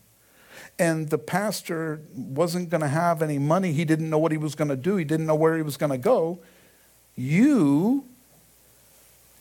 and 0.78 1.08
the 1.08 1.18
pastor 1.18 2.00
wasn't 2.14 2.68
going 2.68 2.82
to 2.82 2.88
have 2.88 3.22
any 3.22 3.38
money, 3.38 3.72
he 3.72 3.84
didn't 3.84 4.10
know 4.10 4.18
what 4.18 4.32
he 4.32 4.38
was 4.38 4.54
going 4.54 4.68
to 4.68 4.76
do, 4.76 4.96
he 4.96 5.04
didn't 5.04 5.26
know 5.26 5.34
where 5.34 5.56
he 5.56 5.62
was 5.62 5.76
going 5.76 5.92
to 5.92 5.98
go, 5.98 6.38
you 7.14 8.04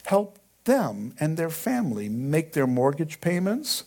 helped 0.06 0.40
them 0.66 1.14
and 1.20 1.38
their 1.38 1.50
family 1.50 2.10
make 2.10 2.54
their 2.54 2.68
mortgage 2.68 3.22
payments 3.22 3.84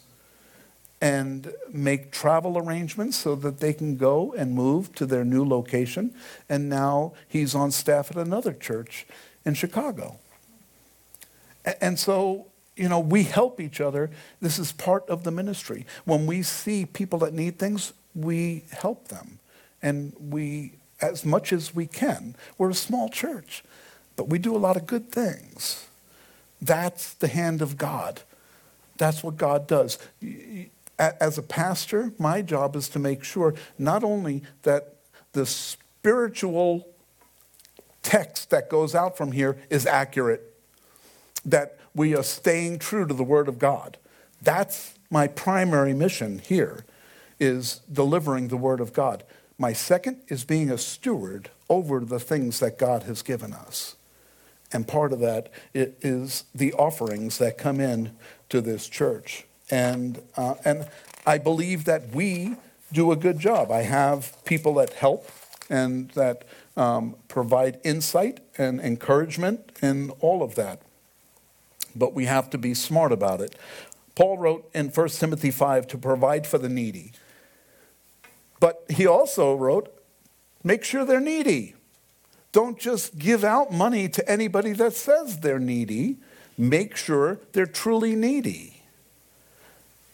and 1.01 1.53
make 1.73 2.11
travel 2.11 2.59
arrangements 2.59 3.17
so 3.17 3.35
that 3.37 3.61
they 3.61 3.73
can 3.73 3.97
go 3.97 4.33
and 4.37 4.53
move 4.53 4.93
to 4.97 5.07
their 5.07 5.25
new 5.25 5.45
location. 5.45 6.13
And 6.49 6.69
now 6.69 7.13
he's 7.29 7.55
on 7.55 7.71
staff 7.71 8.11
at 8.11 8.17
another 8.17 8.53
church 8.53 9.07
in 9.45 9.55
Chicago. 9.55 10.19
And 11.81 11.99
so, 11.99 12.47
you 12.79 12.89
know, 12.89 13.01
we 13.01 13.25
help 13.25 13.61
each 13.61 13.81
other. 13.81 14.11
This 14.41 14.59
is 14.59 14.73
part 14.73 15.09
of 15.09 15.25
the 15.25 15.31
ministry. 15.31 15.85
When 16.05 16.27
we 16.27 16.43
see 16.43 16.87
people 16.87 17.19
that 17.21 17.35
need 17.35 17.59
things, 17.59 17.93
we 18.15 18.65
help 18.71 19.09
them. 19.09 19.39
And 19.83 20.13
we, 20.19 20.73
as 21.01 21.25
much 21.25 21.53
as 21.53 21.75
we 21.75 21.87
can, 21.87 22.37
we're 22.57 22.71
a 22.71 22.75
small 22.75 23.09
church, 23.09 23.65
but 24.17 24.29
we 24.29 24.39
do 24.39 24.57
a 24.57 24.59
lot 24.59 24.77
of 24.77 24.87
good 24.87 25.11
things. 25.11 25.87
That's 26.61 27.15
the 27.15 27.29
hand 27.29 27.63
of 27.63 27.77
God. 27.77 28.23
That's 28.97 29.23
what 29.23 29.37
God 29.37 29.67
does. 29.67 29.99
As 30.99 31.39
a 31.39 31.43
pastor, 31.43 32.13
my 32.19 32.43
job 32.43 32.75
is 32.75 32.89
to 32.91 32.99
make 32.99 33.23
sure 33.23 33.55
not 33.79 34.03
only 34.03 34.43
that 34.63 34.95
the 35.33 35.47
spiritual 35.47 36.89
text 38.03 38.51
that 38.51 38.69
goes 38.69 38.95
out 38.95 39.17
from 39.17 39.33
here 39.33 39.57
is 39.71 39.87
accurate, 39.87 40.55
that 41.45 41.79
we 41.99 42.15
are 42.15 42.23
staying 42.23 42.79
true 42.79 43.07
to 43.07 43.13
the 43.13 43.25
Word 43.25 43.49
of 43.49 43.59
God. 43.59 43.99
That's 44.41 44.95
my 45.11 45.27
primary 45.27 45.93
mission 45.93 46.39
here, 46.39 46.85
is 47.41 47.81
delivering 47.93 48.49
the 48.49 48.57
Word 48.57 48.81
of 48.81 48.93
God. 48.93 49.25
My 49.59 49.73
second 49.73 50.21
is 50.29 50.45
being 50.45 50.71
a 50.71 50.79
steward 50.79 51.51
over 51.69 52.01
the 52.01 52.21
things 52.21 52.61
that 52.61 52.79
God 52.79 53.03
has 53.03 53.21
given 53.23 53.53
us. 53.53 53.97
And 54.73 54.87
part 54.87 55.13
of 55.13 55.19
that 55.21 55.51
is 55.75 56.45
the 56.55 56.73
offerings 56.75 57.39
that 57.39 57.59
come 57.59 57.81
in 57.81 58.13
to 58.51 58.61
this 58.61 58.87
church. 58.87 59.47
And, 59.71 60.23
uh, 60.37 60.55
and 60.65 60.89
I 61.27 61.39
believe 61.39 61.85
that 61.87 62.11
we 62.11 62.57
do 62.93 63.11
a 63.11 63.17
good 63.17 63.41
job. 63.41 63.73
I 63.73 63.83
have 63.83 64.37
people 64.45 64.75
that 64.75 64.93
help 64.93 65.29
and 65.69 66.11
that 66.11 66.45
um, 66.77 67.17
provide 67.27 67.81
insight 67.83 68.41
and 68.57 68.81
encouragement 68.81 69.73
and 69.83 70.13
all 70.21 70.43
of 70.43 70.55
that 70.55 70.83
but 71.95 72.15
we 72.15 72.27
have 72.27 72.51
to 72.51 72.59
be 72.59 72.75
smart 72.75 73.13
about 73.13 73.41
it. 73.41 73.55
Paul 74.15 74.39
wrote 74.39 74.71
in 74.75 74.89
1 74.89 75.09
Timothy 75.11 75.51
5 75.51 75.87
to 75.89 75.99
provide 75.99 76.47
for 76.47 76.59
the 76.59 76.69
needy. 76.69 77.13
But 78.61 78.85
he 78.89 79.07
also 79.07 79.55
wrote, 79.55 79.95
make 80.65 80.85
sure 80.85 81.05
they're 81.05 81.21
needy. 81.21 81.75
Don't 82.53 82.79
just 82.79 83.19
give 83.19 83.45
out 83.45 83.73
money 83.73 84.09
to 84.09 84.29
anybody 84.29 84.73
that 84.73 84.95
says 84.95 85.41
they're 85.41 85.61
needy. 85.61 86.17
Make 86.57 86.97
sure 86.97 87.39
they're 87.53 87.67
truly 87.67 88.17
needy. 88.17 88.83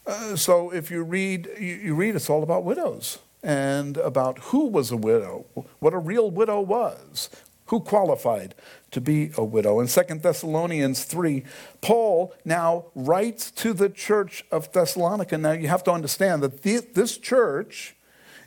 Uh, 0.07 0.37
so 0.37 0.71
if 0.71 0.91
you 0.91 1.03
read, 1.03 1.49
you, 1.59 1.75
you 1.77 1.95
read, 1.95 2.15
it's 2.15 2.29
all 2.29 2.43
about 2.43 2.65
widows 2.65 3.19
and 3.43 3.97
about 3.99 4.39
who 4.39 4.67
was 4.67 4.91
a 4.91 4.97
widow, 4.97 5.45
what 5.79 5.95
a 5.95 5.99
real 5.99 6.31
widow 6.31 6.61
was, 6.61 7.29
who 7.67 7.81
qualified 7.81 8.55
to 8.91 9.01
be 9.01 9.31
a 9.37 9.45
widow. 9.45 9.81
In 9.81 9.87
2 9.87 10.03
Thessalonians 10.17 11.05
3, 11.05 11.45
Paul 11.81 12.35
now 12.45 12.87
writes 12.95 13.51
to 13.53 13.73
the 13.73 13.89
church 13.89 14.45
of 14.51 14.71
Thessalonica. 14.73 15.39
Now 15.39 15.53
you 15.53 15.69
have 15.69 15.85
to 15.85 15.93
understand 15.93 16.43
that 16.43 16.63
this 16.63 17.19
church 17.19 17.97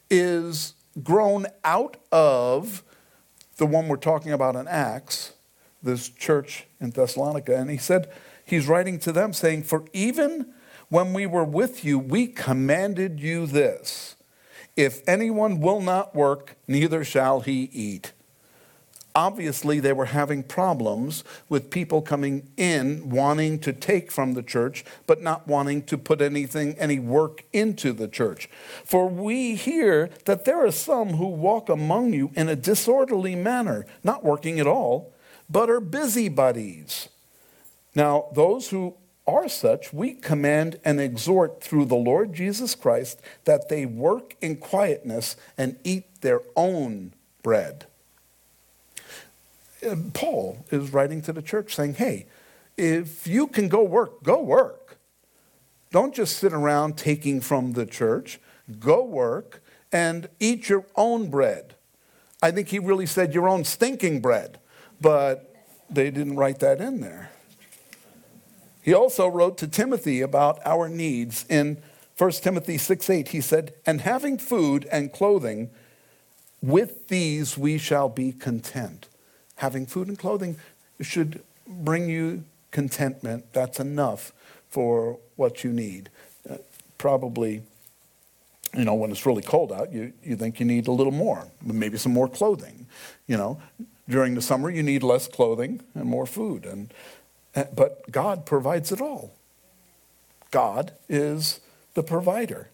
is 0.09 0.73
grown 1.03 1.47
out 1.63 1.97
of 2.11 2.83
the 3.57 3.65
one 3.65 3.87
we're 3.87 3.97
talking 3.97 4.31
about 4.31 4.55
in 4.55 4.67
Acts, 4.67 5.33
this 5.81 6.09
church 6.09 6.65
in 6.79 6.91
Thessalonica. 6.91 7.55
And 7.55 7.69
he 7.69 7.77
said, 7.77 8.09
he's 8.45 8.67
writing 8.67 8.99
to 8.99 9.11
them 9.11 9.33
saying, 9.33 9.63
For 9.63 9.85
even 9.93 10.53
when 10.89 11.13
we 11.13 11.25
were 11.25 11.43
with 11.43 11.83
you, 11.83 11.97
we 11.97 12.27
commanded 12.27 13.19
you 13.19 13.47
this 13.47 14.15
if 14.75 15.01
anyone 15.07 15.59
will 15.59 15.81
not 15.81 16.15
work, 16.15 16.55
neither 16.67 17.03
shall 17.03 17.41
he 17.41 17.63
eat 17.73 18.13
obviously 19.17 19.79
they 19.79 19.93
were 19.93 20.05
having 20.05 20.43
problems 20.43 21.23
with 21.49 21.71
people 21.71 22.03
coming 22.03 22.47
in 22.55 23.09
wanting 23.09 23.57
to 23.57 23.73
take 23.73 24.11
from 24.11 24.35
the 24.35 24.43
church 24.43 24.85
but 25.07 25.23
not 25.23 25.47
wanting 25.47 25.81
to 25.81 25.97
put 25.97 26.21
anything 26.21 26.75
any 26.77 26.99
work 26.99 27.43
into 27.51 27.91
the 27.91 28.07
church. 28.07 28.47
For 28.85 29.09
we 29.09 29.55
hear 29.55 30.11
that 30.25 30.45
there 30.45 30.63
are 30.63 30.71
some 30.71 31.15
who 31.15 31.29
walk 31.29 31.67
among 31.67 32.13
you 32.13 32.29
in 32.35 32.47
a 32.47 32.55
disorderly 32.55 33.35
manner 33.35 33.87
not 34.03 34.23
working 34.23 34.59
at 34.59 34.67
all 34.67 35.11
but 35.49 35.67
are 35.67 35.81
busybodies. 35.81 37.09
Now 37.95 38.27
those 38.35 38.69
who 38.69 38.97
are 39.25 39.49
such 39.49 39.91
we 39.91 40.13
command 40.13 40.79
and 40.85 41.01
exhort 41.01 41.63
through 41.63 41.85
the 41.85 41.95
Lord 41.95 42.33
Jesus 42.33 42.75
Christ 42.75 43.19
that 43.45 43.67
they 43.67 43.87
work 43.87 44.35
in 44.41 44.57
quietness 44.57 45.35
and 45.57 45.79
eat 45.83 46.21
their 46.21 46.41
own 46.55 47.15
bread 47.41 47.86
Paul 50.13 50.65
is 50.71 50.91
writing 50.93 51.21
to 51.23 51.33
the 51.33 51.41
church 51.41 51.75
saying, 51.75 51.95
hey, 51.95 52.25
if 52.77 53.27
you 53.27 53.47
can 53.47 53.67
go 53.67 53.83
work, 53.83 54.23
go 54.23 54.41
work. 54.41 54.97
Don't 55.91 56.13
just 56.13 56.37
sit 56.37 56.53
around 56.53 56.97
taking 56.97 57.41
from 57.41 57.73
the 57.73 57.85
church. 57.85 58.39
Go 58.79 59.03
work 59.03 59.63
and 59.91 60.29
eat 60.39 60.69
your 60.69 60.85
own 60.95 61.29
bread. 61.29 61.75
I 62.41 62.51
think 62.51 62.67
he 62.67 62.79
really 62.79 63.05
said 63.05 63.33
your 63.33 63.49
own 63.49 63.63
stinking 63.63 64.21
bread, 64.21 64.59
but 65.01 65.55
they 65.89 66.11
didn't 66.11 66.35
write 66.35 66.59
that 66.59 66.81
in 66.81 67.01
there. 67.01 67.31
He 68.83 68.93
also 68.93 69.27
wrote 69.27 69.57
to 69.59 69.67
Timothy 69.67 70.21
about 70.21 70.59
our 70.65 70.87
needs 70.87 71.45
in 71.49 71.81
1 72.17 72.31
Timothy 72.31 72.77
6 72.77 73.09
8. 73.09 73.27
He 73.29 73.41
said, 73.41 73.73
And 73.85 74.01
having 74.01 74.37
food 74.37 74.87
and 74.91 75.11
clothing, 75.11 75.69
with 76.61 77.07
these 77.07 77.57
we 77.57 77.77
shall 77.77 78.09
be 78.09 78.31
content. 78.31 79.07
Having 79.57 79.87
food 79.87 80.07
and 80.07 80.17
clothing 80.17 80.57
should 81.01 81.43
bring 81.67 82.09
you 82.09 82.43
contentment. 82.71 83.53
That's 83.53 83.79
enough 83.79 84.33
for 84.69 85.19
what 85.35 85.63
you 85.63 85.71
need. 85.71 86.09
Uh, 86.49 86.57
probably, 86.97 87.61
you 88.73 88.85
know, 88.85 88.93
when 88.93 89.11
it's 89.11 89.25
really 89.25 89.41
cold 89.41 89.71
out, 89.71 89.91
you, 89.91 90.13
you 90.23 90.35
think 90.35 90.59
you 90.59 90.65
need 90.65 90.87
a 90.87 90.91
little 90.91 91.13
more, 91.13 91.47
maybe 91.63 91.97
some 91.97 92.13
more 92.13 92.27
clothing. 92.27 92.87
You 93.27 93.37
know, 93.37 93.61
during 94.07 94.35
the 94.35 94.41
summer, 94.41 94.69
you 94.69 94.83
need 94.83 95.03
less 95.03 95.27
clothing 95.27 95.81
and 95.93 96.05
more 96.05 96.25
food. 96.25 96.65
And, 96.65 96.93
uh, 97.55 97.65
but 97.75 98.11
God 98.11 98.45
provides 98.45 98.91
it 98.91 99.01
all. 99.01 99.33
God 100.51 100.93
is 101.09 101.59
the 101.93 102.03
provider. 102.03 102.69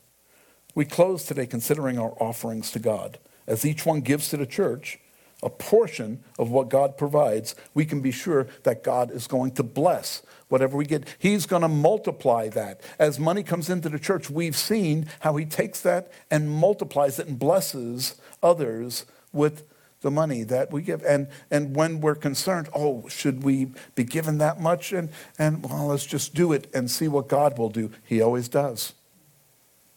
We 0.76 0.86
close 0.86 1.24
today 1.24 1.46
considering 1.46 1.98
our 1.98 2.12
offerings 2.20 2.72
to 2.72 2.80
God. 2.80 3.20
As 3.48 3.66
each 3.66 3.86
one 3.86 4.02
gives 4.02 4.30
to 4.30 4.38
the 4.38 4.46
church 4.46 5.00
a 5.44 5.50
portion 5.50 6.24
of 6.40 6.50
what 6.50 6.70
God 6.70 6.98
provides, 6.98 7.56
we 7.74 7.86
can 7.86 8.02
be 8.02 8.12
sure 8.12 8.48
that 8.64 8.84
God 8.84 9.12
is 9.12 9.28
going 9.28 9.52
to 9.52 9.64
bless 9.64 10.24
whatever 10.48 10.78
we 10.78 10.86
get. 10.86 11.16
He's 11.20 11.46
going 11.46 11.62
to 11.62 11.68
multiply 11.68 12.48
that. 12.50 12.82
As 12.98 13.20
money 13.20 13.44
comes 13.44 13.70
into 13.70 13.90
the 13.90 14.00
church, 14.00 14.30
we've 14.30 14.56
seen 14.56 15.08
how 15.20 15.36
He 15.36 15.46
takes 15.46 15.82
that 15.82 16.12
and 16.32 16.50
multiplies 16.50 17.20
it 17.20 17.28
and 17.28 17.38
blesses 17.38 18.16
others 18.42 19.06
with 19.32 19.64
the 20.02 20.12
money 20.12 20.44
that 20.44 20.72
we 20.72 20.82
give. 20.82 21.04
And, 21.04 21.28
and 21.50 21.76
when 21.76 22.02
we're 22.02 22.16
concerned, 22.16 22.70
oh, 22.76 23.08
should 23.08 23.44
we 23.44 23.72
be 23.96 24.04
given 24.04 24.38
that 24.38 24.62
much? 24.62 24.94
And, 24.94 25.10
and 25.40 25.64
well, 25.64 25.88
let's 25.88 26.06
just 26.06 26.36
do 26.36 26.54
it 26.54 26.70
and 26.74 26.92
see 26.92 27.08
what 27.08 27.28
God 27.28 27.58
will 27.58 27.70
do. 27.70 27.90
He 28.06 28.22
always 28.22 28.48
does. 28.48 28.94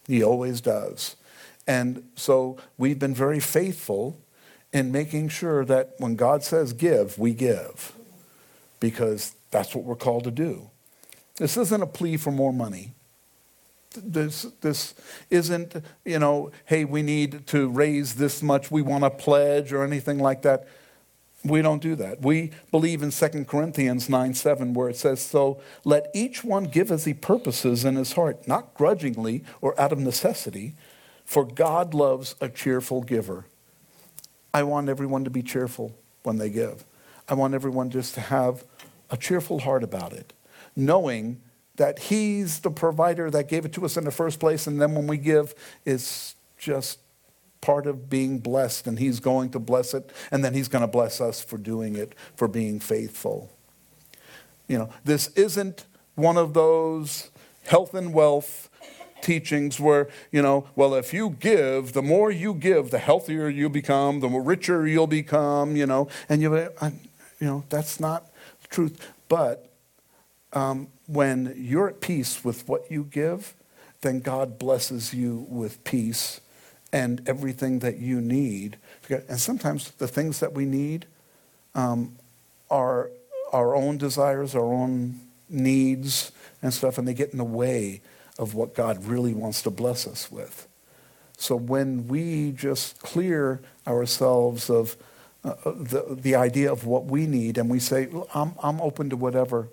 He 0.07 0.23
always 0.23 0.61
does. 0.61 1.17
And 1.67 2.09
so 2.15 2.57
we've 2.79 2.99
been 2.99 3.15
very 3.15 3.41
faithful 3.41 4.19
in 4.77 4.93
making 4.93 5.29
sure 5.29 5.65
that 5.65 5.95
when 5.99 6.17
God 6.17 6.43
says 6.43 6.73
give, 6.73 7.19
we 7.19 7.33
give. 7.33 7.93
Because 8.79 9.35
that's 9.51 9.75
what 9.75 9.85
we're 9.85 9.97
called 9.97 10.25
to 10.25 10.31
do. 10.31 10.71
This 11.37 11.57
isn't 11.57 11.83
a 11.83 11.87
plea 11.87 12.17
for 12.17 12.31
more 12.31 12.53
money. 12.53 12.93
This, 13.97 14.43
this 14.61 14.95
isn't, 15.31 15.77
you 16.05 16.19
know, 16.19 16.51
hey, 16.67 16.85
we 16.85 17.03
need 17.03 17.47
to 17.49 17.69
raise 17.69 18.17
this 18.17 18.43
much, 18.43 18.71
we 18.71 18.83
want 18.83 19.05
to 19.05 19.11
pledge 19.11 19.73
or 19.73 19.83
anything 19.83 20.19
like 20.19 20.43
that. 20.43 20.67
We 21.45 21.63
don't 21.63 21.81
do 21.81 21.95
that. 21.97 22.21
We 22.21 22.51
believe 22.71 23.03
in 23.03 23.11
2 23.11 23.45
Corinthians 23.45 24.09
9 24.09 24.35
7, 24.35 24.75
where 24.75 24.89
it 24.89 24.97
says, 24.97 25.23
So 25.23 25.61
let 25.85 26.11
each 26.13 26.43
one 26.43 26.65
give 26.65 26.91
as 26.91 27.05
he 27.05 27.15
purposes 27.15 27.85
in 27.85 27.95
his 27.95 28.13
heart, 28.15 28.49
not 28.49 28.75
grudgingly 28.75 29.45
or 29.61 29.79
out 29.81 29.93
of 29.93 29.99
necessity, 29.99 30.75
for 31.25 31.45
God 31.45 31.95
loves 31.95 32.35
a 32.41 32.49
cheerful 32.49 33.03
giver. 33.03 33.45
I 34.53 34.63
want 34.63 34.89
everyone 34.89 35.25
to 35.25 35.31
be 35.31 35.43
cheerful 35.43 35.97
when 36.23 36.39
they 36.39 36.51
give. 36.51 36.85
I 37.29 37.35
want 37.35 37.55
everyone 37.55 37.91
just 37.91 38.15
to 38.15 38.21
have 38.21 38.65
a 39.11 39.17
cheerful 39.17 39.61
heart 39.61 39.83
about 39.83 40.13
it, 40.13 40.33
knowing 40.75 41.41
that 41.77 41.99
He's 41.99 42.61
the 42.61 42.71
provider 42.71 43.31
that 43.31 43.49
gave 43.49 43.65
it 43.65 43.73
to 43.75 43.85
us 43.85 43.97
in 43.97 44.05
the 44.05 44.11
first 44.11 44.41
place, 44.41 44.67
and 44.67 44.81
then 44.81 44.95
when 44.95 45.07
we 45.07 45.19
give, 45.19 45.55
it's 45.85 46.35
just 46.59 46.99
part 47.61 47.87
of 47.87 48.09
being 48.09 48.39
blessed, 48.39 48.87
and 48.87 48.99
He's 48.99 49.21
going 49.21 49.51
to 49.51 49.59
bless 49.59 49.93
it, 49.95 50.11
and 50.31 50.45
then 50.45 50.55
He's 50.55 50.69
going 50.69 50.83
to 50.83 50.89
bless 50.89 51.21
us 51.21 51.43
for 51.43 51.59
doing 51.59 51.97
it, 51.97 52.15
for 52.35 52.49
being 52.49 52.81
faithful. 52.81 53.51
You 54.69 54.79
know, 54.79 54.91
this 55.05 55.29
isn't 55.29 55.85
one 56.15 56.37
of 56.37 56.55
those 56.55 57.31
health 57.65 57.95
and 57.95 58.15
wealth 58.15 58.71
teachings 59.23 59.81
where, 59.81 60.09
you 60.31 60.43
know, 60.43 60.69
well, 60.77 60.95
if 60.95 61.13
you 61.13 61.31
give, 61.41 61.93
the 61.93 62.03
more 62.03 62.31
you 62.31 62.55
give, 62.55 62.91
the 62.91 62.99
healthier 62.99 63.49
you 63.49 63.69
become, 63.69 64.21
the 64.21 64.29
richer 64.29 64.87
you'll 64.87 65.07
become, 65.07 65.77
you 65.77 65.87
know, 65.87 66.09
and 66.29 66.43
you, 66.43 66.55
you 66.57 67.47
know, 67.47 67.65
that's 67.69 68.01
not 68.01 68.31
truth. 68.69 69.13
But 69.29 69.69
um, 70.53 70.89
when 71.07 71.55
you're 71.57 71.89
at 71.89 72.01
peace 72.01 72.45
with 72.45 72.69
what 72.69 72.91
you 72.91 73.05
give, 73.05 73.55
then 74.01 74.21
God 74.21 74.59
blesses 74.59 75.13
you 75.13 75.47
with 75.49 75.83
peace 75.85 76.41
and 76.93 77.27
everything 77.29 77.81
that 77.81 77.99
you 77.99 78.21
need. 78.21 78.79
And 79.09 79.41
sometimes 79.41 79.91
the 79.93 80.09
things 80.09 80.41
that 80.41 80.53
we 80.53 80.65
need 80.65 81.07
um, 81.75 82.17
are 82.71 83.11
our 83.53 83.75
own 83.75 83.99
desires, 83.99 84.55
our 84.55 84.73
own 84.73 85.21
needs 85.49 86.33
and 86.63 86.73
stuff, 86.73 86.99
and 86.99 87.07
they 87.07 87.15
get 87.15 87.31
in 87.31 87.39
the 87.39 87.45
way 87.45 88.01
of 88.39 88.55
what 88.55 88.75
God 88.75 89.05
really 89.05 89.35
wants 89.35 89.63
to 89.63 89.71
bless 89.71 90.07
us 90.07 90.31
with. 90.31 90.69
So 91.39 91.57
when 91.57 92.09
we 92.09 92.53
just 92.53 93.01
clear 93.01 93.61
ourselves 93.87 94.71
of 94.71 94.97
uh, 95.45 95.55
uh 95.65 95.73
the, 95.73 96.17
the 96.21 96.35
idea 96.35 96.73
of 96.73 96.87
what 96.87 97.05
we 97.05 97.27
need 97.27 97.59
and 97.59 97.69
we 97.71 97.79
say, 97.79 98.09
I'm, 98.35 98.55
I'm 98.63 98.81
open 98.81 99.11
to 99.11 99.17
whatever 99.17 99.69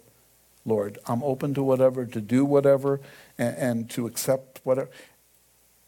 Lord. 0.66 0.98
I'm 1.06 1.24
open 1.24 1.54
to 1.56 1.64
whatever, 1.64 2.06
to 2.06 2.22
do 2.22 2.46
whatever, 2.46 3.02
and, 3.38 3.58
and 3.58 3.90
to 3.92 4.08
accept 4.08 4.62
whatever. 4.64 4.90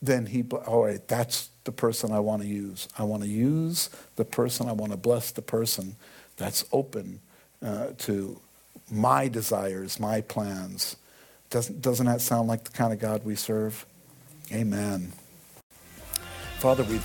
Then 0.02 0.28
he, 0.28 0.44
all 0.44 0.86
right, 0.86 1.06
that's 1.08 1.50
the 1.64 1.72
person 1.72 2.12
I 2.12 2.20
want 2.20 2.42
to 2.42 2.48
use. 2.48 2.88
I 2.98 3.04
want 3.04 3.24
to 3.24 3.30
use 3.30 3.90
the 4.18 4.26
person, 4.26 4.68
I 4.68 4.74
want 4.74 4.92
to 4.92 4.98
bless 4.98 5.32
the 5.32 5.42
person 5.42 5.96
that's 6.38 6.66
open 6.72 7.22
uh, 7.62 7.88
to 8.00 8.40
my 8.92 9.28
desires, 9.28 10.00
my 10.00 10.22
plans. 10.22 10.98
Doesn't, 11.56 11.82
doesn't 11.82 12.06
that 12.08 12.20
sound 12.20 12.50
like 12.50 12.66
the 12.66 12.72
kind 12.72 12.92
of 12.92 13.00
God 13.00 13.24
we 13.24 13.36
serve? 13.36 13.86
Amen. 14.52 15.14
Father, 16.60 16.84
we. 16.84 17.00